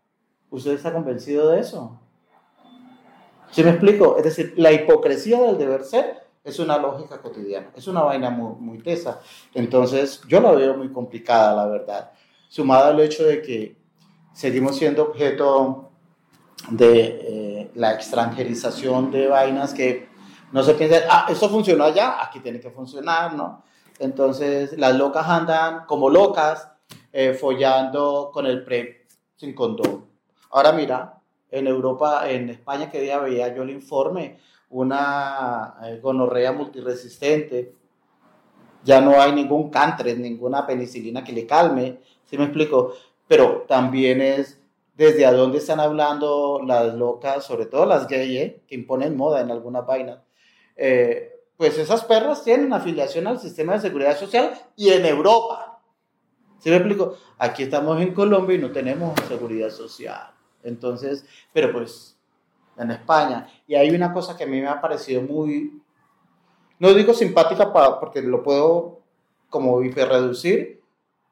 ¿Usted 0.49 0.74
está 0.74 0.92
convencido 0.92 1.51
de 1.51 1.59
eso? 1.59 2.01
¿Sí 3.51 3.62
me 3.64 3.70
explico? 3.70 4.16
Es 4.18 4.24
decir, 4.24 4.55
la 4.57 4.72
hipocresía 4.72 5.40
del 5.42 5.59
deber 5.59 5.84
ser 5.84 6.28
es 6.44 6.59
una 6.59 6.78
lógica 6.78 7.20
cotidiana, 7.20 7.70
es 7.74 7.86
una 7.86 8.03
vaina 8.03 8.30
muy, 8.30 8.55
muy 8.59 8.78
tesa. 8.78 9.20
Entonces, 9.55 10.22
yo 10.28 10.40
la 10.40 10.53
veo 10.53 10.76
muy 10.76 10.92
complicada, 10.92 11.55
la 11.55 11.66
verdad. 11.66 12.12
Sumado 12.49 12.86
al 12.86 13.01
hecho 13.01 13.24
de 13.24 13.42
que 13.42 13.76
seguimos 14.32 14.76
siendo 14.76 15.03
objeto 15.03 15.90
de 16.70 17.01
eh, 17.01 17.70
la 17.74 17.92
extranjerización 17.92 19.11
de 19.11 19.28
vainas 19.28 19.74
que 19.74 20.09
no 20.53 20.62
se 20.62 20.74
piensa, 20.74 21.03
ah, 21.11 21.26
esto 21.28 21.49
funcionó 21.49 21.84
allá, 21.84 22.22
aquí 22.22 22.40
tiene 22.40 22.61
que 22.61 22.70
funcionar, 22.70 23.34
¿no? 23.34 23.64
Entonces, 23.99 24.78
las 24.78 24.96
locas 24.96 25.26
andan 25.28 25.84
como 25.86 26.09
locas, 26.09 26.70
eh, 27.12 27.34
follando 27.34 28.30
con 28.32 28.46
el 28.46 28.64
pre 28.64 29.07
sin 29.36 29.55
condón. 29.55 30.07
Ahora 30.51 30.72
mira, 30.72 31.17
en 31.51 31.66
Europa, 31.66 32.28
en 32.30 32.51
España, 32.51 32.90
que 32.90 33.01
día 33.01 33.18
veía 33.18 33.55
yo 33.55 33.62
el 33.62 33.70
informe, 33.70 34.38
una 34.70 35.76
eh, 35.84 35.99
gonorrea 36.01 36.53
multiresistente, 36.53 37.74
ya 38.84 39.01
no 39.01 39.20
hay 39.20 39.32
ningún 39.32 39.70
cantres, 39.70 40.18
ninguna 40.18 40.66
penicilina 40.66 41.24
que 41.24 41.32
le 41.32 41.46
calme, 41.46 41.99
¿sí 42.24 42.38
me 42.38 42.44
explico? 42.44 42.92
Pero 43.26 43.64
también 43.66 44.20
es 44.20 44.61
desde 44.94 45.26
a 45.26 45.32
dónde 45.32 45.59
están 45.59 45.80
hablando 45.80 46.61
las 46.66 46.94
locas, 46.94 47.44
sobre 47.44 47.66
todo 47.66 47.86
las 47.86 48.09
gay, 48.09 48.36
¿eh? 48.36 48.62
que 48.66 48.74
imponen 48.74 49.16
moda 49.16 49.40
en 49.40 49.51
alguna 49.51 49.82
vaina. 49.82 50.24
Eh, 50.76 51.32
pues 51.57 51.76
esas 51.78 52.05
perras 52.05 52.44
tienen 52.44 52.72
afiliación 52.72 53.26
al 53.26 53.38
sistema 53.40 53.74
de 53.74 53.80
seguridad 53.80 54.16
social 54.16 54.53
y 54.76 54.90
en 54.90 55.07
Europa. 55.07 55.80
¿Sí 56.59 56.70
me 56.70 56.76
explico? 56.76 57.16
Aquí 57.38 57.64
estamos 57.64 58.01
en 58.01 58.12
Colombia 58.12 58.57
y 58.57 58.59
no 58.61 58.72
tenemos 58.72 59.14
seguridad 59.28 59.70
social. 59.70 60.38
Entonces, 60.62 61.24
pero 61.52 61.72
pues 61.72 62.18
en 62.78 62.90
España. 62.90 63.48
Y 63.66 63.74
hay 63.74 63.90
una 63.90 64.12
cosa 64.12 64.36
que 64.36 64.44
a 64.44 64.46
mí 64.46 64.61
me 64.61 64.68
ha 64.68 64.80
parecido 64.80 65.22
muy, 65.22 65.80
no 66.78 66.94
digo 66.94 67.12
simpática 67.12 67.72
porque 68.00 68.22
lo 68.22 68.42
puedo 68.42 69.00
como 69.50 69.82
hiperreducir, 69.82 70.80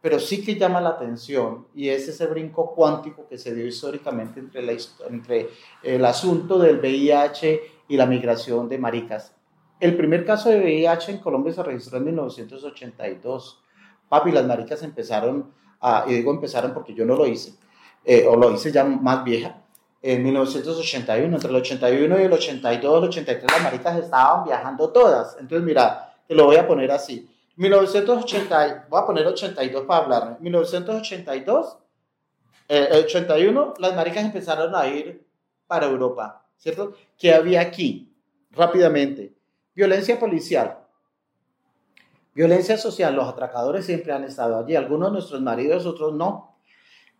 pero 0.01 0.19
sí 0.21 0.45
que 0.45 0.57
llama 0.57 0.81
la 0.81 0.91
atención 0.91 1.67
y 1.75 1.89
es 1.89 2.07
ese 2.09 2.27
brinco 2.27 2.75
cuántico 2.75 3.27
que 3.29 3.39
se 3.39 3.55
dio 3.55 3.67
históricamente 3.67 4.41
entre, 4.41 4.63
la, 4.63 4.73
entre 5.09 5.49
el 5.83 6.05
asunto 6.05 6.59
del 6.59 6.79
VIH 6.79 7.63
y 7.89 7.97
la 7.97 8.07
migración 8.07 8.69
de 8.69 8.79
maricas. 8.79 9.35
El 9.79 9.97
primer 9.97 10.25
caso 10.25 10.49
de 10.49 10.61
VIH 10.61 11.13
en 11.13 11.19
Colombia 11.19 11.53
se 11.53 11.63
registró 11.63 11.99
en 11.99 12.05
1982. 12.05 13.63
Papi, 14.09 14.31
las 14.31 14.47
maricas 14.47 14.83
empezaron 14.83 15.53
a, 15.81 16.05
y 16.07 16.15
digo 16.15 16.31
empezaron 16.31 16.73
porque 16.73 16.95
yo 16.95 17.05
no 17.05 17.17
lo 17.17 17.27
hice, 17.27 17.55
eh, 18.09 18.25
o 18.27 18.37
lo 18.37 18.53
hice 18.53 18.71
ya 18.71 18.85
más 18.85 19.25
vieja, 19.25 19.57
en 20.01 20.23
1981, 20.23 21.35
entre 21.35 21.51
el 21.51 21.57
81 21.57 22.21
y 22.21 22.23
el 22.23 22.33
82, 22.33 22.99
el 23.03 23.09
83, 23.09 23.51
las 23.51 23.63
maricas 23.63 23.99
estaban 23.99 24.45
viajando 24.45 24.91
todas. 24.91 25.37
Entonces, 25.41 25.67
mira, 25.67 26.15
te 26.29 26.35
lo 26.37 26.45
voy 26.45 26.55
a 26.55 26.69
poner 26.69 26.93
así. 26.93 27.29
1980, 27.57 28.87
voy 28.89 29.01
a 29.01 29.05
poner 29.05 29.27
82 29.27 29.85
para 29.85 30.05
hablar. 30.05 30.37
1982, 30.41 31.79
eh, 32.69 32.89
81, 33.05 33.75
las 33.79 33.97
maricas 33.97 34.25
empezaron 34.25 34.77
a 34.77 34.87
ir 34.87 35.27
para 35.67 35.87
Europa, 35.87 36.47
¿cierto? 36.57 36.95
¿Qué 37.19 37.35
había 37.35 37.61
aquí? 37.61 38.15
Rápidamente. 38.53 39.35
Violencia 39.75 40.21
policial. 40.21 40.79
Violencia 42.33 42.79
social. 42.79 43.17
Los 43.17 43.29
atracadores 43.29 43.85
siempre 43.85 44.13
han 44.13 44.23
estado 44.23 44.57
allí. 44.57 44.77
Algunos 44.77 45.09
de 45.09 45.13
nuestros 45.15 45.41
maridos, 45.41 45.85
otros 45.85 46.15
no. 46.15 46.46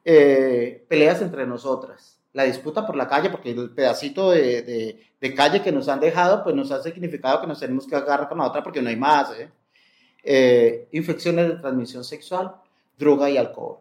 Eh, 0.09 0.87
peleas 0.89 1.21
entre 1.21 1.49
nosotras, 1.49 2.21
la 2.33 2.45
disputa 2.45 2.87
por 2.87 2.95
la 2.95 3.09
calle, 3.09 3.29
porque 3.29 3.51
el 3.51 3.71
pedacito 3.71 4.31
de, 4.31 4.63
de, 5.21 5.35
calle 5.35 5.63
que 5.63 5.73
nos 5.73 5.89
han 5.89 5.99
dejado, 5.99 6.45
pues 6.45 6.55
nos 6.55 6.71
ha 6.71 6.81
significado 6.81 7.41
que 7.41 7.49
nos 7.49 7.59
tenemos 7.59 7.89
que 7.89 7.97
agarrar 7.97 8.29
con 8.29 8.39
la 8.39 8.47
otra 8.47 8.63
porque 8.63 8.81
no 8.81 8.89
hay 8.89 8.95
más. 8.95 9.33
¿eh? 9.33 9.51
Eh, 10.23 10.87
infecciones 10.93 11.49
de 11.49 11.55
transmisión 11.57 12.05
sexual, 12.05 12.55
droga 12.97 13.29
y 13.29 13.37
alcohol. 13.37 13.79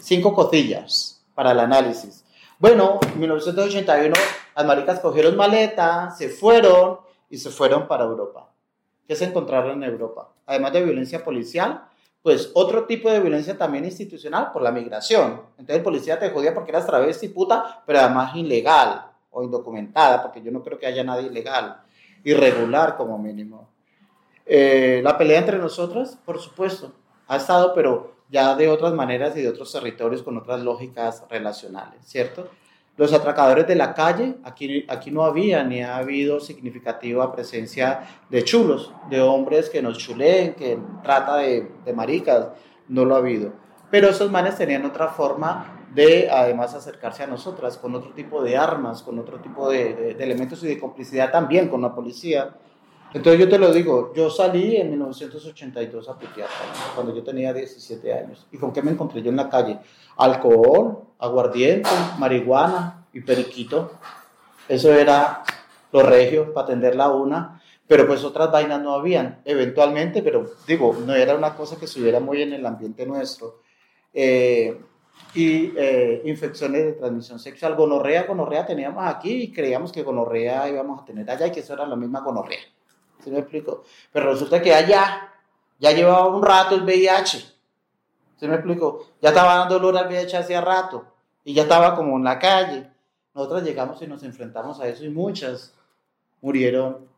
Cinco 0.00 0.34
cotillas 0.34 1.22
para 1.32 1.52
el 1.52 1.60
análisis. 1.60 2.24
Bueno, 2.58 2.98
en 3.12 3.20
1981 3.20 4.16
las 4.56 4.66
maricas 4.66 4.98
cogieron 4.98 5.36
maleta, 5.36 6.10
se 6.10 6.28
fueron 6.28 6.98
y 7.30 7.38
se 7.38 7.50
fueron 7.50 7.86
para 7.86 8.02
Europa. 8.02 8.50
¿Qué 9.06 9.14
se 9.14 9.26
encontraron 9.26 9.80
en 9.84 9.90
Europa? 9.90 10.32
Además 10.44 10.72
de 10.72 10.82
violencia 10.82 11.22
policial, 11.22 11.84
pues 12.22 12.50
otro 12.54 12.84
tipo 12.84 13.10
de 13.10 13.20
violencia 13.20 13.58
también 13.58 13.84
institucional 13.84 14.52
por 14.52 14.62
la 14.62 14.70
migración. 14.70 15.42
Entonces 15.58 15.76
el 15.76 15.82
policía 15.82 16.18
te 16.18 16.30
jodía 16.30 16.54
porque 16.54 16.70
eras 16.70 16.86
travesti 16.86 17.28
puta, 17.28 17.82
pero 17.84 17.98
además 17.98 18.36
ilegal 18.36 19.06
o 19.30 19.42
indocumentada, 19.42 20.22
porque 20.22 20.40
yo 20.42 20.52
no 20.52 20.62
creo 20.62 20.78
que 20.78 20.86
haya 20.86 21.02
nadie 21.02 21.26
ilegal, 21.26 21.82
irregular 22.22 22.96
como 22.96 23.18
mínimo. 23.18 23.68
Eh, 24.46 25.00
la 25.02 25.18
pelea 25.18 25.40
entre 25.40 25.58
nosotras, 25.58 26.18
por 26.24 26.38
supuesto, 26.38 26.92
ha 27.26 27.36
estado, 27.36 27.74
pero 27.74 28.12
ya 28.28 28.54
de 28.54 28.68
otras 28.68 28.92
maneras 28.94 29.36
y 29.36 29.42
de 29.42 29.48
otros 29.48 29.72
territorios 29.72 30.22
con 30.22 30.36
otras 30.36 30.60
lógicas 30.62 31.24
relacionales, 31.28 32.04
¿cierto? 32.04 32.48
Los 32.96 33.14
atracadores 33.14 33.66
de 33.66 33.74
la 33.74 33.94
calle, 33.94 34.36
aquí, 34.44 34.84
aquí 34.86 35.10
no 35.10 35.24
había 35.24 35.64
ni 35.64 35.82
ha 35.82 35.96
habido 35.96 36.40
significativa 36.40 37.32
presencia 37.32 38.00
de 38.28 38.44
chulos, 38.44 38.92
de 39.08 39.22
hombres 39.22 39.70
que 39.70 39.80
nos 39.80 39.96
chuleen, 39.96 40.54
que 40.54 40.78
trata 41.02 41.38
de, 41.38 41.70
maricas, 41.94 42.48
no 42.88 43.06
lo 43.06 43.14
ha 43.14 43.18
habido. 43.18 43.54
Pero 43.90 44.08
esos 44.08 44.30
manes 44.30 44.56
tenían 44.56 44.84
otra 44.84 45.08
forma 45.08 45.86
de 45.94 46.30
además 46.30 46.74
acercarse 46.74 47.22
a 47.22 47.26
nosotras, 47.26 47.78
con 47.78 47.94
otro 47.94 48.12
tipo 48.12 48.42
de 48.42 48.58
armas, 48.58 49.02
con 49.02 49.18
otro 49.18 49.40
tipo 49.40 49.70
de 49.70 50.16
elementos 50.18 50.62
y 50.62 50.66
de 50.66 50.78
complicidad 50.78 51.30
también 51.30 51.68
con 51.68 51.80
la 51.80 51.94
policía 51.94 52.56
entonces 53.14 53.40
yo 53.40 53.48
te 53.48 53.58
lo 53.58 53.72
digo, 53.72 54.12
yo 54.14 54.30
salí 54.30 54.76
en 54.76 54.90
1982 54.90 56.08
a 56.08 56.18
putear, 56.18 56.48
cuando 56.94 57.14
yo 57.14 57.22
tenía 57.22 57.52
17 57.52 58.12
años. 58.12 58.46
¿Y 58.50 58.58
con 58.58 58.72
qué 58.72 58.82
me 58.82 58.90
encontré 58.90 59.22
yo 59.22 59.30
en 59.30 59.36
la 59.36 59.48
calle? 59.48 59.78
Alcohol, 60.16 60.98
aguardiente, 61.18 61.88
marihuana 62.18 63.06
y 63.12 63.20
periquito. 63.20 63.92
Eso 64.68 64.92
era 64.92 65.42
lo 65.92 66.02
regio 66.02 66.52
para 66.52 66.66
atender 66.66 66.96
la 66.96 67.10
una. 67.10 67.60
Pero 67.86 68.06
pues 68.06 68.24
otras 68.24 68.50
vainas 68.50 68.80
no 68.80 68.94
habían, 68.94 69.42
eventualmente, 69.44 70.22
pero 70.22 70.50
digo, 70.66 70.96
no 71.04 71.14
era 71.14 71.34
una 71.34 71.54
cosa 71.54 71.76
que 71.76 71.84
estuviera 71.84 72.20
muy 72.20 72.40
en 72.40 72.54
el 72.54 72.64
ambiente 72.64 73.04
nuestro. 73.04 73.60
Eh, 74.14 74.80
y 75.34 75.72
eh, 75.76 76.22
infecciones 76.24 76.84
de 76.84 76.92
transmisión 76.92 77.38
sexual. 77.38 77.74
Gonorrea, 77.74 78.24
gonorrea 78.24 78.66
teníamos 78.66 79.04
aquí 79.06 79.42
y 79.42 79.52
creíamos 79.52 79.92
que 79.92 80.02
gonorrea 80.02 80.68
íbamos 80.68 81.02
a 81.02 81.04
tener 81.04 81.30
allá 81.30 81.46
y 81.46 81.52
que 81.52 81.60
eso 81.60 81.74
era 81.74 81.86
la 81.86 81.96
misma 81.96 82.20
gonorrea. 82.20 82.60
¿Sí 83.22 83.30
me 83.30 83.38
explico? 83.38 83.84
Pero 84.12 84.32
resulta 84.32 84.60
que 84.60 84.74
allá 84.74 85.32
ya 85.78 85.92
llevaba 85.92 86.26
un 86.28 86.42
rato 86.42 86.74
el 86.74 86.82
VIH. 86.82 87.38
¿Sí 88.36 88.48
me 88.48 88.54
explico? 88.54 89.06
Ya 89.20 89.28
estaba 89.28 89.56
dando 89.56 89.78
dolor 89.78 89.98
al 89.98 90.08
VIH 90.08 90.36
hacía 90.36 90.60
rato 90.60 91.04
y 91.44 91.54
ya 91.54 91.62
estaba 91.62 91.94
como 91.94 92.16
en 92.16 92.24
la 92.24 92.38
calle. 92.38 92.90
Nosotros 93.34 93.62
llegamos 93.62 94.02
y 94.02 94.06
nos 94.06 94.22
enfrentamos 94.22 94.80
a 94.80 94.88
eso 94.88 95.04
y 95.04 95.10
muchas 95.10 95.74
murieron 96.40 97.08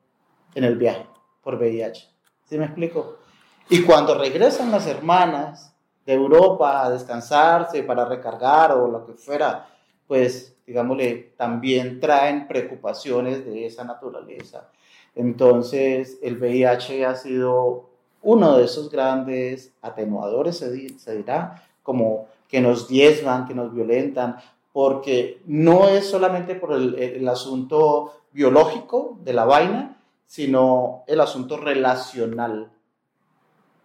en 0.55 0.64
el 0.64 0.76
viaje. 0.76 1.07
por 1.42 1.57
VIH. 1.57 2.09
¿Sí 2.44 2.57
me 2.57 2.64
explico? 2.64 3.18
Y 3.68 3.82
cuando 3.82 4.16
regresan 4.16 4.70
las 4.70 4.86
hermanas 4.86 5.74
de 6.07 6.14
Europa 6.14 6.84
a 6.84 6.90
descansarse 6.90 7.82
para 7.82 8.05
recargar 8.05 8.72
o 8.72 8.88
lo 8.88 9.07
que 9.07 9.12
fuera, 9.12 9.68
pues, 10.07 10.57
digámosle, 10.66 11.34
también 11.36 12.00
traen 12.00 12.46
preocupaciones 12.46 13.44
de 13.44 13.66
esa 13.66 13.84
naturaleza. 13.84 14.70
Entonces, 15.15 16.19
el 16.23 16.37
VIH 16.39 17.07
ha 17.07 17.15
sido 17.15 17.91
uno 18.23 18.57
de 18.57 18.65
esos 18.65 18.91
grandes 18.91 19.73
atenuadores, 19.83 20.57
se, 20.57 21.17
dirá, 21.17 21.62
como 21.83 22.27
que 22.49 22.61
nos 22.61 22.89
diezman, 22.89 23.47
que 23.47 23.55
nos 23.55 23.73
violentan, 23.73 24.37
porque 24.73 25.41
no 25.47 25.89
es 25.89 26.07
solamente 26.07 26.55
por 26.57 26.73
el, 26.73 27.29
asunto 27.29 28.12
biológico 28.33 29.19
de 29.23 29.35
la 29.35 29.45
vaina, 29.45 30.01
sino 30.27 31.05
el 31.07 31.21
asunto 31.21 31.59
relacional 31.59 32.71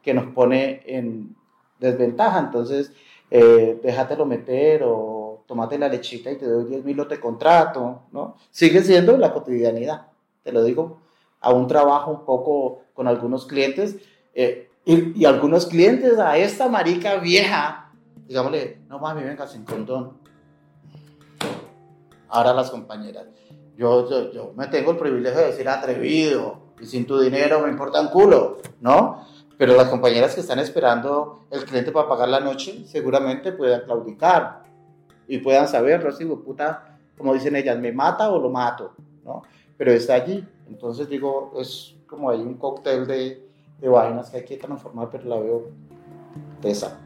que 0.02 0.14
nos 0.14 0.34
pone 0.34 0.82
en 0.86 1.36
desventaja. 1.80 2.40
Entonces, 2.40 2.92
eh, 3.30 3.80
déjatelo 3.84 4.26
meter 4.26 4.84
o 4.84 5.44
tomate 5.46 5.78
la 5.78 5.90
lechita 5.90 6.32
y 6.32 6.38
te 6.38 6.48
doy 6.48 6.66
10 6.66 6.86
mil 6.86 7.00
o 7.02 7.08
te 7.08 7.20
contrato, 7.20 8.04
¿no? 8.12 8.38
Sigue 8.50 8.82
siendo 8.82 9.18
la 9.18 9.34
cotidianidad, 9.34 10.08
te 10.44 10.52
lo 10.52 10.64
digo, 10.64 10.98
a 11.40 11.52
un 11.52 11.68
trabajo 11.68 12.12
un 12.12 12.26
poco 12.26 12.82
con 12.94 13.08
algunos 13.08 13.46
clientes 13.46 13.98
eh, 14.34 14.70
y, 14.86 15.26
algunos 15.26 15.66
clientes 15.66 16.18
a 16.18 16.38
esta 16.38 16.68
marica 16.68 17.18
vieja, 17.18 17.92
digámosle, 18.28 18.82
no 18.88 19.00
mami, 19.00 19.24
venga 19.24 19.46
sin 19.48 19.64
condón. 19.64 20.18
Ahora 22.28 22.54
las 22.54 22.72
compañeras, 22.72 23.26
yo, 23.78 24.10
yo, 24.10 24.32
yo 24.32 24.54
me 24.56 24.68
tengo 24.68 24.92
el 24.92 24.98
privilegio 24.98 25.40
de 25.40 25.48
decir 25.48 25.68
atrevido 25.70 26.74
y 26.80 26.86
sin 26.86 27.06
tu 27.06 27.20
dinero 27.20 27.60
me 27.62 27.70
importa 27.70 28.02
un 28.02 28.08
culo, 28.08 28.58
¿no? 28.82 29.26
Pero 29.58 29.76
las 29.76 29.90
compañeras 29.90 30.36
que 30.36 30.42
están 30.42 30.60
esperando 30.60 31.46
el 31.52 31.66
cliente 31.66 31.92
para 31.92 32.08
pagar 32.08 32.30
la 32.30 32.40
noche 32.40 32.86
seguramente 32.88 33.52
puedan 33.52 33.82
claudicar 33.82 34.64
y 35.28 35.40
puedan 35.40 35.68
saberlo, 35.68 36.16
digo, 36.16 36.42
puta, 36.42 36.98
como 37.18 37.34
dicen 37.34 37.56
ellas, 37.56 37.78
me 37.78 37.92
mata 37.92 38.32
o 38.32 38.40
lo 38.40 38.50
mato, 38.50 38.94
¿no? 39.24 39.44
Pero 39.80 39.94
está 39.94 40.16
allí. 40.16 40.46
Entonces 40.68 41.08
digo, 41.08 41.54
es 41.58 41.96
como 42.06 42.30
hay 42.30 42.42
un 42.42 42.56
cóctel 42.56 43.08
de, 43.08 43.50
de 43.80 43.88
vainas 43.88 44.30
que 44.30 44.38
hay 44.38 44.44
que 44.44 44.58
transformar, 44.58 45.10
pero 45.10 45.24
la 45.24 45.40
veo 45.40 45.72
esa. 46.62 47.00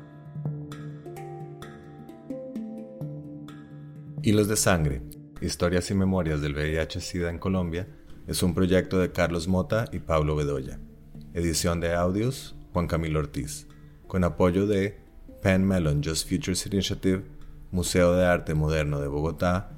Hilos 4.24 4.48
de 4.48 4.56
Sangre, 4.56 5.04
Historias 5.40 5.92
y 5.92 5.94
Memorias 5.94 6.42
del 6.42 6.56
VIH-Sida 6.56 7.30
en 7.30 7.38
Colombia, 7.38 7.88
es 8.26 8.42
un 8.42 8.56
proyecto 8.56 8.98
de 8.98 9.12
Carlos 9.12 9.48
Mota 9.48 9.86
y 9.92 10.00
Pablo 10.00 10.36
Bedoya. 10.36 10.80
Edición 11.36 11.80
de 11.80 11.94
audios, 11.94 12.56
Juan 12.74 12.88
Camilo 12.88 13.20
Ortiz. 13.20 13.68
Con 14.08 14.24
apoyo 14.24 14.66
de 14.66 14.98
Penn 15.44 15.64
Mellon 15.64 16.02
Just 16.04 16.28
Futures 16.28 16.66
Initiative, 16.66 17.24
Museo 17.70 18.14
de 18.14 18.26
Arte 18.26 18.56
Moderno 18.56 19.00
de 19.00 19.10
Bogotá 19.10 19.78